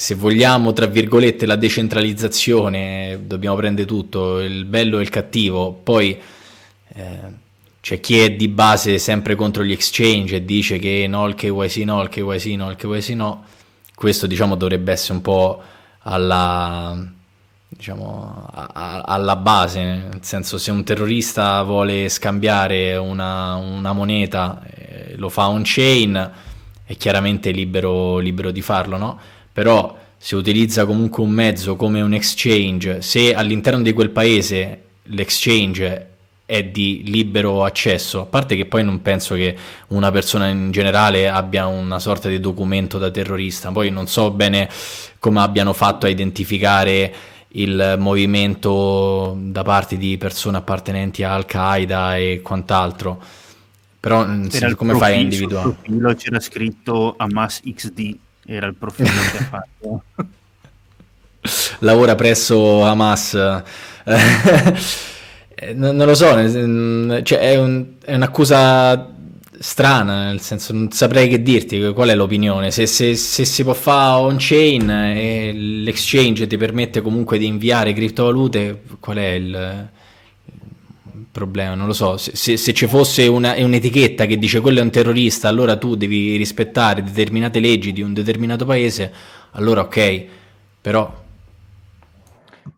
se 0.00 0.14
vogliamo, 0.14 0.72
tra 0.72 0.86
virgolette, 0.86 1.44
la 1.44 1.56
decentralizzazione, 1.56 3.20
dobbiamo 3.26 3.54
prendere 3.56 3.86
tutto, 3.86 4.40
il 4.40 4.64
bello 4.64 4.98
e 4.98 5.02
il 5.02 5.10
cattivo. 5.10 5.74
Poi 5.74 6.18
eh, 6.94 7.18
c'è 7.82 8.00
chi 8.00 8.18
è 8.18 8.30
di 8.32 8.48
base 8.48 8.96
sempre 8.96 9.34
contro 9.34 9.62
gli 9.62 9.72
exchange 9.72 10.36
e 10.36 10.44
dice 10.46 10.78
che 10.78 11.06
no, 11.06 11.26
il 11.26 11.34
KYC 11.34 11.76
no, 11.84 12.00
il 12.00 12.08
KYC 12.08 12.46
no, 12.56 12.70
il 12.70 12.76
KYC 12.76 13.08
no. 13.10 13.44
Questo, 13.94 14.26
diciamo, 14.26 14.54
dovrebbe 14.54 14.90
essere 14.92 15.12
un 15.12 15.20
po' 15.20 15.62
alla 15.98 16.96
diciamo, 17.68 18.48
a- 18.54 18.70
a- 18.72 19.02
alla 19.02 19.36
base, 19.36 19.82
nel 19.82 20.18
senso 20.22 20.56
se 20.56 20.70
un 20.70 20.82
terrorista 20.82 21.62
vuole 21.62 22.08
scambiare 22.08 22.96
una, 22.96 23.56
una 23.56 23.92
moneta, 23.92 24.62
eh, 24.66 25.14
lo 25.16 25.28
fa 25.28 25.48
on-chain, 25.48 26.30
è 26.84 26.96
chiaramente 26.96 27.50
libero, 27.50 28.16
libero 28.16 28.50
di 28.50 28.62
farlo, 28.62 28.96
no? 28.96 29.20
Però 29.52 29.98
se 30.16 30.36
utilizza 30.36 30.84
comunque 30.84 31.22
un 31.22 31.30
mezzo 31.30 31.76
come 31.76 32.00
un 32.02 32.12
exchange, 32.14 33.02
se 33.02 33.34
all'interno 33.34 33.82
di 33.82 33.92
quel 33.92 34.10
paese 34.10 34.82
l'exchange 35.04 36.06
è 36.44 36.64
di 36.64 37.02
libero 37.06 37.64
accesso, 37.64 38.20
a 38.20 38.26
parte 38.26 38.56
che 38.56 38.66
poi 38.66 38.82
non 38.84 39.02
penso 39.02 39.34
che 39.34 39.56
una 39.88 40.10
persona 40.10 40.48
in 40.48 40.72
generale 40.72 41.28
abbia 41.28 41.66
una 41.66 41.98
sorta 42.00 42.28
di 42.28 42.40
documento 42.40 42.98
da 42.98 43.10
terrorista, 43.10 43.70
poi 43.70 43.90
non 43.90 44.08
so 44.08 44.30
bene 44.30 44.68
come 45.18 45.40
abbiano 45.40 45.72
fatto 45.72 46.06
a 46.06 46.08
identificare 46.08 47.14
il 47.54 47.96
movimento 47.98 49.36
da 49.38 49.62
parte 49.62 49.96
di 49.96 50.16
persone 50.18 50.56
appartenenti 50.56 51.22
a 51.22 51.34
Al-Qaeda 51.34 52.16
e 52.16 52.40
quant'altro. 52.42 53.22
Però 54.00 54.24
senso, 54.24 54.66
il 54.66 54.74
come 54.76 54.94
fai 54.94 55.14
a 55.14 55.20
individuare? 55.20 55.70
profilo 55.70 56.14
c'era 56.14 56.40
scritto 56.40 57.14
Hamas 57.16 57.60
XD, 57.64 58.16
era 58.46 58.66
il 58.66 58.74
profilo 58.74 59.08
che 59.08 59.38
ha 59.38 59.44
fatto. 59.44 60.02
Lavora 61.80 62.14
presso 62.14 62.82
Hamas. 62.82 63.34
Eh, 65.62 65.74
non, 65.74 65.96
lo 65.96 66.14
so, 66.14 66.26
cioè, 67.22 67.38
è, 67.38 67.56
un- 67.56 67.94
è 68.02 68.14
un'accusa 68.14 69.14
strana, 69.58 70.24
nel 70.28 70.40
senso 70.40 70.72
non 70.72 70.90
saprei 70.90 71.28
che 71.28 71.42
dirti 71.42 71.92
qual 71.92 72.08
è 72.08 72.14
l'opinione. 72.14 72.70
Se, 72.70 72.86
se- 72.86 73.14
se 73.14 73.44
si 73.44 73.62
può 73.62 73.74
fare 73.74 74.20
on-chain 74.22 74.88
e 74.90 75.52
l'exchange 75.52 76.46
ti 76.46 76.56
permette 76.56 77.02
comunque 77.02 77.36
di 77.38 77.46
inviare 77.46 77.92
criptovalute, 77.92 78.82
qual 79.00 79.16
è 79.18 79.28
il 79.32 79.88
problema? 81.30 81.74
Non 81.74 81.86
lo 81.86 81.92
so. 81.92 82.16
Se, 82.16 82.36
se- 82.36 82.56
se 82.56 82.72
ci 82.74 82.86
fosse 82.86 83.26
una- 83.26 83.54
un'etichetta 83.56 84.26
che 84.26 84.38
dice 84.38 84.60
quello 84.60 84.80
è 84.80 84.82
un 84.82 84.90
terrorista, 84.90 85.48
allora 85.48 85.76
tu 85.76 85.94
devi 85.96 86.36
rispettare 86.36 87.02
determinate 87.02 87.60
leggi 87.60 87.92
di 87.92 88.02
un 88.02 88.12
determinato 88.12 88.64
paese, 88.64 89.12
allora 89.52 89.82
ok, 89.82 90.24
però 90.80 91.18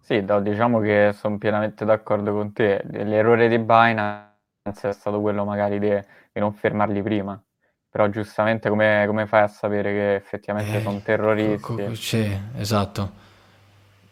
Sì, 0.01 0.21
no, 0.23 0.41
diciamo 0.43 0.81
che 0.81 1.13
sono 1.15 1.39
pienamente 1.39 1.85
d'accordo 1.85 2.33
con 2.33 2.53
te. 2.53 2.83
L'errore 2.91 3.49
di 3.49 3.59
Binance 3.59 4.89
è 4.89 4.93
stato 4.93 5.21
quello 5.21 5.45
magari 5.45 5.79
di, 5.79 5.89
di 6.33 6.41
non 6.41 6.53
fermarli 6.53 7.03
prima. 7.03 7.41
Però 7.89 8.09
giustamente 8.09 8.69
come, 8.69 9.05
come 9.07 9.27
fai 9.27 9.43
a 9.43 9.49
sapere 9.49 9.93
che 9.93 10.15
effettivamente 10.15 10.81
Eh, 10.81 10.81
sono 10.81 11.01
terroristi? 11.03 11.95
sì, 11.95 12.39
esatto. 12.57 13.13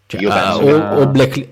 Cioè, 0.06 0.22
Io 0.22 0.30
penso 0.32 0.64
o, 0.64 1.00
o 1.02 1.06
black- 1.06 1.48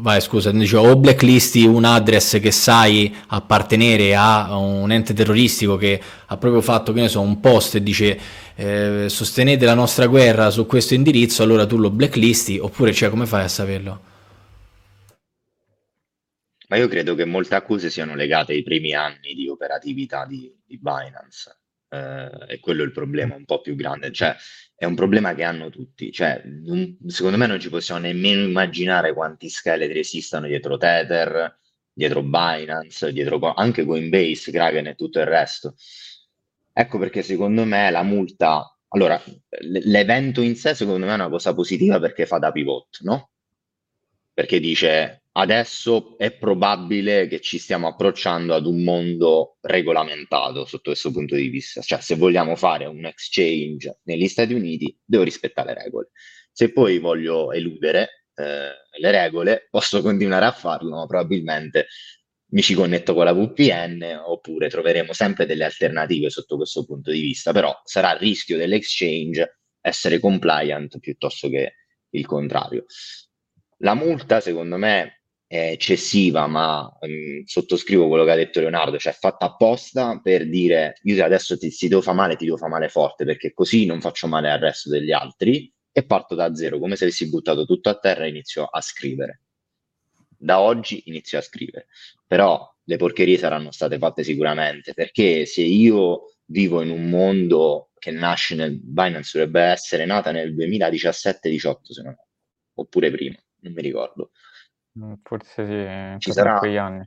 Vai, 0.00 0.20
scusa, 0.20 0.52
dicevo, 0.52 0.90
o 0.90 0.96
blacklisti 0.96 1.64
un 1.66 1.84
address 1.84 2.38
che 2.40 2.52
sai 2.52 3.12
appartenere 3.28 4.14
a 4.14 4.56
un 4.56 4.92
ente 4.92 5.12
terroristico 5.12 5.76
che 5.76 6.00
ha 6.26 6.36
proprio 6.36 6.60
fatto, 6.60 6.92
che 6.92 7.00
ne 7.00 7.08
so, 7.08 7.20
un 7.20 7.40
post 7.40 7.74
e 7.76 7.82
dice 7.82 8.18
eh, 8.54 9.06
sostenete 9.08 9.64
la 9.64 9.74
nostra 9.74 10.06
guerra 10.06 10.50
su 10.50 10.66
questo 10.66 10.94
indirizzo, 10.94 11.42
allora 11.42 11.66
tu 11.66 11.78
lo 11.78 11.90
blacklisti, 11.90 12.58
oppure 12.58 12.92
cioè, 12.92 13.10
come 13.10 13.26
fai 13.26 13.44
a 13.44 13.48
saperlo? 13.48 14.00
Ma 16.68 16.76
io 16.76 16.86
credo 16.88 17.14
che 17.14 17.24
molte 17.24 17.54
accuse 17.54 17.90
siano 17.90 18.14
legate 18.14 18.52
ai 18.52 18.62
primi 18.62 18.92
anni 18.94 19.34
di 19.34 19.48
operatività 19.48 20.26
di, 20.26 20.54
di 20.64 20.78
Binance. 20.78 21.58
eh, 21.88 22.30
e 22.48 22.60
quello 22.60 22.82
è 22.82 22.86
il 22.86 22.92
problema 22.92 23.34
un 23.34 23.44
po' 23.44 23.60
più 23.60 23.74
grande, 23.74 24.12
cioè 24.12 24.36
è 24.78 24.84
un 24.84 24.94
problema 24.94 25.34
che 25.34 25.42
hanno 25.42 25.70
tutti, 25.70 26.12
cioè, 26.12 26.40
non- 26.44 26.96
secondo 27.08 27.36
me 27.36 27.46
non 27.46 27.58
ci 27.60 27.68
possiamo 27.68 28.00
nemmeno 28.00 28.42
immaginare 28.44 29.12
quanti 29.12 29.48
scheletri 29.48 29.98
esistano 29.98 30.46
dietro 30.46 30.76
Tether, 30.76 31.58
dietro 31.92 32.22
Binance, 32.22 33.12
dietro 33.12 33.40
anche 33.54 33.84
Coinbase, 33.84 34.52
Kraken 34.52 34.86
e 34.86 34.94
tutto 34.94 35.18
il 35.18 35.26
resto. 35.26 35.74
Ecco 36.72 36.98
perché 36.98 37.22
secondo 37.22 37.64
me 37.64 37.90
la 37.90 38.02
multa, 38.04 38.72
allora, 38.88 39.20
l- 39.24 39.90
l'evento 39.90 40.40
in 40.42 40.54
sé 40.54 40.74
secondo 40.74 41.06
me 41.06 41.12
è 41.12 41.14
una 41.16 41.28
cosa 41.28 41.52
positiva 41.54 41.98
perché 41.98 42.24
fa 42.24 42.38
da 42.38 42.52
pivot, 42.52 43.00
no? 43.02 43.30
Perché 44.32 44.60
dice 44.60 45.22
adesso 45.38 46.18
è 46.18 46.36
probabile 46.36 47.28
che 47.28 47.40
ci 47.40 47.58
stiamo 47.58 47.86
approcciando 47.86 48.54
ad 48.54 48.66
un 48.66 48.82
mondo 48.82 49.56
regolamentato 49.60 50.64
sotto 50.64 50.90
questo 50.90 51.12
punto 51.12 51.36
di 51.36 51.48
vista. 51.48 51.80
Cioè, 51.80 52.00
se 52.00 52.16
vogliamo 52.16 52.56
fare 52.56 52.86
un 52.86 53.04
exchange 53.04 54.00
negli 54.04 54.26
Stati 54.26 54.52
Uniti, 54.52 54.96
devo 55.04 55.22
rispettare 55.22 55.74
le 55.74 55.82
regole. 55.84 56.10
Se 56.50 56.72
poi 56.72 56.98
voglio 56.98 57.52
eludere 57.52 58.26
eh, 58.34 58.72
le 58.98 59.10
regole, 59.10 59.68
posso 59.70 60.02
continuare 60.02 60.44
a 60.44 60.52
farlo, 60.52 60.96
ma 60.96 61.06
probabilmente 61.06 61.86
mi 62.50 62.62
ci 62.62 62.74
connetto 62.74 63.14
con 63.14 63.24
la 63.24 63.32
VPN 63.32 64.22
oppure 64.24 64.68
troveremo 64.68 65.12
sempre 65.12 65.46
delle 65.46 65.64
alternative 65.64 66.30
sotto 66.30 66.56
questo 66.56 66.84
punto 66.84 67.12
di 67.12 67.20
vista, 67.20 67.52
però 67.52 67.78
sarà 67.84 68.12
il 68.14 68.18
rischio 68.18 68.56
dell'exchange 68.56 69.60
essere 69.80 70.18
compliant 70.18 70.98
piuttosto 70.98 71.48
che 71.48 71.74
il 72.10 72.26
contrario. 72.26 72.86
La 73.82 73.94
multa, 73.94 74.40
secondo 74.40 74.76
me, 74.76 75.17
eccessiva, 75.48 76.46
ma 76.46 76.82
mh, 76.82 77.44
sottoscrivo 77.44 78.06
quello 78.06 78.24
che 78.24 78.30
ha 78.30 78.36
detto 78.36 78.60
Leonardo, 78.60 78.98
cioè 78.98 79.12
fatta 79.12 79.46
apposta 79.46 80.20
per 80.22 80.48
dire 80.48 80.98
io 81.02 81.24
adesso 81.24 81.56
ti, 81.56 81.70
ti 81.70 81.88
devo 81.88 82.02
fare 82.02 82.16
male, 82.16 82.36
ti 82.36 82.44
devo 82.44 82.58
fare 82.58 82.70
male 82.70 82.88
forte, 82.88 83.24
perché 83.24 83.54
così 83.54 83.86
non 83.86 84.00
faccio 84.00 84.26
male 84.28 84.50
al 84.50 84.60
resto 84.60 84.90
degli 84.90 85.10
altri 85.10 85.72
e 85.90 86.04
parto 86.04 86.34
da 86.34 86.54
zero, 86.54 86.78
come 86.78 86.96
se 86.96 87.04
avessi 87.04 87.28
buttato 87.28 87.64
tutto 87.64 87.88
a 87.88 87.98
terra 87.98 88.24
e 88.24 88.28
inizio 88.28 88.64
a 88.64 88.80
scrivere. 88.80 89.42
Da 90.40 90.60
oggi 90.60 91.02
inizio 91.06 91.38
a 91.38 91.40
scrivere, 91.40 91.86
però 92.26 92.64
le 92.84 92.96
porcherie 92.96 93.38
saranno 93.38 93.72
state 93.72 93.98
fatte 93.98 94.22
sicuramente, 94.22 94.92
perché 94.94 95.46
se 95.46 95.62
io 95.62 96.34
vivo 96.44 96.82
in 96.82 96.90
un 96.90 97.08
mondo 97.08 97.90
che 97.98 98.10
nasce 98.10 98.54
nel 98.54 98.78
Binance 98.78 99.38
dovrebbe 99.38 99.62
essere 99.62 100.04
nata 100.04 100.30
nel 100.30 100.54
2017-18, 100.54 101.76
se 101.82 102.02
non 102.02 102.16
oppure 102.74 103.10
prima, 103.10 103.36
non 103.60 103.72
mi 103.72 103.82
ricordo. 103.82 104.30
Mm, 104.98 105.14
Forse 105.22 105.64
sì, 105.66 106.20
Ci 106.20 106.32
proprio 106.32 106.46
in 106.46 106.52
sarà, 106.52 106.58
quegli 106.58 106.76
anni. 106.76 107.04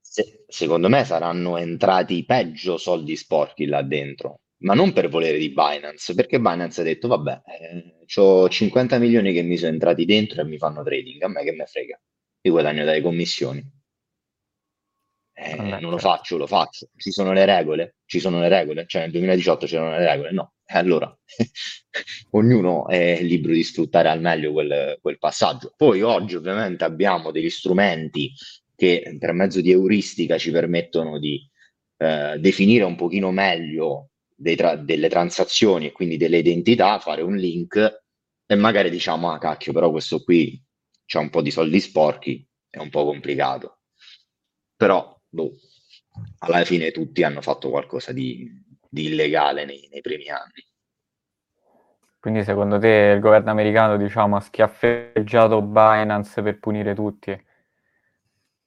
se- 0.00 0.44
secondo 0.48 0.88
me 0.88 1.04
saranno 1.04 1.56
entrati 1.56 2.24
peggio 2.24 2.76
soldi 2.76 3.16
sporchi 3.16 3.66
là 3.66 3.82
dentro, 3.82 4.40
ma 4.62 4.74
non 4.74 4.92
per 4.92 5.08
volere 5.08 5.38
di 5.38 5.50
Binance, 5.52 6.14
perché 6.14 6.38
Binance 6.40 6.80
ha 6.80 6.84
detto, 6.84 7.08
vabbè, 7.08 7.40
ho 8.16 8.48
50 8.48 8.98
milioni 8.98 9.32
che 9.32 9.42
mi 9.42 9.56
sono 9.56 9.72
entrati 9.72 10.04
dentro 10.04 10.42
e 10.42 10.44
mi 10.44 10.58
fanno 10.58 10.82
trading, 10.82 11.22
a 11.22 11.28
me 11.28 11.42
che 11.44 11.52
me 11.52 11.66
frega, 11.66 12.00
io 12.42 12.52
guadagno 12.52 12.84
dalle 12.84 13.00
commissioni. 13.02 13.62
Eh, 15.34 15.54
Vabbè, 15.56 15.80
non 15.80 15.90
lo 15.90 15.98
certo. 15.98 16.08
faccio, 16.08 16.36
lo 16.38 16.46
faccio. 16.46 16.88
Ci 16.96 17.10
sono 17.10 17.32
le 17.32 17.44
regole? 17.44 17.96
Ci 18.06 18.18
sono 18.20 18.40
le 18.40 18.48
regole? 18.48 18.86
Cioè 18.86 19.02
nel 19.02 19.10
2018 19.10 19.66
c'erano 19.66 19.90
le 19.96 20.04
regole? 20.06 20.32
No. 20.32 20.52
E 20.72 20.78
allora 20.78 21.14
ognuno 22.30 22.88
è 22.88 23.20
libero 23.22 23.52
di 23.52 23.62
sfruttare 23.62 24.08
al 24.08 24.20
meglio 24.20 24.52
quel, 24.52 24.98
quel 25.02 25.18
passaggio. 25.18 25.74
Poi 25.76 26.00
oggi 26.00 26.36
ovviamente 26.36 26.84
abbiamo 26.84 27.30
degli 27.30 27.50
strumenti 27.50 28.32
che 28.74 29.16
per 29.18 29.32
mezzo 29.32 29.60
di 29.60 29.70
euristica 29.70 30.38
ci 30.38 30.50
permettono 30.50 31.18
di 31.18 31.46
eh, 31.98 32.36
definire 32.38 32.84
un 32.84 32.96
pochino 32.96 33.30
meglio 33.30 34.08
tra- 34.56 34.76
delle 34.76 35.08
transazioni 35.08 35.86
e 35.86 35.92
quindi 35.92 36.16
delle 36.16 36.38
identità, 36.38 36.98
fare 36.98 37.20
un 37.20 37.36
link 37.36 38.02
e 38.46 38.54
magari 38.54 38.88
diciamo, 38.88 39.30
ah 39.30 39.38
cacchio, 39.38 39.72
però 39.72 39.90
questo 39.90 40.22
qui 40.22 40.60
c'ha 41.04 41.20
un 41.20 41.30
po' 41.30 41.42
di 41.42 41.50
soldi 41.50 41.80
sporchi, 41.80 42.46
è 42.70 42.78
un 42.78 42.88
po' 42.88 43.04
complicato. 43.04 43.80
Però, 44.74 45.20
boh, 45.28 45.52
alla 46.38 46.64
fine 46.64 46.90
tutti 46.90 47.22
hanno 47.22 47.42
fatto 47.42 47.70
qualcosa 47.70 48.12
di, 48.12 48.50
di 48.92 49.06
illegale 49.06 49.64
nei, 49.64 49.88
nei 49.90 50.00
primi 50.02 50.28
anni. 50.28 50.62
Quindi 52.18 52.42
secondo 52.42 52.78
te 52.78 53.12
il 53.16 53.20
governo 53.20 53.50
americano, 53.50 53.98
diciamo, 53.98 54.36
ha 54.36 54.40
schiaffeggiato 54.40 55.60
Binance 55.60 56.40
per 56.40 56.58
punire 56.58 56.94
tutti? 56.94 57.38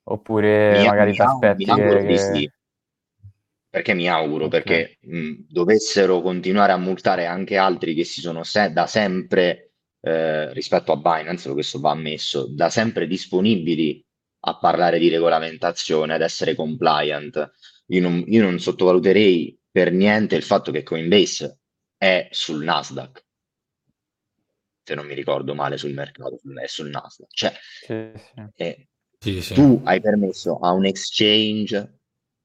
Oppure 0.07 0.82
Mi, 0.82 0.84
magari 0.84 1.13
ti 1.13 1.21
aspetti 1.21 1.71
mi 1.71 1.71
auguro 1.71 1.99
che... 2.01 2.17
sì, 2.17 2.47
perché 3.69 3.93
mi 3.93 4.07
auguro, 4.09 4.47
Ok. 4.47 4.47
perché 4.47 4.97
mh, 5.01 5.34
dovessero 5.49 6.21
continuare 6.21 6.71
a 6.71 6.78
multare 6.78 7.26
anche 7.26 7.57
altri 7.57 7.93
che 7.93 8.05
si 8.05 8.21
sono 8.21 8.43
se- 8.43 8.71
da 8.71 8.88
sempre, 8.88 9.71
eh, 10.01 10.53
rispetto 10.53 10.91
a 10.93 10.97
Binance, 10.97 11.51
questo 11.51 11.80
va 11.80 11.91
ammesso, 11.91 12.47
da 12.53 12.69
sempre 12.69 13.05
disponibili 13.07 14.01
a 14.47 14.57
parlare 14.57 14.97
di 14.99 15.09
regolamentazione, 15.09 16.13
ad 16.13 16.21
essere 16.21 16.55
compliant. 16.55 17.51
Io 17.88 18.01
non, 18.01 18.23
io 18.28 18.43
non 18.43 18.59
sottovaluterei 18.59 19.57
per 19.76 19.91
niente 19.91 20.36
il 20.38 20.43
fatto 20.43 20.71
che 20.71 20.84
Coinbase 20.84 21.59
è 21.97 22.30
sul 22.32 22.63
Nasdaq, 22.63 23.26
se 24.84 24.95
non 24.95 25.05
mi 25.05 25.13
ricordo 25.15 25.53
male 25.55 25.78
sul 25.78 25.93
mercato, 25.93 26.39
è 26.61 26.67
sul 26.67 26.89
Nasdaq. 26.89 27.28
Cioè, 27.30 27.53
Sì, 27.82 28.11
sì. 28.15 28.49
eh, 28.55 28.88
Sì, 29.19 29.41
sì. 29.41 29.53
tu 29.53 29.82
hai 29.84 29.99
permesso 29.99 30.59
a 30.59 30.71
un 30.71 30.86
exchange 30.86 31.99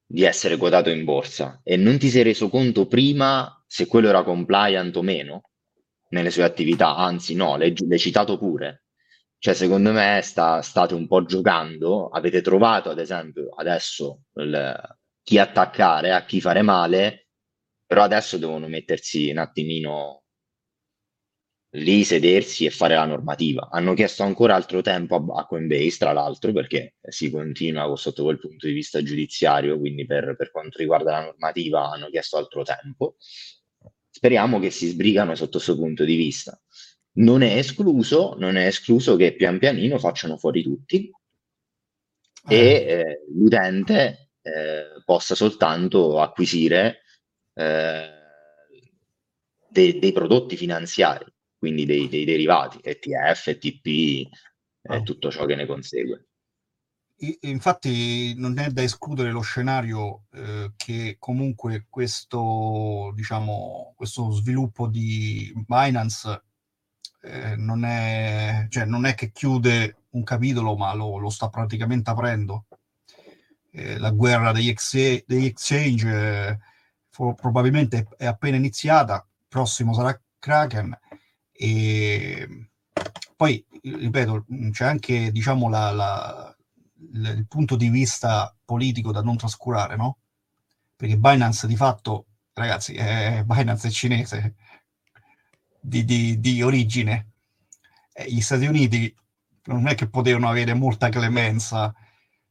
di 0.07 0.25
essere 0.25 0.57
quotato 0.57 0.91
in 0.91 1.05
borsa 1.05 1.61
e 1.63 1.77
non 1.77 1.99
ti 1.99 2.09
sei 2.09 2.23
reso 2.25 2.49
conto 2.49 2.87
prima 2.87 3.63
se 3.67 3.87
quello 3.87 4.09
era 4.09 4.25
compliant 4.25 4.97
o 4.97 5.03
meno 5.03 5.43
nelle 6.09 6.31
sue 6.31 6.43
attività, 6.43 6.97
anzi 6.97 7.35
no, 7.37 7.57
l'hai, 7.57 7.73
l'hai 7.87 7.99
citato 7.99 8.39
pure. 8.39 8.87
Cioè, 9.39 9.55
secondo 9.55 9.93
me 9.93 10.21
sta- 10.23 10.61
state 10.63 10.95
un 10.95 11.07
po' 11.07 11.25
giocando, 11.25 12.09
avete 12.09 12.41
trovato 12.43 12.91
ad 12.91 12.99
esempio 12.99 13.51
adesso 13.51 14.23
il- 14.35 14.99
chi 15.31 15.39
attaccare, 15.39 16.11
a 16.11 16.25
chi 16.25 16.41
fare 16.41 16.61
male, 16.61 17.29
però 17.87 18.03
adesso 18.03 18.37
devono 18.37 18.67
mettersi 18.67 19.31
un 19.31 19.39
attimino 19.39 20.25
lì, 21.75 22.03
sedersi 22.03 22.65
e 22.65 22.71
fare 22.71 22.97
la 22.97 23.05
normativa. 23.05 23.69
Hanno 23.71 23.95
chiesto 23.95 24.25
ancora 24.25 24.57
altro 24.57 24.81
tempo 24.83 25.25
a, 25.37 25.47
Coinbase, 25.47 25.99
tra 25.99 26.13
l'altro, 26.13 26.51
perché 26.51 26.97
si 27.01 27.31
continua 27.31 27.95
sotto 27.95 28.25
quel 28.25 28.41
punto 28.41 28.67
di 28.67 28.73
vista 28.73 29.05
giudiziario, 29.05 29.79
quindi 29.79 30.05
per, 30.05 30.35
per 30.37 30.51
quanto 30.51 30.79
riguarda 30.79 31.13
la 31.13 31.25
normativa 31.27 31.91
hanno 31.91 32.09
chiesto 32.09 32.37
altro 32.37 32.65
tempo. 32.65 33.15
Speriamo 34.11 34.59
che 34.59 34.71
si 34.71 34.89
sbrigano 34.89 35.37
sotto 35.37 35.59
questo 35.59 35.77
punto 35.77 36.03
di 36.03 36.17
vista. 36.17 36.61
Non 37.19 37.43
è 37.43 37.57
escluso, 37.57 38.35
non 38.37 38.57
è 38.57 38.67
escluso 38.67 39.15
che 39.15 39.37
pian 39.37 39.61
pianino 39.61 39.97
facciano 40.01 40.37
fuori 40.37 40.65
tutti 40.65 41.09
e 42.49 42.57
eh, 42.57 43.25
l'utente 43.33 44.30
eh, 44.43 45.03
possa 45.05 45.35
soltanto 45.35 46.21
acquisire 46.21 47.03
eh, 47.55 48.11
de- 49.69 49.99
dei 49.99 50.13
prodotti 50.13 50.57
finanziari, 50.57 51.27
quindi 51.59 51.85
dei, 51.85 52.09
dei 52.09 52.25
derivati, 52.25 52.79
ETF, 52.83 53.49
ETP 53.49 53.87
e 53.87 54.29
Ah. 54.83 55.03
tutto 55.03 55.31
ciò 55.31 55.45
che 55.45 55.57
ne 55.57 55.67
consegue. 55.67 56.27
Infatti 57.43 58.35
non 58.39 58.59
è 58.59 58.71
da 58.71 58.83
escludere 58.83 59.31
lo 59.31 59.43
scenario 59.43 60.23
eh, 60.33 60.73
che 60.75 61.17
comunque 61.19 61.85
questo, 61.91 63.13
diciamo, 63.15 63.93
questo 63.95 64.31
sviluppo 64.31 64.87
di 64.87 65.53
Binance 65.67 66.45
eh, 67.21 67.57
non 67.57 67.85
è, 67.85 68.67
cioè, 68.71 68.87
non 68.87 69.05
è 69.05 69.15
che 69.15 69.33
chiude 69.33 70.05
un 70.13 70.23
capitolo, 70.23 70.75
ma 70.77 70.95
lo, 70.95 71.19
lo 71.19 71.29
sta 71.29 71.51
praticamente 71.51 72.09
aprendo. 72.09 72.65
Eh, 73.73 73.99
la 73.99 74.11
guerra 74.11 74.53
degli, 74.53 74.69
ex- 74.69 75.25
degli 75.27 75.45
exchange 75.45 76.09
eh, 76.49 76.59
fo- 77.11 77.35
probabilmente 77.35 78.09
è 78.17 78.27
appena 78.27 78.57
iniziata, 78.57 79.25
prossimo 79.49 79.95
sarà 79.95 80.19
Kraken 80.39 80.99
e 81.53 82.69
poi, 83.37 83.65
ripeto, 83.83 84.47
c'è 84.71 84.85
anche 84.87 85.31
diciamo, 85.31 85.69
la- 85.69 85.91
la- 85.93 86.55
il 87.13 87.35
il 87.39 87.47
punto 87.47 87.77
di 87.77 87.89
vista 87.89 88.55
politico 88.65 89.13
da 89.13 89.23
non 89.23 89.37
trascurare, 89.37 89.97
no? 89.97 90.19
Perché 90.97 91.17
Binance 91.17 91.67
di 91.67 91.77
fatto, 91.77 92.27
ragazzi, 92.53 92.95
è, 92.95 93.43
Binance 93.45 93.89
è 93.89 93.91
cinese 93.91 94.55
di, 95.81 96.05
di- 96.05 96.39
di 96.41 96.63
origine. 96.63 97.29
E 98.13 98.31
gli 98.33 98.41
Stati 98.41 98.67
Uniti 98.67 99.15
non 99.65 99.87
è 99.89 99.95
che 99.95 100.09
potevano 100.09 100.49
avere 100.49 100.75
molta 100.75 101.09
clemenza 101.09 101.95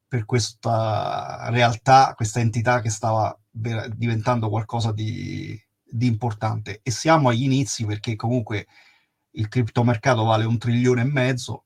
per 0.09 0.25
questa 0.25 1.49
realtà, 1.51 2.13
questa 2.15 2.39
entità 2.39 2.81
che 2.81 2.89
stava 2.89 3.37
diventando 3.51 4.49
qualcosa 4.49 4.91
di, 4.91 5.57
di 5.83 6.07
importante. 6.07 6.79
E 6.81 6.89
siamo 6.89 7.29
agli 7.29 7.43
inizi 7.43 7.85
perché 7.85 8.15
comunque 8.15 8.67
il 9.33 9.47
criptomercato 9.47 10.23
vale 10.23 10.45
un 10.45 10.57
trilione 10.57 11.01
e 11.01 11.05
mezzo 11.05 11.65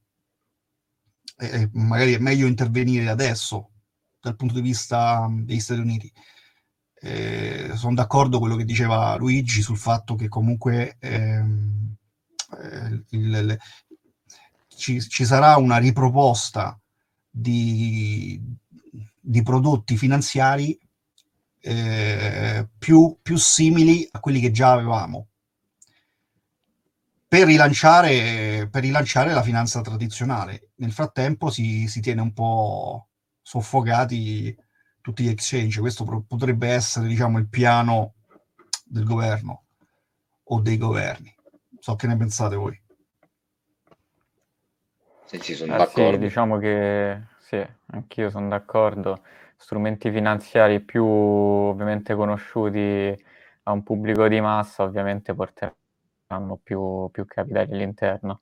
e 1.38 1.70
magari 1.74 2.14
è 2.14 2.20
meglio 2.20 2.46
intervenire 2.46 3.10
adesso 3.10 3.72
dal 4.20 4.36
punto 4.36 4.56
di 4.56 4.62
vista 4.62 5.28
degli 5.32 5.60
Stati 5.60 5.80
Uniti. 5.80 6.12
Eh, 6.96 7.72
sono 7.76 7.96
d'accordo 7.96 8.40
con 8.40 8.48
quello 8.48 8.56
che 8.56 8.66
diceva 8.66 9.16
Luigi 9.16 9.62
sul 9.62 9.78
fatto 9.78 10.16
che 10.16 10.28
comunque 10.28 10.98
ehm, 11.00 11.96
eh, 12.62 13.04
il, 13.10 13.34
il, 13.34 13.58
ci, 14.68 15.02
ci, 15.02 15.26
sarà 15.26 15.58
una 15.58 15.78
riproposta 15.78 16.80
di, 17.36 18.40
di 19.20 19.42
prodotti 19.42 19.98
finanziari 19.98 20.78
eh, 21.60 22.68
più, 22.78 23.18
più 23.22 23.38
simili 23.38 24.08
a 24.12 24.20
quelli 24.20 24.40
che 24.40 24.52
già 24.52 24.74
avevamo 24.74 25.30
per 27.34 27.48
rilanciare, 27.48 28.68
per 28.70 28.84
rilanciare 28.84 29.34
la 29.34 29.42
finanza 29.42 29.82
tradizionale. 29.82 30.70
Nel 30.76 30.92
frattempo 30.92 31.50
si, 31.50 31.88
si 31.88 32.00
tiene 32.00 32.22
un 32.22 32.32
po' 32.32 33.08
soffocati 33.42 34.56
tutti 35.02 35.24
gli 35.24 35.30
exchange. 35.30 35.80
Questo 35.80 36.04
pro- 36.04 36.22
potrebbe 36.22 36.68
essere, 36.68 37.08
diciamo, 37.08 37.40
il 37.40 37.50
piano 37.50 38.14
del 38.86 39.04
governo 39.04 39.64
o 40.44 40.60
dei 40.62 40.78
governi. 40.78 41.36
So 41.80 41.96
che 41.96 42.06
ne 42.06 42.18
pensate 42.18 42.56
voi. 42.56 42.80
Sì, 45.34 45.40
sì, 45.40 45.56
sono 45.56 45.74
eh, 45.74 45.78
d'accordo. 45.78 46.12
Sì, 46.12 46.18
diciamo 46.20 46.58
che 46.60 47.22
sì, 47.40 47.66
anch'io 47.88 48.30
sono 48.30 48.50
d'accordo. 48.50 49.22
Strumenti 49.58 50.12
finanziari 50.12 50.80
più 50.82 51.06
ovviamente 51.06 52.14
conosciuti 52.16 53.16
a 53.64 53.72
un 53.72 53.82
pubblico 53.82 54.28
di 54.28 54.40
massa 54.42 54.84
ovviamente 54.84 55.34
porteranno 55.34 56.60
più, 56.62 57.10
più 57.12 57.26
capitali 57.26 57.74
all'interno. 57.74 58.42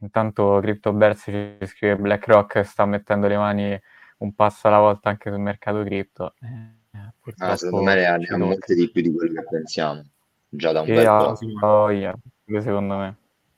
Intanto 0.00 0.60
CryptoBears 0.60 1.22
ci 1.22 1.66
scrive 1.66 1.96
BlackRock 1.96 2.60
sta 2.62 2.84
mettendo 2.84 3.26
le 3.26 3.36
mani 3.38 3.80
un 4.18 4.34
passo 4.34 4.68
alla 4.68 4.78
volta 4.78 5.08
anche 5.08 5.30
sul 5.30 5.40
mercato 5.40 5.82
cripto. 5.82 6.34
Eh, 6.40 7.34
ah, 7.38 7.56
secondo 7.56 7.82
me 7.82 7.94
ne 7.94 8.06
hanno 8.06 8.44
molte 8.44 8.74
di 8.74 8.90
più 8.90 9.02
di 9.02 9.12
quello 9.12 9.40
che 9.40 9.46
pensiamo, 9.48 10.04
già 10.48 10.70
da 10.72 10.82
un 10.82 10.86
bel 10.86 11.06
po'. 11.06 11.66
Oh, 11.66 11.90
yeah. 11.90 12.14
secondo 12.60 12.96
me. 12.96 13.16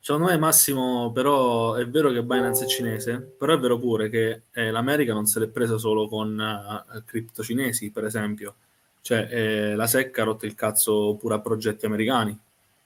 Secondo 0.09 0.29
me 0.29 0.39
Massimo, 0.39 1.13
però 1.13 1.75
è 1.75 1.87
vero 1.87 2.11
che 2.11 2.23
Binance 2.23 2.65
è 2.65 2.67
cinese, 2.67 3.19
però 3.19 3.53
è 3.53 3.59
vero 3.59 3.79
pure 3.79 4.09
che 4.09 4.45
eh, 4.53 4.71
l'America 4.71 5.13
non 5.13 5.27
se 5.27 5.39
l'è 5.39 5.49
presa 5.49 5.77
solo 5.77 6.09
con 6.09 6.35
uh, 6.35 7.05
cripto 7.05 7.43
cinesi, 7.43 7.91
per 7.91 8.07
esempio. 8.07 8.55
Cioè, 9.03 9.29
eh, 9.31 9.75
la 9.75 9.87
SEC 9.87 10.19
ha 10.19 10.25
rotto 10.25 10.47
il 10.47 10.55
cazzo 10.55 11.15
pure 11.21 11.35
a 11.35 11.41
progetti 11.41 11.85
americani 11.85 12.31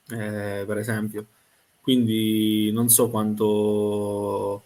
eh, 0.08 0.64
per 0.66 0.78
esempio. 0.78 1.26
Quindi 1.80 2.72
non 2.72 2.88
so 2.88 3.08
quanto, 3.08 4.64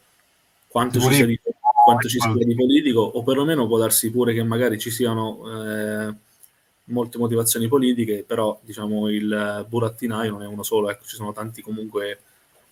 quanto 0.66 0.98
ci, 0.98 1.12
sia 1.12 1.26
di, 1.26 1.38
quanto 1.84 2.08
ci 2.08 2.18
sia 2.18 2.32
di 2.32 2.54
politico, 2.54 3.00
o 3.00 3.22
perlomeno 3.22 3.66
può 3.66 3.76
darsi 3.76 4.10
pure 4.10 4.32
che 4.32 4.42
magari 4.42 4.78
ci 4.78 4.90
siano 4.90 5.42
eh, 5.44 6.14
molte 6.84 7.18
motivazioni 7.18 7.68
politiche, 7.68 8.24
però 8.26 8.58
diciamo 8.62 9.10
il 9.10 9.66
burattinaio 9.68 10.30
non 10.30 10.42
è 10.42 10.46
uno 10.46 10.62
solo, 10.62 10.88
ecco, 10.88 11.04
ci 11.04 11.16
sono 11.16 11.34
tanti 11.34 11.60
comunque 11.60 12.20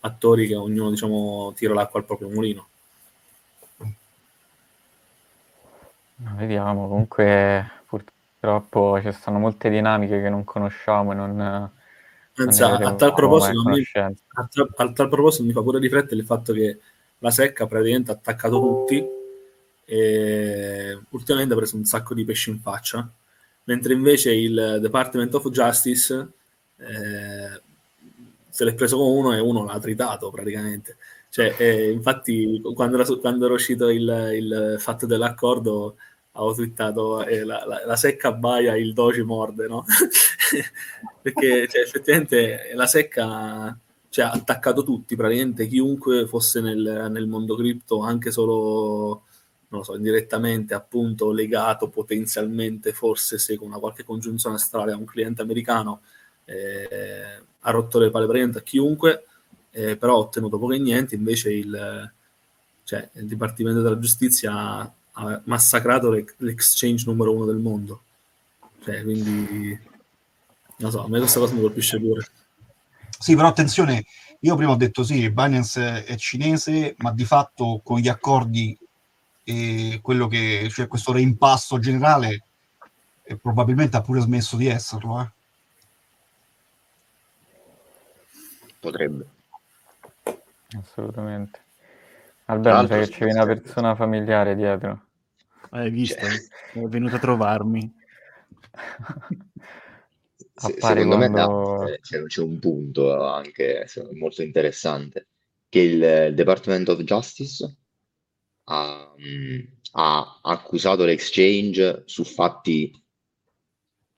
attori 0.05 0.47
che 0.47 0.55
ognuno 0.55 0.91
diciamo, 0.91 1.53
tira 1.57 1.75
l'acqua 1.75 2.01
al 2.01 2.07
proprio 2.07 2.29
mulino. 2.29 2.69
Vediamo, 6.17 6.89
comunque 6.89 7.83
purtroppo 7.87 9.01
ci 9.03 9.11
stanno 9.13 9.39
molte 9.39 9.69
dinamiche 9.69 10.21
che 10.21 10.29
non 10.29 10.45
conosciamo 10.45 11.13
e 11.13 11.15
non, 11.15 11.71
Pensa, 12.35 12.79
a, 12.79 12.95
tal 12.95 13.15
proposito, 13.15 13.63
mi, 13.69 13.81
a, 13.93 14.49
tal, 14.51 14.69
a 14.75 14.93
tal 14.93 15.09
proposito 15.09 15.45
mi 15.45 15.53
fa 15.53 15.63
pure 15.63 15.79
riflettere 15.79 16.21
il 16.21 16.27
fatto 16.27 16.53
che 16.53 16.81
la 17.19 17.31
secca 17.31 17.67
praticamente 17.67 18.11
ha 18.11 18.15
attaccato 18.15 18.59
tutti 18.59 19.07
e 19.85 20.99
ultimamente 21.11 21.55
ha 21.55 21.57
preso 21.57 21.77
un 21.77 21.85
sacco 21.85 22.13
di 22.13 22.25
pesci 22.25 22.51
in 22.51 22.59
faccia, 22.59 23.09
mentre 23.65 23.93
invece 23.93 24.35
il 24.35 24.79
Department 24.81 25.33
of 25.35 25.49
Justice 25.51 26.29
eh, 26.77 27.63
se 28.55 28.65
l'è 28.65 28.75
preso 28.75 28.97
con 28.99 29.09
uno 29.09 29.35
e 29.35 29.41
uno 29.41 29.65
l'ha 29.65 29.81
tritato 29.81 30.31
praticamente. 30.31 30.97
Cioè, 31.29 31.57
eh, 31.59 31.91
infatti, 31.91 32.63
quando 32.73 33.01
era, 33.01 33.17
quando 33.17 33.47
era 33.47 33.55
uscito 33.55 33.89
il, 33.89 34.31
il, 34.33 34.77
fatto 34.79 35.07
dell'accordo, 35.07 35.97
avevo 36.33 36.55
twittato 36.55 37.25
eh, 37.27 37.43
la, 37.43 37.65
la, 37.67 37.83
la, 37.85 37.97
secca 37.97 38.31
baia, 38.31 38.77
il 38.77 38.93
doji 38.93 39.23
morde, 39.23 39.67
no? 39.67 39.85
perché 41.21 41.67
cioè, 41.67 41.83
effettivamente 41.83 42.71
la 42.75 42.87
secca 42.87 43.77
cioè, 44.09 44.27
ha 44.27 44.31
attaccato 44.31 44.85
tutti, 44.85 45.17
praticamente 45.17 45.67
chiunque 45.67 46.29
fosse 46.29 46.61
nel, 46.61 47.09
nel 47.11 47.27
mondo 47.27 47.57
cripto, 47.57 48.03
anche 48.03 48.31
solo 48.31 49.25
non 49.67 49.81
lo 49.81 49.83
so, 49.83 49.97
indirettamente 49.97 50.75
appunto 50.75 51.33
legato 51.33 51.89
potenzialmente 51.89 52.93
forse 52.93 53.37
se 53.39 53.57
con 53.57 53.67
una 53.67 53.81
qualche 53.81 54.05
congiunzione 54.05 54.55
astrale 54.55 54.93
a 54.93 54.97
un 54.97 55.05
cliente 55.07 55.43
americano 55.43 56.03
eh, 56.45 57.43
ha 57.61 57.71
rotto 57.71 57.99
le 57.99 58.11
palle 58.11 58.27
praticamente 58.27 58.59
a 58.59 58.63
chiunque 58.63 59.27
eh, 59.71 59.97
però 59.97 60.15
ha 60.15 60.19
ottenuto 60.19 60.59
poco 60.59 60.73
e 60.73 60.79
niente 60.79 61.15
invece 61.15 61.53
il, 61.53 62.13
cioè, 62.85 63.09
il 63.15 63.27
Dipartimento 63.27 63.83
della 63.83 63.99
Giustizia 63.99 64.53
ha 65.17 65.41
massacrato 65.45 66.11
l'exchange 66.39 67.05
numero 67.07 67.33
uno 67.33 67.45
del 67.45 67.57
mondo 67.57 68.03
cioè, 68.85 69.03
quindi 69.03 69.79
non 70.77 70.91
so, 70.91 71.05
a 71.05 71.09
me 71.09 71.19
questa 71.19 71.41
cosa 71.41 71.55
mi 71.55 71.63
colpisce 71.63 71.99
pure. 71.99 72.27
Sì, 73.19 73.35
però 73.35 73.49
attenzione, 73.49 74.05
io 74.41 74.57
prima 74.57 74.73
ho 74.73 74.77
detto 74.77 75.03
sì, 75.03 75.31
Binance 75.31 76.05
è 76.05 76.17
cinese, 76.17 76.95
ma 76.99 77.11
di 77.13 77.25
fatto 77.25 77.81
con 77.83 77.99
gli 77.99 78.09
accordi 78.09 78.77
e 79.43 80.01
quello 80.03 80.27
che, 80.27 80.69
cioè 80.71 80.87
questo 80.87 81.13
reimpasto 81.13 81.79
generale, 81.79 82.45
eh, 83.23 83.37
probabilmente 83.37 83.97
ha 83.97 84.03
pure 84.03 84.21
smesso 84.21 84.57
di 84.57 84.67
esserlo. 84.67 85.23
Eh. 85.23 85.31
Potrebbe. 88.85 89.27
Assolutamente. 90.79 91.61
Alberto, 92.47 92.87
sai 92.87 93.09
che 93.09 93.11
c'è 93.11 93.25
una 93.25 93.47
persona 93.47 93.95
familiare 93.95 94.55
dietro. 94.55 95.07
Hai 95.71 95.91
visto? 95.91 96.21
Cioè... 96.21 96.83
È 96.85 96.87
venuta 96.89 97.17
a 97.17 97.19
trovarmi. 97.19 97.91
Se, 100.57 100.77
secondo 100.79 101.17
quando... 101.17 101.17
me 101.17 101.29
no, 101.29 101.89
eh, 101.89 101.99
c'è, 102.01 102.23
c'è, 102.23 102.41
un 102.41 102.61
punto 102.61 103.25
anche 103.25 103.87
molto 104.13 104.41
interessante, 104.43 105.27
che 105.69 105.81
il 105.81 106.35
Department 106.35 106.89
of 106.91 107.01
Justice 107.01 107.77
ha, 108.65 109.15
mm, 109.19 109.61
ha 109.93 110.41
accusato 110.43 111.05
l'exchange 111.05 112.03
su 112.05 112.23
fatti, 112.23 112.93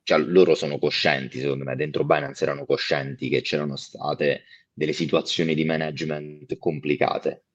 cioè 0.07 0.19
loro 0.21 0.55
sono 0.55 0.79
coscienti, 0.79 1.41
secondo 1.41 1.65
me, 1.65 1.75
dentro 1.75 2.05
Binance 2.05 2.45
erano 2.45 2.65
coscienti 2.65 3.29
che 3.29 3.43
c'erano 3.43 3.75
state 3.75 4.45
delle 4.73 4.93
situazioni 4.93 5.53
di 5.55 5.65
management 5.65 6.57
complicate 6.59 7.47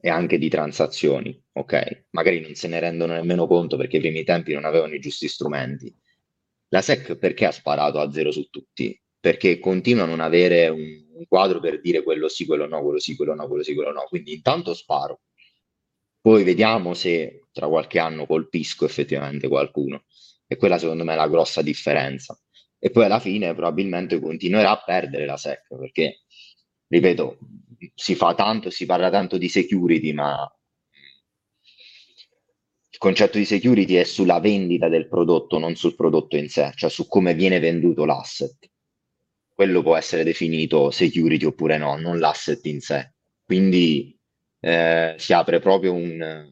e 0.00 0.08
anche 0.10 0.36
di 0.36 0.48
transazioni, 0.48 1.40
ok? 1.52 2.06
Magari 2.10 2.40
non 2.40 2.54
se 2.54 2.66
ne 2.66 2.80
rendono 2.80 3.12
nemmeno 3.12 3.46
conto 3.46 3.76
perché 3.76 3.96
ai 3.96 4.02
primi 4.02 4.24
tempi 4.24 4.52
non 4.52 4.64
avevano 4.64 4.94
i 4.94 4.98
giusti 4.98 5.28
strumenti 5.28 5.94
la 6.70 6.80
SEC 6.80 7.16
perché 7.16 7.44
ha 7.46 7.52
sparato 7.52 8.00
a 8.00 8.10
zero 8.10 8.30
su 8.32 8.48
tutti? 8.48 8.98
Perché 9.20 9.58
continua 9.58 10.04
a 10.04 10.06
non 10.06 10.20
avere 10.20 10.68
un, 10.68 10.80
un 10.80 11.26
quadro 11.28 11.60
per 11.60 11.80
dire 11.80 12.02
quello 12.02 12.28
sì, 12.28 12.46
quello 12.46 12.66
no, 12.66 12.82
quello 12.82 12.98
sì, 12.98 13.14
quello 13.14 13.34
no, 13.34 13.46
quello 13.46 13.62
sì, 13.62 13.74
quello 13.74 13.92
no. 13.92 14.06
Quindi 14.08 14.32
intanto 14.32 14.74
sparo. 14.74 15.20
Poi 16.20 16.44
vediamo 16.44 16.94
se 16.94 17.46
tra 17.52 17.68
qualche 17.68 17.98
anno 17.98 18.26
colpisco 18.26 18.84
effettivamente 18.86 19.48
qualcuno. 19.48 20.04
E 20.52 20.56
quella 20.56 20.78
secondo 20.78 21.04
me 21.04 21.14
è 21.14 21.16
la 21.16 21.28
grossa 21.28 21.62
differenza. 21.62 22.38
E 22.78 22.90
poi 22.90 23.04
alla 23.04 23.20
fine 23.20 23.54
probabilmente 23.54 24.20
continuerà 24.20 24.70
a 24.70 24.82
perdere 24.84 25.24
la 25.24 25.36
SEC 25.36 25.66
perché, 25.78 26.22
ripeto, 26.88 27.38
si 27.94 28.14
fa 28.14 28.34
tanto, 28.34 28.70
si 28.70 28.86
parla 28.86 29.08
tanto 29.08 29.38
di 29.38 29.48
security, 29.48 30.12
ma 30.12 30.46
concetto 33.02 33.36
di 33.36 33.44
security 33.44 33.94
è 33.94 34.04
sulla 34.04 34.38
vendita 34.38 34.88
del 34.88 35.08
prodotto, 35.08 35.58
non 35.58 35.74
sul 35.74 35.96
prodotto 35.96 36.36
in 36.36 36.48
sé, 36.48 36.70
cioè 36.76 36.88
su 36.88 37.08
come 37.08 37.34
viene 37.34 37.58
venduto 37.58 38.04
l'asset. 38.04 38.70
Quello 39.52 39.82
può 39.82 39.96
essere 39.96 40.22
definito 40.22 40.92
security 40.92 41.44
oppure 41.44 41.78
no, 41.78 41.96
non 41.96 42.20
l'asset 42.20 42.64
in 42.66 42.80
sé. 42.80 43.14
Quindi 43.44 44.16
eh, 44.60 45.16
si 45.18 45.32
apre 45.32 45.58
proprio 45.58 45.94
un, 45.94 46.48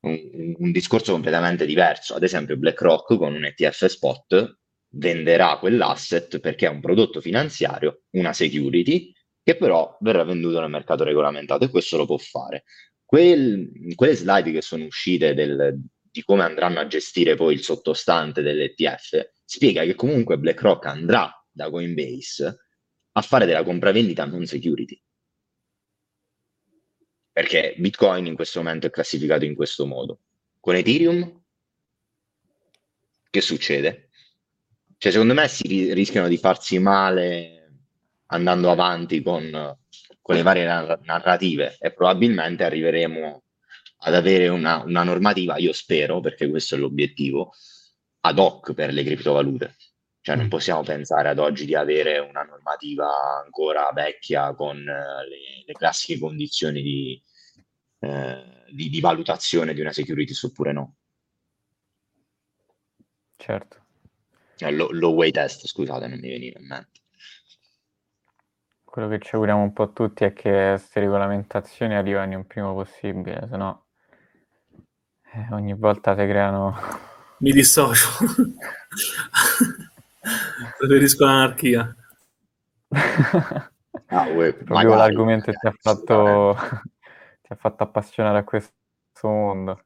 un, 0.00 0.54
un, 0.56 0.72
discorso 0.72 1.12
completamente 1.12 1.66
diverso. 1.66 2.14
Ad 2.14 2.22
esempio, 2.22 2.56
BlackRock 2.56 3.16
con 3.16 3.34
un 3.34 3.44
ETF 3.44 3.86
spot 3.86 4.58
venderà 4.92 5.58
quell'asset 5.58 6.40
perché 6.40 6.66
è 6.66 6.70
un 6.70 6.80
prodotto 6.80 7.20
finanziario, 7.20 8.02
una 8.10 8.32
security, 8.32 9.12
che 9.42 9.56
però 9.56 9.96
verrà 10.00 10.24
venduto 10.24 10.60
nel 10.60 10.70
mercato 10.70 11.04
regolamentato 11.04 11.64
e 11.64 11.70
questo 11.70 11.96
lo 11.96 12.06
può 12.06 12.18
fare. 12.18 12.64
Quel, 13.04 13.94
quelle 13.94 14.14
slide 14.14 14.52
che 14.52 14.62
sono 14.62 14.84
uscite 14.84 15.34
del, 15.34 15.80
di 16.10 16.22
come 16.22 16.42
andranno 16.42 16.80
a 16.80 16.86
gestire 16.86 17.34
poi 17.34 17.54
il 17.54 17.62
sottostante 17.62 18.42
dell'ETF 18.42 19.30
spiega 19.44 19.84
che 19.84 19.94
comunque 19.94 20.38
BlackRock 20.38 20.86
andrà 20.86 21.32
da 21.50 21.70
Coinbase 21.70 22.56
a 23.12 23.20
fare 23.22 23.46
della 23.46 23.64
compravendita 23.64 24.24
non 24.24 24.46
security. 24.46 25.00
Perché 27.40 27.72
Bitcoin 27.78 28.26
in 28.26 28.34
questo 28.34 28.58
momento 28.58 28.86
è 28.86 28.90
classificato 28.90 29.46
in 29.46 29.54
questo 29.54 29.86
modo. 29.86 30.18
Con 30.60 30.74
Ethereum, 30.74 31.42
che 33.30 33.40
succede? 33.40 34.10
Cioè, 34.98 35.10
secondo 35.10 35.32
me 35.32 35.48
si 35.48 35.66
ri- 35.66 35.94
rischiano 35.94 36.28
di 36.28 36.36
farsi 36.36 36.78
male 36.78 37.78
andando 38.26 38.70
avanti 38.70 39.22
con, 39.22 39.74
con 40.20 40.34
le 40.34 40.42
varie 40.42 40.66
nar- 40.66 41.00
narrative 41.04 41.78
e 41.80 41.94
probabilmente 41.94 42.62
arriveremo 42.62 43.42
ad 44.00 44.14
avere 44.14 44.48
una, 44.48 44.82
una 44.82 45.02
normativa, 45.02 45.56
io 45.56 45.72
spero, 45.72 46.20
perché 46.20 46.46
questo 46.46 46.74
è 46.74 46.78
l'obiettivo, 46.78 47.54
ad 48.20 48.38
hoc 48.38 48.74
per 48.74 48.92
le 48.92 49.02
criptovalute. 49.02 49.76
Cioè 50.20 50.36
non 50.36 50.48
possiamo 50.48 50.82
pensare 50.82 51.30
ad 51.30 51.38
oggi 51.38 51.64
di 51.64 51.74
avere 51.74 52.18
una 52.18 52.42
normativa 52.42 53.08
ancora 53.42 53.90
vecchia 53.94 54.54
con 54.54 54.76
eh, 54.76 55.26
le, 55.26 55.64
le 55.64 55.72
classiche 55.72 56.18
condizioni 56.18 56.82
di, 56.82 57.22
eh, 58.00 58.64
di, 58.70 58.88
di 58.88 59.00
valutazione 59.00 59.72
di 59.74 59.80
una 59.80 59.92
securities 59.92 60.42
oppure 60.42 60.72
no. 60.72 60.94
Certo. 63.36 63.78
Eh, 64.58 64.70
low, 64.72 64.90
low 64.90 65.14
way 65.14 65.30
test, 65.30 65.66
scusate, 65.66 66.06
non 66.06 66.18
mi 66.18 66.28
veniva 66.28 66.58
in 66.58 66.66
mente. 66.66 67.00
Quello 68.84 69.08
che 69.08 69.20
ci 69.20 69.34
auguriamo 69.34 69.62
un 69.62 69.72
po' 69.72 69.92
tutti 69.92 70.24
è 70.24 70.32
che 70.32 70.72
queste 70.72 71.00
regolamentazioni 71.00 71.94
arrivino 71.94 72.38
il 72.38 72.46
prima 72.46 72.72
possibile, 72.72 73.46
se 73.48 73.56
no 73.56 73.84
eh, 75.32 75.46
ogni 75.52 75.74
volta 75.74 76.16
si 76.16 76.26
creano... 76.26 76.76
Mi 77.38 77.52
dissocio. 77.52 78.08
Preferisco 80.78 81.24
l'anarchia. 81.24 81.94
Ah, 84.12 84.26
uè, 84.26 84.56
l'argomento 84.66 85.52
che 85.52 85.56
ti 85.56 85.66
ha 85.68 85.74
fatto. 85.78 86.56
Ti 87.50 87.56
ha 87.56 87.56
fatto 87.56 87.82
appassionare 87.82 88.38
a 88.38 88.44
questo 88.44 88.72
mondo. 89.22 89.82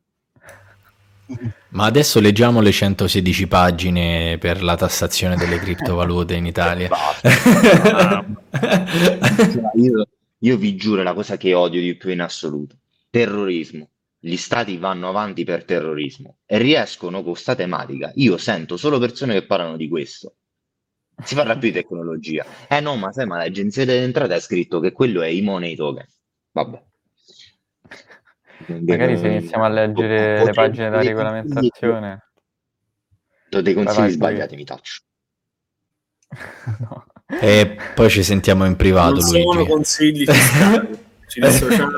Ma 1.68 1.86
adesso 1.86 2.20
leggiamo 2.20 2.60
le 2.60 2.70
116 2.70 3.48
pagine 3.48 4.36
per 4.36 4.62
la 4.62 4.76
tassazione 4.76 5.36
delle 5.36 5.56
criptovalute 5.58 6.34
in 6.34 6.44
Italia. 6.44 6.90
Io, 9.76 10.06
io 10.38 10.56
vi 10.58 10.76
giuro 10.76 11.02
la 11.02 11.14
cosa 11.14 11.38
che 11.38 11.54
odio 11.54 11.80
di 11.80 11.96
più 11.96 12.10
in 12.10 12.20
assoluto. 12.20 12.76
Terrorismo. 13.08 13.88
Gli 14.18 14.36
stati 14.36 14.76
vanno 14.76 15.08
avanti 15.08 15.44
per 15.44 15.64
terrorismo 15.64 16.36
e 16.44 16.58
riescono 16.58 17.22
con 17.22 17.32
questa 17.32 17.54
tematica. 17.54 18.12
Io 18.16 18.36
sento 18.36 18.76
solo 18.76 18.98
persone 18.98 19.32
che 19.32 19.46
parlano 19.46 19.76
di 19.76 19.88
questo. 19.88 20.34
Si 21.22 21.34
parla 21.34 21.56
più 21.56 21.68
di 21.68 21.74
tecnologia. 21.74 22.44
Eh 22.68 22.80
no, 22.80 22.96
ma 22.96 23.10
sai, 23.12 23.26
ma 23.26 23.38
l'agenzia 23.38 23.86
delle 23.86 24.02
entrate 24.02 24.34
ha 24.34 24.40
scritto 24.40 24.80
che 24.80 24.92
quello 24.92 25.22
è 25.22 25.28
i 25.28 25.40
money 25.40 25.74
token. 25.74 26.06
Vabbè. 26.52 26.82
Magari 28.66 29.18
se 29.18 29.26
iniziamo 29.28 29.64
a 29.64 29.68
leggere 29.68 30.44
le 30.44 30.52
pagine 30.52 30.90
della 30.90 31.02
regolamentazione... 31.02 32.28
Do 33.50 33.60
dei 33.60 33.74
consigli 33.74 33.96
vai, 33.96 34.10
sbagliati, 34.10 34.56
mi 34.56 34.64
taccio. 34.64 35.00
No. 36.80 37.04
E 37.40 37.78
poi 37.94 38.10
ci 38.10 38.22
sentiamo 38.22 38.66
in 38.66 38.76
privato, 38.76 39.12
non 39.12 39.22
sono 39.22 39.52
Luigi. 39.54 39.70
consigli 39.70 40.24
fiscali. 40.26 40.98
Ci 41.26 41.40
dissociamo. 41.40 41.90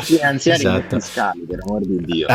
Finanziari 0.00 0.60
Esatto. 0.60 1.00
fiscali, 1.00 1.40
per 1.40 1.58
amor 1.62 1.80
di 1.84 2.00
Dio. 2.02 2.26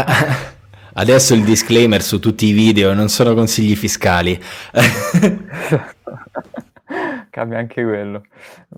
Adesso 0.98 1.34
il 1.34 1.44
disclaimer 1.44 2.02
su 2.02 2.20
tutti 2.20 2.46
i 2.48 2.52
video 2.52 2.94
non 2.94 3.10
sono 3.10 3.34
consigli 3.34 3.76
fiscali. 3.76 4.42
Cambia 7.36 7.58
anche 7.58 7.84
quello. 7.84 8.24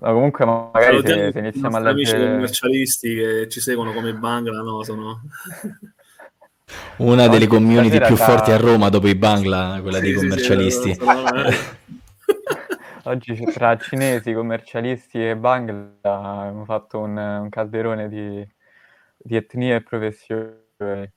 No, 0.00 0.12
comunque 0.14 0.44
magari 0.44 1.00
se, 1.00 1.30
se 1.30 1.38
i 1.38 1.40
iniziamo 1.42 1.76
a 1.76 1.78
nostri 1.78 1.90
amici 1.90 2.10
leggere... 2.10 2.30
commercialisti 2.32 3.14
che 3.14 3.48
ci 3.48 3.60
seguono 3.60 3.92
come 3.92 4.12
Bangla, 4.14 4.62
no, 4.62 4.82
sono... 4.82 5.20
Una 6.96 7.22
Oggi 7.28 7.32
delle 7.34 7.46
community 7.46 8.00
più 8.00 8.16
tra- 8.16 8.24
forti 8.26 8.50
a 8.50 8.56
Roma 8.56 8.88
dopo 8.88 9.06
i 9.06 9.14
Bangla, 9.14 9.78
quella 9.80 10.00
dei 10.00 10.10
Sì, 10.10 10.18
sì, 10.18 10.18
sì, 10.18 10.18
commercialisti. 10.18 10.94
sono- 10.94 11.22
Oggi 13.04 13.34
c'è- 13.36 13.52
tra 13.52 13.78
cinesi, 13.78 14.32
commercialisti 14.32 15.24
e 15.24 15.36
Bangla 15.36 15.92
abbiamo 16.02 16.64
fatto 16.64 16.98
un, 16.98 17.16
un 17.16 17.48
calderone 17.50 18.08
di, 18.08 18.44
di 19.16 19.36
etnie 19.36 19.76
e 19.76 19.82
professioni. 19.84 20.56
Penso 20.76 21.12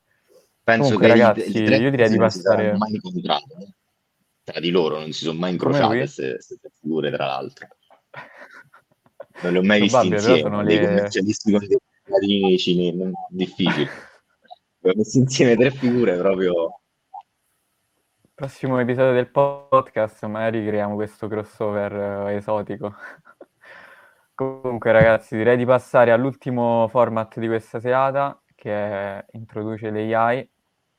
Comunque, 0.63 1.07
che 1.07 1.07
ragazzi, 1.07 1.49
i 1.49 1.65
tre 1.65 1.77
io 1.77 1.89
direi 1.89 2.09
di 2.11 2.17
passare- 2.17 2.77
mai 2.77 2.91
eh. 2.93 2.99
Tra 4.43 4.59
di 4.59 4.71
loro 4.71 4.99
non 4.99 5.11
si 5.11 5.23
sono 5.23 5.39
mai 5.39 5.51
incrociate 5.51 5.97
queste 5.97 6.59
figure, 6.79 7.11
tra 7.11 7.25
l'altro. 7.25 7.67
Non 9.43 9.53
le 9.53 9.59
ho 9.59 9.63
mai 9.63 9.81
viste 9.81 10.05
insieme, 10.05 10.39
sono 10.39 10.63
dei 10.63 10.77
le- 10.77 10.85
commercialisti 10.85 11.51
con 11.51 11.65
dei 11.65 11.79
cittadini 12.03 12.57
cinesi, 12.59 13.11
difficili. 13.29 13.89
Ho 14.81 14.91
messo 14.95 15.17
insieme 15.17 15.55
tre 15.55 15.71
figure 15.71 16.17
proprio... 16.17 16.81
Prossimo 18.33 18.79
episodio 18.79 19.13
del 19.13 19.29
podcast, 19.29 20.25
magari 20.25 20.65
creiamo 20.65 20.95
questo 20.95 21.27
crossover 21.27 22.27
eh, 22.27 22.35
esotico. 22.35 22.93
Comunque, 24.33 24.91
ragazzi, 24.91 25.35
direi 25.37 25.57
di 25.57 25.65
passare 25.65 26.11
all'ultimo 26.11 26.87
format 26.87 27.39
di 27.39 27.47
questa 27.47 27.79
serata, 27.79 28.41
che 28.55 28.73
è 28.73 29.25
introduce 29.33 29.91
l'AI, 29.91 30.47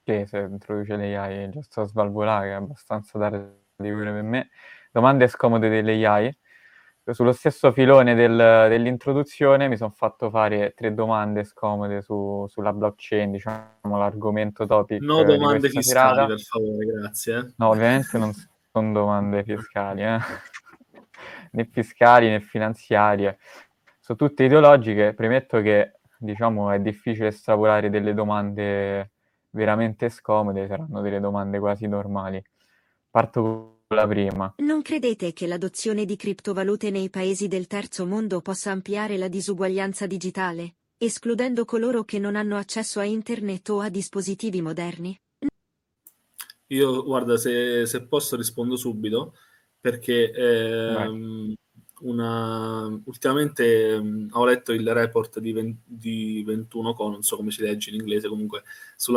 che 0.02 0.26
se 0.26 0.38
introduce 0.38 0.96
l'AI 0.96 1.48
già 1.50 1.62
sto 1.62 1.82
a 1.82 1.84
svalvolare, 1.84 2.50
è 2.50 2.52
abbastanza 2.52 3.18
tardi 3.18 3.50
pure 3.78 4.12
per 4.12 4.22
me. 4.22 4.50
Domande 4.90 5.28
scomode 5.28 5.68
dell'AI. 5.68 6.36
Sullo 7.04 7.32
stesso 7.32 7.72
filone 7.72 8.14
del- 8.14 8.66
dell'introduzione 8.68 9.66
mi 9.66 9.76
sono 9.76 9.90
fatto 9.90 10.30
fare 10.30 10.72
tre 10.76 10.94
domande 10.94 11.42
scomode 11.42 12.00
su- 12.00 12.46
sulla 12.48 12.72
blockchain, 12.72 13.32
diciamo 13.32 13.98
l'argomento 13.98 14.66
topic 14.66 15.00
No 15.02 15.24
di 15.24 15.36
domande 15.36 15.68
fiscali, 15.68 15.82
serata. 15.84 16.26
per 16.26 16.38
favore, 16.40 16.84
grazie. 16.86 17.38
eh. 17.38 17.52
No, 17.56 17.68
ovviamente 17.70 18.18
non 18.18 18.32
sono 18.70 18.92
domande 18.92 19.42
fiscali, 19.42 20.04
eh. 20.04 20.18
né 21.52 21.64
fiscali 21.64 22.28
né 22.28 22.40
finanziarie. 22.40 23.38
Sono 23.98 24.16
tutte 24.18 24.44
ideologiche. 24.44 25.12
Premetto 25.12 25.60
che, 25.60 25.94
diciamo, 26.18 26.70
è 26.70 26.78
difficile 26.78 27.28
estrapolare 27.28 27.90
delle 27.90 28.14
domande 28.14 29.10
veramente 29.52 30.08
scomode, 30.08 30.66
saranno 30.66 31.00
delle 31.00 31.20
domande 31.20 31.58
quasi 31.58 31.86
normali. 31.86 32.42
Parto 33.10 33.80
con 33.86 33.96
la 33.96 34.06
prima. 34.06 34.54
Non 34.58 34.82
credete 34.82 35.32
che 35.32 35.46
l'adozione 35.46 36.04
di 36.04 36.16
criptovalute 36.16 36.90
nei 36.90 37.10
paesi 37.10 37.48
del 37.48 37.66
terzo 37.66 38.06
mondo 38.06 38.40
possa 38.40 38.70
ampliare 38.70 39.16
la 39.16 39.28
disuguaglianza 39.28 40.06
digitale, 40.06 40.76
escludendo 40.98 41.64
coloro 41.64 42.04
che 42.04 42.18
non 42.18 42.36
hanno 42.36 42.56
accesso 42.56 43.00
a 43.00 43.04
internet 43.04 43.68
o 43.68 43.80
a 43.80 43.88
dispositivi 43.88 44.62
moderni? 44.62 45.18
Io, 46.68 47.04
guarda, 47.04 47.36
se, 47.36 47.84
se 47.84 48.06
posso 48.06 48.34
rispondo 48.34 48.76
subito, 48.76 49.34
perché 49.78 50.30
ehm, 50.30 51.54
una- 52.02 52.86
ultimamente 53.04 53.90
ehm, 53.94 54.28
ho 54.32 54.44
letto 54.44 54.72
il 54.72 54.92
report 54.92 55.38
di, 55.40 55.52
20 55.52 55.80
di 55.84 56.44
21co, 56.44 57.10
non 57.10 57.22
so 57.22 57.36
come 57.36 57.50
si 57.50 57.62
legge 57.62 57.90
in 57.90 57.96
inglese, 57.96 58.28
comunque 58.28 58.62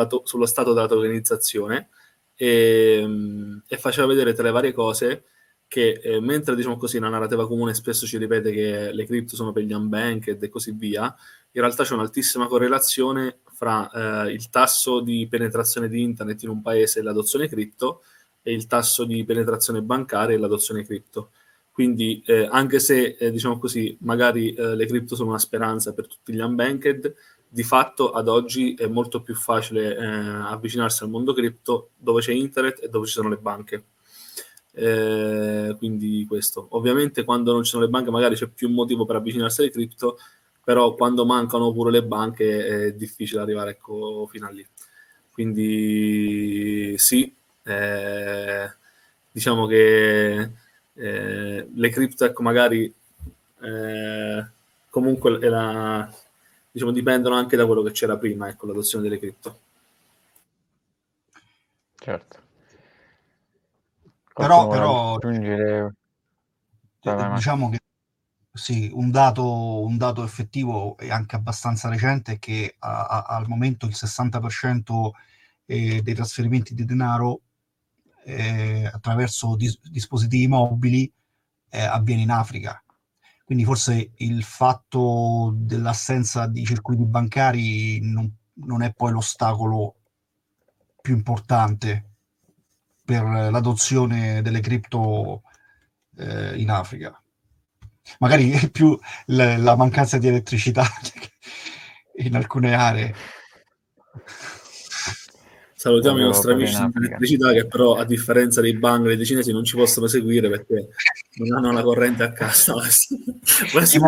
to- 0.08 0.22
sullo 0.26 0.46
stato 0.46 0.74
della 0.74 0.88
tokenizzazione 0.88 1.90
e, 2.36 3.00
ehm, 3.02 3.64
e 3.68 3.78
faceva 3.78 4.08
vedere 4.08 4.34
tra 4.34 4.44
le 4.44 4.52
varie 4.52 4.74
cose 4.74 5.24
che 5.68 6.00
eh, 6.04 6.20
mentre 6.22 6.56
diciamo 6.56 6.78
così 6.78 7.00
la 7.00 7.10
narrativa 7.10 7.48
comune 7.48 7.74
spesso 7.74 8.06
ci 8.06 8.18
ripete 8.18 8.52
che 8.52 8.92
le 8.94 9.06
cripto 9.06 9.36
sono 9.36 9.52
per 9.52 9.64
gli 9.64 9.74
unbanked 9.74 10.42
e 10.44 10.50
così 10.50 10.72
via, 10.72 11.04
in 11.52 11.62
realtà 11.62 11.84
c'è 11.84 11.94
un'altissima 11.94 12.48
correlazione 12.48 13.40
fra 13.52 14.26
eh, 14.26 14.32
il 14.34 14.50
tasso 14.50 15.00
di 15.00 15.28
penetrazione 15.28 15.88
di 15.88 16.02
internet 16.02 16.44
in 16.44 16.50
un 16.50 16.62
paese 16.62 17.00
e 17.00 17.04
l'adozione 17.04 17.48
cripto 17.48 18.04
e 18.42 18.54
il 18.54 18.68
tasso 18.68 19.06
di 19.06 19.24
penetrazione 19.26 19.82
bancaria 19.82 20.36
e 20.36 20.40
l'adozione 20.40 20.84
cripto. 20.84 21.32
Quindi 21.76 22.24
eh, 22.26 22.48
anche 22.50 22.80
se, 22.80 23.18
eh, 23.20 23.32
diciamo 23.32 23.60
così, 23.60 23.98
magari 24.00 24.54
eh, 24.54 24.78
le 24.78 24.86
cripto 24.86 25.14
sono 25.14 25.32
una 25.32 25.40
speranza 25.40 25.92
per 25.94 26.08
tutti 26.08 26.32
gli 26.32 26.40
unbanked, 26.40 27.14
di 27.50 27.64
fatto 27.64 28.12
ad 28.12 28.30
oggi 28.30 28.76
è 28.76 28.88
molto 28.88 29.22
più 29.22 29.36
facile 29.36 29.94
eh, 29.94 30.06
avvicinarsi 30.06 31.04
al 31.04 31.10
mondo 31.10 31.34
cripto 31.34 31.90
dove 31.98 32.22
c'è 32.22 32.32
internet 32.32 32.82
e 32.82 32.88
dove 32.88 33.08
ci 33.08 33.12
sono 33.12 33.28
le 33.28 33.36
banche. 33.36 33.84
Eh, 34.72 35.76
quindi 35.78 36.26
questo. 36.26 36.66
Ovviamente 36.70 37.26
quando 37.26 37.52
non 37.52 37.66
ci 37.66 37.72
sono 37.72 37.84
le 37.84 37.90
banche 37.90 38.10
magari 38.10 38.36
c'è 38.36 38.48
più 38.48 38.70
motivo 38.70 39.04
per 39.04 39.18
avvicinarsi 39.18 39.60
alle 39.60 39.72
cripto, 39.72 40.18
però 40.64 40.96
quando 40.96 41.26
mancano 41.26 41.74
pure 41.74 41.92
le 41.92 42.06
banche 42.06 42.86
è 42.88 42.94
difficile 42.94 43.42
arrivare 43.42 43.72
ecco, 43.72 44.26
fino 44.32 44.48
a 44.48 44.50
lì. 44.50 44.66
Quindi 45.30 46.94
sì, 46.98 47.36
eh, 47.64 48.74
diciamo 49.30 49.68
che 49.68 50.64
eh, 50.96 51.68
le 51.74 51.90
cripto 51.90 52.26
ecco, 52.26 52.42
magari 52.42 52.94
eh, 53.62 54.46
comunque 54.90 55.40
è 55.40 55.48
la- 55.48 56.10
diciamo, 56.72 56.92
dipendono 56.92 57.36
anche 57.36 57.56
da 57.58 57.66
quello 57.66 57.82
che 57.84 57.92
c'era 57.92 58.18
prima, 58.18 58.48
ecco, 58.50 58.66
l'adozione 58.68 59.04
delle 59.04 59.20
cripto. 59.20 59.60
Certo. 61.96 62.44
Però- 64.34 64.68
però- 64.68 65.16
aggiungere... 65.16 65.94
Vai. 67.02 67.36
diciamo 67.36 67.70
che 67.70 67.80
sì, 68.52 68.90
un 68.94 69.12
dato, 69.12 69.84
un 69.86 69.96
dato 69.98 70.24
effettivo 70.24 70.98
e 70.98 71.12
anche 71.12 71.36
abbastanza 71.36 71.88
recente 71.90 72.34
è 72.34 72.40
che 72.40 72.76
a- 72.80 73.06
a- 73.06 73.24
al 73.36 73.48
momento 73.48 73.86
il 73.86 73.94
60% 73.94 75.14
eh, 75.66 76.02
dei 76.02 76.14
trasferimenti 76.16 76.74
di 76.74 76.84
denaro 76.86 77.42
eh, 78.26 78.90
attraverso 78.92 79.56
dis- 79.56 79.80
dispositivi 79.82 80.48
mobili 80.48 81.12
eh, 81.70 81.82
avviene 81.82 82.24
in 82.24 82.32
Africa. 82.32 82.82
Quindi 83.44 83.64
forse 83.64 84.14
il 84.16 84.44
fatto 84.44 85.54
dell'assenza 85.56 86.48
di 86.48 86.66
circuiti 86.66 87.06
bancari 87.06 88.00
non, 88.02 88.36
non 88.54 88.82
è 88.82 88.92
poi 88.94 89.12
l'ostacolo 89.12 89.98
più 91.00 91.16
importante 91.16 92.16
per 93.06 93.24
l'adozione 93.24 94.42
delle 94.42 94.62
cripto 94.62 95.44
eh, 96.18 96.60
in 96.60 96.72
Africa. 96.72 97.22
Magari 98.18 98.50
è 98.50 98.70
più 98.72 98.98
la, 99.28 99.58
la 99.58 99.76
mancanza 99.76 100.18
di 100.18 100.28
elettricità 100.28 100.84
in 102.18 102.36
alcune 102.36 102.74
aree. 102.74 103.16
Salutiamo 105.86 106.18
i 106.18 106.24
nostri 106.24 106.52
amici 106.52 106.76
di 106.76 107.06
elettricità 107.06 107.52
che 107.52 107.68
però 107.68 107.94
a 107.94 108.06
differenza 108.06 108.60
dei 108.60 108.74
bangla 108.74 109.14
dei 109.14 109.24
cinesi 109.24 109.52
non 109.52 109.64
ci 109.64 109.76
possono 109.76 110.08
seguire 110.08 110.50
perché 110.50 110.88
non 111.36 111.64
hanno 111.64 111.72
la 111.74 111.84
corrente 111.84 112.24
a 112.24 112.32
casa. 112.32 112.74
Questo 113.72 114.00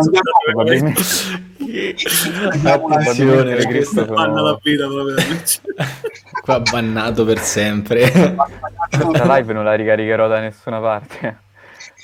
Cristo 3.68 4.06
fanno 4.06 4.42
la 4.42 4.58
vita 4.60 4.88
qua 6.42 6.58
bannato 6.58 7.24
per 7.24 7.38
sempre. 7.38 8.10
La 9.12 9.36
live 9.36 9.52
non 9.52 9.62
la 9.62 9.74
ricaricherò 9.74 10.26
da 10.26 10.40
nessuna 10.40 10.80
parte. 10.80 11.42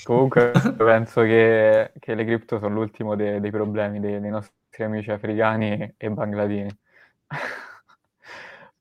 Comunque 0.04 0.52
penso 0.76 1.22
che, 1.22 1.90
che 1.98 2.14
le 2.14 2.24
cripto 2.24 2.60
sono 2.60 2.76
l'ultimo 2.76 3.16
dei, 3.16 3.40
dei 3.40 3.50
problemi 3.50 3.98
dei, 3.98 4.20
dei 4.20 4.30
nostri 4.30 4.84
amici 4.84 5.10
africani 5.10 5.94
e 5.96 6.10
bangladini 6.10 6.70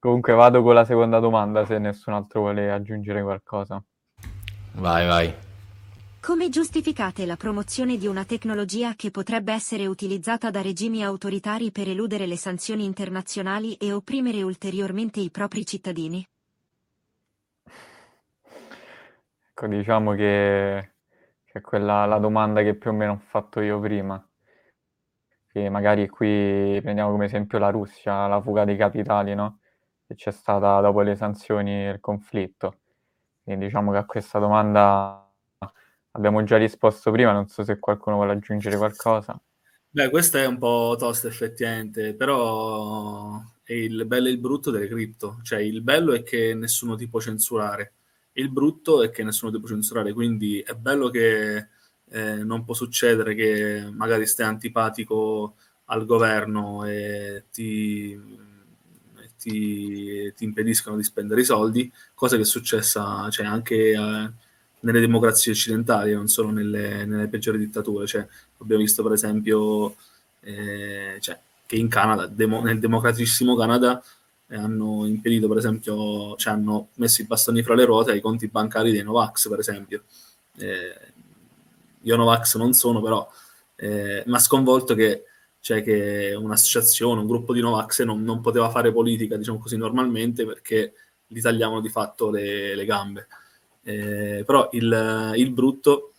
Comunque 0.04 0.34
vado 0.34 0.62
con 0.64 0.74
la 0.74 0.84
seconda 0.84 1.20
domanda 1.20 1.64
se 1.64 1.80
nessun 1.80 2.12
altro 2.12 2.42
vuole 2.42 2.70
aggiungere 2.70 3.24
qualcosa. 3.24 3.82
Vai, 4.74 5.08
vai. 5.08 5.34
Come 6.20 6.50
giustificate 6.50 7.26
la 7.26 7.38
promozione 7.38 7.96
di 7.96 8.06
una 8.06 8.26
tecnologia 8.26 8.96
che 8.96 9.12
potrebbe 9.12 9.54
essere 9.54 9.88
utilizzata 9.88 10.52
da 10.52 10.62
regimi 10.62 11.06
autoritari 11.06 11.72
per 11.72 11.88
eludere 11.88 12.26
le 12.26 12.36
sanzioni 12.36 12.84
internazionali 12.84 13.76
e 13.76 13.94
opprimere 13.94 14.42
ulteriormente 14.44 15.22
i 15.22 15.32
propri 15.32 15.66
cittadini? 15.66 16.28
Ecco, 19.52 19.68
diciamo 19.68 20.12
che, 20.16 20.96
che 21.46 21.60
è 21.60 21.62
quella 21.62 22.06
la 22.06 22.18
domanda 22.18 22.62
che 22.62 22.76
più 22.76 22.90
o 22.90 22.94
meno 22.94 23.14
ho 23.14 23.22
fatto 23.30 23.62
io 23.62 23.80
prima. 23.80 24.22
Che 25.48 25.70
magari 25.70 26.10
qui 26.10 26.78
prendiamo 26.82 27.12
come 27.12 27.24
esempio 27.24 27.58
la 27.58 27.70
Russia, 27.70 28.28
la 28.28 28.42
fuga 28.42 28.66
dei 28.66 28.76
capitali, 28.76 29.34
no? 29.34 29.60
Che 30.14 30.16
c'è 30.16 30.32
stata 30.32 30.80
dopo 30.82 31.02
le 31.02 31.16
sanzioni 31.16 31.88
e 31.88 31.90
il 31.92 32.00
conflitto. 32.00 32.78
Quindi 33.44 33.66
diciamo 33.66 33.92
che 33.92 33.98
a 33.98 34.06
questa 34.06 34.40
domanda 34.40 35.30
abbiamo 36.12 36.44
già 36.44 36.58
risposto 36.58 37.12
prima, 37.12 37.32
non 37.32 37.48
so 37.48 37.64
se 37.64 37.80
qualcuno 37.80 38.18
vuole 38.18 38.34
aggiungere 38.34 38.78
qualcosa. 38.78 39.40
Beh, 39.90 40.10
questa 40.10 40.40
è 40.40 40.46
un 40.46 40.58
po' 40.58 40.96
tosta 40.98 41.28
effettivamente, 41.28 42.16
però 42.16 43.40
è 43.64 43.74
il 43.74 44.06
bello 44.06 44.28
e 44.28 44.32
il 44.32 44.40
brutto 44.40 44.72
delle 44.72 44.88
cripto. 44.88 45.40
Cioè, 45.44 45.60
il 45.60 45.82
bello 45.82 46.14
è 46.14 46.24
che 46.24 46.54
nessuno 46.56 46.96
ti 46.96 47.08
può 47.08 47.20
censurare, 47.20 47.94
il 48.34 48.50
brutto 48.50 49.04
è 49.04 49.10
che 49.12 49.24
nessuno 49.24 49.52
ti 49.52 49.60
può 49.60 49.68
censurare, 49.68 50.14
quindi 50.14 50.60
è 50.62 50.74
bello 50.74 51.10
che 51.10 51.68
eh, 52.10 52.44
non 52.44 52.64
può 52.64 52.74
succedere 52.74 53.36
che 53.36 53.88
magari 53.92 54.26
stai 54.26 54.48
antipatico 54.48 55.56
al 55.86 56.06
governo 56.06 56.86
e 56.86 57.46
ti 57.52 58.20
ti, 59.44 60.34
ti, 60.36 60.44
impediscono 60.46 60.96
di 60.96 61.04
spendere 61.04 61.42
i 61.42 61.46
soldi, 61.46 61.92
cosa 62.14 62.38
che 62.38 62.44
è 62.44 62.46
successa 62.46 63.30
cioè, 63.30 63.46
anche 63.46 63.92
eh, 63.92 64.32
nelle 64.80 65.00
democrazie 65.00 65.52
occidentali, 65.52 66.14
non 66.14 66.28
solo 66.28 66.52
nelle, 66.52 67.06
nelle 67.06 67.28
peggiori 67.28 67.58
dittature. 67.58 68.08
Cioè, 68.08 68.26
abbiamo 68.60 68.82
visto 68.82 69.04
per 69.04 69.12
esempio 69.12 69.96
eh, 70.42 71.18
cioè, 71.20 71.38
che 71.66 71.76
in 71.76 71.90
Canada, 71.90 72.26
demo, 72.28 72.62
nel 72.62 72.80
democraticissimo 72.80 73.56
Canada, 73.56 74.02
eh, 74.48 74.56
hanno 74.56 75.06
impedito, 75.06 75.48
per 75.48 75.58
esempio, 75.58 76.36
cioè, 76.38 76.54
hanno 76.54 76.90
messo 76.96 77.22
i 77.22 77.26
bastoni 77.26 77.64
fra 77.64 77.76
le 77.76 77.86
ruote 77.86 78.12
ai 78.12 78.22
conti 78.22 78.48
bancari 78.48 78.92
dei 78.92 79.04
Novax, 79.04 79.50
per 79.50 79.60
esempio. 79.60 80.04
Eh, 80.58 81.12
io 82.02 82.16
Novax 82.16 82.56
non 82.56 82.74
sono, 82.74 83.02
però 83.02 83.30
eh, 83.76 84.24
mi 84.26 84.36
ha 84.36 84.40
sconvolto 84.40 84.96
che 84.96 85.26
cioè 85.64 85.82
che 85.82 86.36
un'associazione, 86.38 87.22
un 87.22 87.28
gruppo 87.28 87.54
di 87.54 87.62
Novax 87.62 88.04
non, 88.04 88.22
non 88.22 88.42
poteva 88.42 88.70
fare 88.70 88.92
politica, 88.92 89.38
diciamo 89.38 89.60
così, 89.60 89.78
normalmente 89.78 90.46
perché 90.46 90.94
gli 91.26 91.40
tagliavano 91.40 91.80
di 91.80 91.88
fatto 91.88 92.30
le, 92.30 92.76
le 92.76 92.84
gambe. 92.84 93.28
Eh, 93.82 94.44
però 94.46 94.68
il, 94.74 95.32
il 95.38 95.52
brutto 95.52 96.16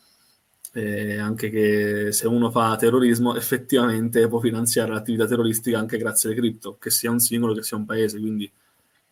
è 0.72 1.18
anche 1.18 1.50
che 1.50 2.08
se 2.10 2.26
uno 2.26 2.50
fa 2.50 2.74
terrorismo 2.76 3.36
effettivamente 3.36 4.26
può 4.28 4.40
finanziare 4.40 4.92
l'attività 4.92 5.26
terroristica 5.26 5.78
anche 5.78 5.98
grazie 5.98 6.30
alle 6.30 6.38
cripto, 6.38 6.78
che 6.78 6.88
sia 6.88 7.10
un 7.10 7.18
singolo, 7.20 7.52
che 7.52 7.62
sia 7.62 7.76
un 7.76 7.84
paese, 7.84 8.18
quindi 8.18 8.50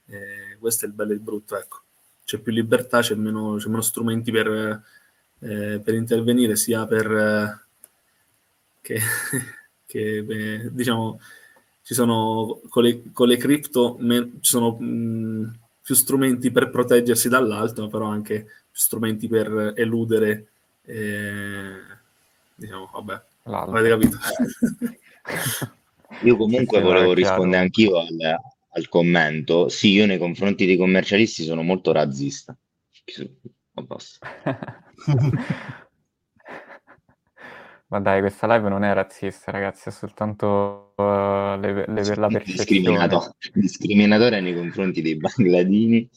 eh, 0.06 0.56
questo 0.58 0.86
è 0.86 0.88
il 0.88 0.94
bello 0.94 1.10
e 1.10 1.14
il 1.14 1.20
brutto, 1.20 1.58
ecco. 1.58 1.82
C'è 2.24 2.38
più 2.38 2.52
libertà, 2.52 3.00
c'è 3.00 3.16
meno, 3.16 3.56
c'è 3.58 3.68
meno 3.68 3.82
strumenti 3.82 4.30
per, 4.30 4.82
eh, 5.40 5.78
per 5.84 5.92
intervenire, 5.92 6.56
sia 6.56 6.86
per... 6.86 7.10
Eh, 7.12 7.60
che 8.80 8.98
che 9.92 10.22
beh, 10.22 10.72
diciamo 10.72 11.20
ci 11.82 11.92
sono 11.92 12.60
con 12.70 12.82
le, 12.84 13.02
con 13.12 13.28
le 13.28 13.36
cripto 13.36 13.96
me, 14.00 14.38
ci 14.40 14.50
sono 14.52 14.76
mh, 14.78 15.58
più 15.82 15.94
strumenti 15.94 16.50
per 16.50 16.70
proteggersi 16.70 17.28
dall'alto, 17.28 17.88
però 17.88 18.06
anche 18.06 18.40
più 18.44 18.80
strumenti 18.80 19.28
per 19.28 19.74
eludere 19.76 20.46
eh, 20.84 21.74
diciamo 22.54 22.88
vabbè 22.90 23.22
L'altro. 23.44 23.76
avete 23.76 23.88
capito? 23.88 24.16
Io 26.24 26.36
comunque 26.36 26.78
sì, 26.78 26.84
volevo 26.84 27.12
rispondere 27.12 27.62
anch'io 27.62 27.98
al, 27.98 28.36
al 28.70 28.88
commento. 28.88 29.68
Sì 29.68 29.90
io 29.90 30.06
nei 30.06 30.18
confronti 30.18 30.64
dei 30.64 30.76
commercialisti 30.76 31.42
sono 31.42 31.62
molto 31.62 31.92
razzista. 31.92 32.56
Basta 33.74 34.18
Ma 37.92 38.00
dai, 38.00 38.20
questa 38.20 38.46
live 38.46 38.70
non 38.70 38.84
è 38.84 38.94
razzista, 38.94 39.50
ragazzi, 39.50 39.90
è 39.90 39.92
soltanto 39.92 40.94
uh, 40.96 41.60
le, 41.60 41.84
le, 41.86 42.00
per 42.00 42.16
la 42.16 42.28
percezione. 42.28 42.56
Discriminato, 42.56 43.36
discriminatoria 43.52 44.40
nei 44.40 44.54
confronti 44.54 45.02
dei 45.02 45.16
bangladini, 45.16 46.08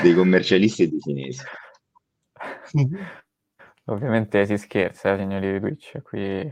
dei 0.00 0.14
commercialisti 0.14 0.84
e 0.84 0.88
dei 0.88 1.00
cinesi. 1.00 1.42
Ovviamente 3.86 4.46
si 4.46 4.56
scherza, 4.56 5.14
eh, 5.14 5.18
signori 5.18 5.54
di 5.54 5.58
Twitch, 5.58 6.02
qui, 6.02 6.48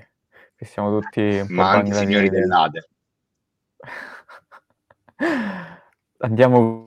qui 0.56 0.66
siamo 0.66 0.98
tutti 0.98 1.20
un 1.20 1.46
Ma 1.50 1.70
anche 1.70 1.94
signori 1.94 2.28
dell'Ade. 2.28 2.88
Andiamo 6.18 6.83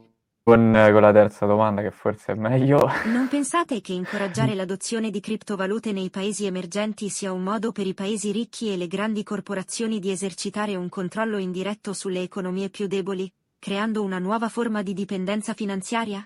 con, 0.47 0.71
con, 0.71 1.01
la 1.01 1.11
terza 1.11 1.45
domanda 1.45 1.81
che 1.81 1.91
forse 1.91 2.31
è 2.31 2.35
meglio. 2.35 2.87
Non 3.07 3.27
pensate 3.27 3.81
che 3.81 3.91
incoraggiare 3.91 4.55
l'adozione 4.55 5.09
di 5.09 5.19
criptovalute 5.19 5.91
nei 5.91 6.09
paesi 6.09 6.45
emergenti 6.45 7.09
sia 7.09 7.33
un 7.33 7.43
modo 7.43 7.73
per 7.73 7.85
i 7.85 7.93
paesi 7.93 8.31
ricchi 8.31 8.71
e 8.71 8.77
le 8.77 8.87
grandi 8.87 9.23
corporazioni 9.23 9.99
di 9.99 10.09
esercitare 10.09 10.77
un 10.77 10.87
controllo 10.87 11.37
indiretto 11.37 11.91
sulle 11.91 12.21
economie 12.21 12.69
più 12.69 12.87
deboli, 12.87 13.29
creando 13.59 14.01
una 14.03 14.19
nuova 14.19 14.47
forma 14.47 14.83
di 14.83 14.93
dipendenza 14.93 15.53
finanziaria? 15.53 16.23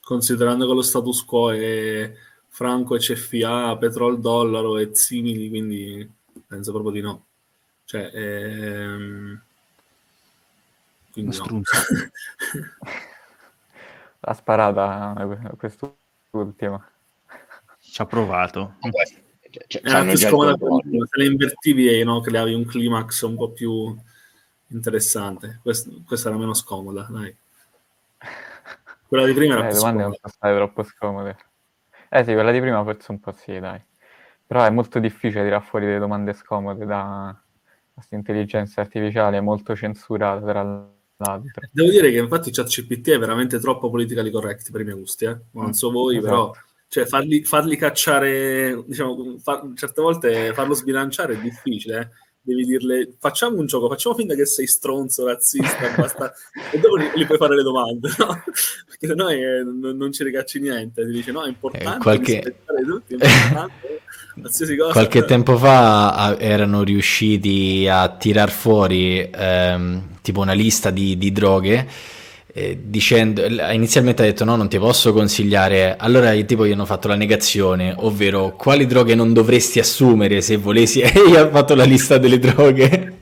Considerando 0.00 0.68
che 0.68 0.72
lo 0.72 0.82
status 0.82 1.24
quo 1.24 1.50
è 1.50 2.14
franco 2.46 2.94
e 2.94 3.00
CFA, 3.00 3.76
petrol 3.76 4.20
dollaro 4.20 4.78
e 4.78 4.90
simili, 4.92 5.48
quindi 5.48 6.08
penso 6.46 6.70
proprio 6.70 6.92
di 6.92 7.00
no. 7.00 7.24
Cioè, 7.84 8.08
ehm 8.14 9.42
quindi 11.18 11.36
no. 11.36 11.62
L'ha 14.20 14.34
sparata 14.34 15.14
eh, 15.18 15.56
quest'ultima. 15.56 16.90
Ci 17.80 18.02
ha 18.02 18.06
provato. 18.06 18.76
Cioè, 19.50 19.64
cioè, 19.66 19.82
Era 19.84 20.02
più 20.02 20.16
scomoda 20.16 20.56
se 20.56 21.18
le 21.18 21.24
invertivi 21.24 21.88
e 21.88 22.04
no, 22.04 22.20
creavi 22.20 22.54
un 22.54 22.64
climax 22.66 23.22
un 23.22 23.36
po' 23.36 23.50
più 23.50 23.96
interessante. 24.68 25.58
Questa, 25.62 25.90
questa 26.06 26.28
era 26.28 26.38
meno 26.38 26.54
scomoda, 26.54 27.06
dai. 27.10 27.34
Quella 29.06 29.24
di 29.24 29.32
prima 29.32 29.54
era 29.54 29.66
eh, 29.66 29.70
più 29.70 29.78
domande 29.78 30.02
scomoda. 30.02 30.20
non 30.22 30.32
sono 30.38 30.54
troppo 30.56 30.82
scomode. 30.84 31.36
Eh 32.10 32.24
sì, 32.24 32.32
quella 32.32 32.52
di 32.52 32.60
prima 32.60 32.82
forse 32.84 33.10
un 33.10 33.20
po' 33.20 33.32
sì, 33.32 33.58
dai. 33.58 33.82
Però 34.46 34.64
è 34.64 34.70
molto 34.70 34.98
difficile 34.98 35.42
tirare 35.42 35.64
fuori 35.64 35.86
delle 35.86 35.98
domande 35.98 36.32
scomode 36.32 36.86
da 36.86 37.38
questa 37.92 38.14
intelligenza 38.14 38.80
artificiale 38.80 39.40
molto 39.40 39.74
censurata 39.74 40.46
tra 40.46 40.96
l'altro. 41.18 41.68
Devo 41.70 41.90
dire 41.90 42.10
che 42.10 42.18
infatti 42.18 42.50
ChatGPT 42.50 43.10
è 43.10 43.18
veramente 43.18 43.58
troppo 43.58 43.90
politically 43.90 44.30
correct 44.30 44.70
per 44.70 44.80
i 44.80 44.84
miei 44.84 44.96
gusti, 44.96 45.24
eh? 45.24 45.38
non 45.52 45.74
so 45.74 45.90
voi, 45.90 46.16
esatto. 46.16 46.32
però 46.32 46.52
cioè, 46.88 47.04
farli, 47.04 47.44
farli, 47.44 47.76
cacciare, 47.76 48.82
diciamo, 48.86 49.36
far, 49.42 49.70
certe 49.74 50.00
volte 50.00 50.54
farlo 50.54 50.74
sbilanciare 50.74 51.34
è 51.34 51.40
difficile. 51.40 52.00
Eh? 52.00 52.26
devi 52.48 52.64
dirle 52.64 53.12
facciamo 53.18 53.58
un 53.58 53.66
gioco, 53.66 53.88
facciamo 53.88 54.14
finta 54.14 54.34
che 54.34 54.46
sei 54.46 54.66
stronzo, 54.66 55.26
razzista, 55.26 55.92
basta, 55.96 56.32
e 56.72 56.78
dopo 56.78 56.98
gli, 56.98 57.10
gli 57.14 57.26
puoi 57.26 57.36
fare 57.36 57.54
le 57.54 57.62
domande, 57.62 58.08
no? 58.16 58.42
Perché 58.86 59.06
sennò 59.06 59.28
eh, 59.28 59.62
non, 59.62 59.96
non 59.96 60.12
ci 60.12 60.24
ricacci 60.24 60.58
niente, 60.58 61.04
ti 61.04 61.12
dice 61.12 61.30
no, 61.30 61.44
è 61.44 61.48
importante 61.48 61.96
Eh, 61.96 61.98
qualche- 61.98 62.34
rispettare 62.36 62.82
tutti, 62.84 63.14
è 63.14 63.26
importante, 63.26 63.97
qualsiasi 64.40 64.76
cosa. 64.76 64.92
Qualche 64.92 65.24
tempo 65.24 65.56
fa 65.56 66.14
a- 66.14 66.36
erano 66.38 66.82
riusciti 66.82 67.86
a 67.90 68.08
tirar 68.08 68.50
fuori 68.50 69.28
ehm, 69.32 70.02
tipo 70.22 70.40
una 70.40 70.52
lista 70.52 70.90
di, 70.90 71.16
di 71.18 71.32
droghe 71.32 71.86
eh, 72.50 72.78
dicendo 72.82 73.44
inizialmente 73.44 74.22
ha 74.22 74.24
detto 74.24 74.44
no 74.44 74.56
non 74.56 74.68
ti 74.68 74.78
posso 74.78 75.12
consigliare. 75.12 75.96
Allora 75.96 76.32
io- 76.32 76.44
tipo 76.44 76.66
gli 76.66 76.72
hanno 76.72 76.86
fatto 76.86 77.08
la 77.08 77.14
negazione 77.14 77.94
ovvero 77.96 78.54
quali 78.56 78.86
droghe 78.86 79.14
non 79.14 79.32
dovresti 79.32 79.78
assumere 79.78 80.40
se 80.40 80.56
volessi? 80.56 81.00
E 81.02 81.12
gli 81.28 81.36
ha 81.36 81.48
fatto 81.48 81.74
la 81.74 81.84
lista 81.84 82.18
delle 82.18 82.38
droghe. 82.38 83.20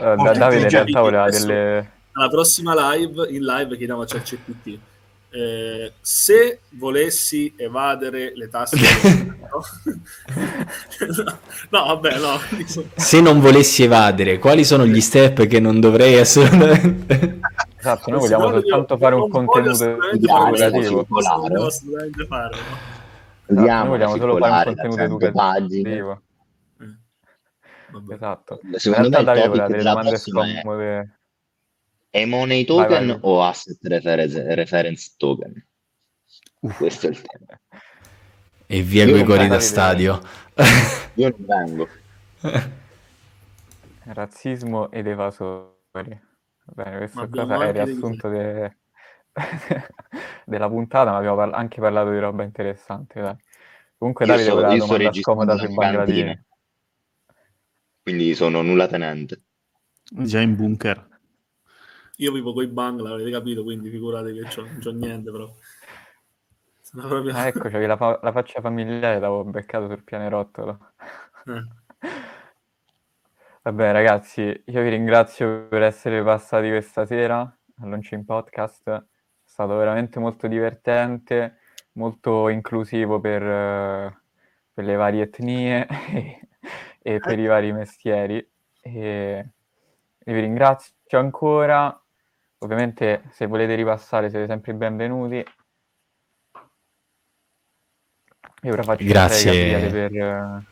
Eh, 0.00 0.16
Davide 0.16 0.62
in 0.62 0.68
realtà 0.68 1.00
voleva 1.00 1.28
delle... 1.28 1.92
alla 2.12 2.28
prossima 2.28 2.94
live, 2.94 3.28
in 3.30 3.44
live 3.44 3.76
chiediamo 3.76 4.02
a 4.02 4.06
ChatGPT 4.06 4.78
eh, 5.30 5.92
se 6.00 6.60
volessi 6.70 7.52
evadere 7.56 8.32
le 8.34 8.48
tasse 8.48 8.76
no? 9.36 9.62
no 11.70 11.84
vabbè 11.84 12.18
no 12.18 12.38
se 12.96 13.20
non 13.20 13.40
volessi 13.40 13.82
evadere 13.82 14.38
quali 14.38 14.64
sono 14.64 14.86
gli 14.86 15.00
step 15.00 15.46
che 15.46 15.60
non 15.60 15.80
dovrei 15.80 16.18
assolutamente 16.18 17.40
Esatto, 17.80 18.10
noi 18.10 18.18
vogliamo 18.20 18.50
soltanto 18.50 18.94
io 18.94 18.98
fare 18.98 19.14
un 19.14 19.28
contenuto 19.30 19.76
fare 19.76 20.10
educativo. 20.12 21.06
assolutamente 21.66 22.26
farlo 22.26 22.56
no? 22.56 22.96
Esatto, 23.50 23.62
noi 23.64 23.88
vogliamo 23.88 24.16
solo 24.16 24.36
fare 24.36 24.68
un 24.68 24.74
contenuto 24.76 25.26
educativo. 25.26 26.22
Eh, 26.80 26.96
vabbè. 27.92 28.14
Esatto. 28.14 28.60
In 28.62 28.78
Secondo 28.78 29.08
me 29.08 29.16
realtà 29.16 29.18
il 29.18 29.24
Davide 29.24 29.48
topic 29.48 29.48
voleva 29.48 29.66
delle 29.68 29.78
della 29.78 29.90
domande 29.90 30.10
prossima 30.10 30.46
è 30.46 31.08
E-money 32.10 32.64
Vai, 32.64 32.86
token 32.86 33.06
vai. 33.06 33.18
o 33.22 33.42
asset 33.42 33.78
refer- 33.82 34.54
reference 34.54 35.14
token? 35.16 35.66
Questo 36.76 37.06
è 37.06 37.10
il 37.10 37.20
tema. 37.22 37.60
e 38.66 38.82
via 38.82 39.04
Io 39.04 39.12
coi 39.12 39.24
cori 39.24 39.48
da 39.48 39.56
di 39.56 39.62
stadio 39.62 40.20
Io 41.14 41.34
non 41.36 41.46
vengo. 41.46 41.88
Razzismo 44.04 44.90
ed 44.90 45.06
evasori. 45.06 45.74
Va 45.92 46.02
Bene, 46.84 47.10
cosa 47.10 47.64
è 47.64 47.68
il 47.68 47.72
riassunto 47.72 48.28
de- 48.28 48.76
della 50.44 50.68
puntata, 50.68 51.10
ma 51.10 51.16
abbiamo 51.18 51.36
parla- 51.36 51.56
anche 51.56 51.80
parlato 51.80 52.10
di 52.10 52.18
roba 52.18 52.42
interessante. 52.42 53.20
dai. 53.20 53.36
Comunque 53.96 54.26
Io 54.26 54.32
Davide 54.32 54.50
voleva 54.50 54.72
io 54.72 54.78
la 54.78 54.84
sto 54.84 55.32
domanda 55.32 55.52
registrando 55.54 55.70
in. 55.70 55.74
Bangladini. 55.74 56.44
Quindi 58.02 58.34
sono 58.34 58.62
nulla 58.62 58.86
tenente. 58.86 59.42
Già 60.02 60.40
in 60.40 60.56
bunker. 60.56 61.07
Io 62.20 62.32
vivo 62.32 62.52
con 62.52 62.62
i 62.62 62.68
Bangla 62.68 63.14
avete 63.14 63.30
capito 63.30 63.62
quindi 63.62 63.90
figurate 63.90 64.32
che 64.32 64.42
c'ho, 64.42 64.62
non 64.62 64.78
c'ho 64.80 64.92
niente 64.92 65.30
però 65.30 65.50
proprio... 66.96 67.34
Ah, 67.34 67.46
ecco, 67.46 67.62
c'avevi 67.62 67.86
la, 67.86 67.96
fa- 67.96 68.18
la 68.22 68.32
faccia 68.32 68.60
familiare, 68.60 69.18
l'avevo 69.18 69.44
beccato 69.44 69.86
sul 69.88 70.02
pianerottolo. 70.02 70.92
Eh. 71.46 71.66
Vabbè, 73.62 73.92
ragazzi, 73.92 74.40
io 74.42 74.82
vi 74.82 74.88
ringrazio 74.88 75.66
per 75.68 75.82
essere 75.82 76.22
passati 76.22 76.68
questa 76.68 77.04
sera 77.04 77.40
al 77.40 77.88
Launching 77.88 78.24
Podcast. 78.24 78.88
È 78.88 79.02
stato 79.44 79.76
veramente 79.76 80.18
molto 80.18 80.46
divertente, 80.46 81.58
molto 81.92 82.48
inclusivo 82.48 83.20
per, 83.20 83.42
per 84.72 84.84
le 84.84 84.94
varie 84.94 85.24
etnie 85.24 85.86
e 87.02 87.18
per 87.18 87.38
i 87.38 87.46
vari 87.46 87.72
mestieri. 87.72 88.36
E, 88.80 89.50
e 90.18 90.32
vi 90.32 90.40
ringrazio 90.40 91.18
ancora. 91.18 92.00
Ovviamente, 92.60 93.22
se 93.32 93.46
volete 93.46 93.74
ripassare, 93.74 94.30
siete 94.30 94.46
sempre 94.46 94.74
benvenuti. 94.74 95.44
E 98.60 98.70
ora 98.72 98.82
faccio 98.82 99.04
Grazie. 99.04 99.88
per, 99.90 100.64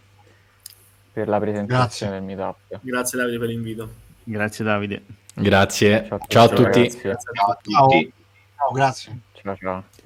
per 1.12 1.28
la 1.28 1.38
presentazione 1.38 2.12
del 2.14 2.22
meetup. 2.22 2.80
grazie 2.82 3.16
Davide 3.18 3.38
per 3.38 3.48
l'invito 3.48 3.88
Grazie 4.24 4.64
Davide. 4.64 5.02
grazie 5.34 6.06
Ciao 6.08 6.18
a 6.18 6.24
ciao 6.26 6.44
a 6.44 6.48
tutti, 6.48 6.62
ragazzi. 6.64 6.98
grazie 7.00 7.30
a 7.30 7.34
Ciao 7.34 7.50
a 7.50 7.54
tutti 7.54 7.70
Ciao. 7.72 7.86
tutti. 7.86 8.12
Ciao, 8.56 8.72
grazie. 8.72 9.18
Ciao 9.34 9.56
ciao. 9.56 9.84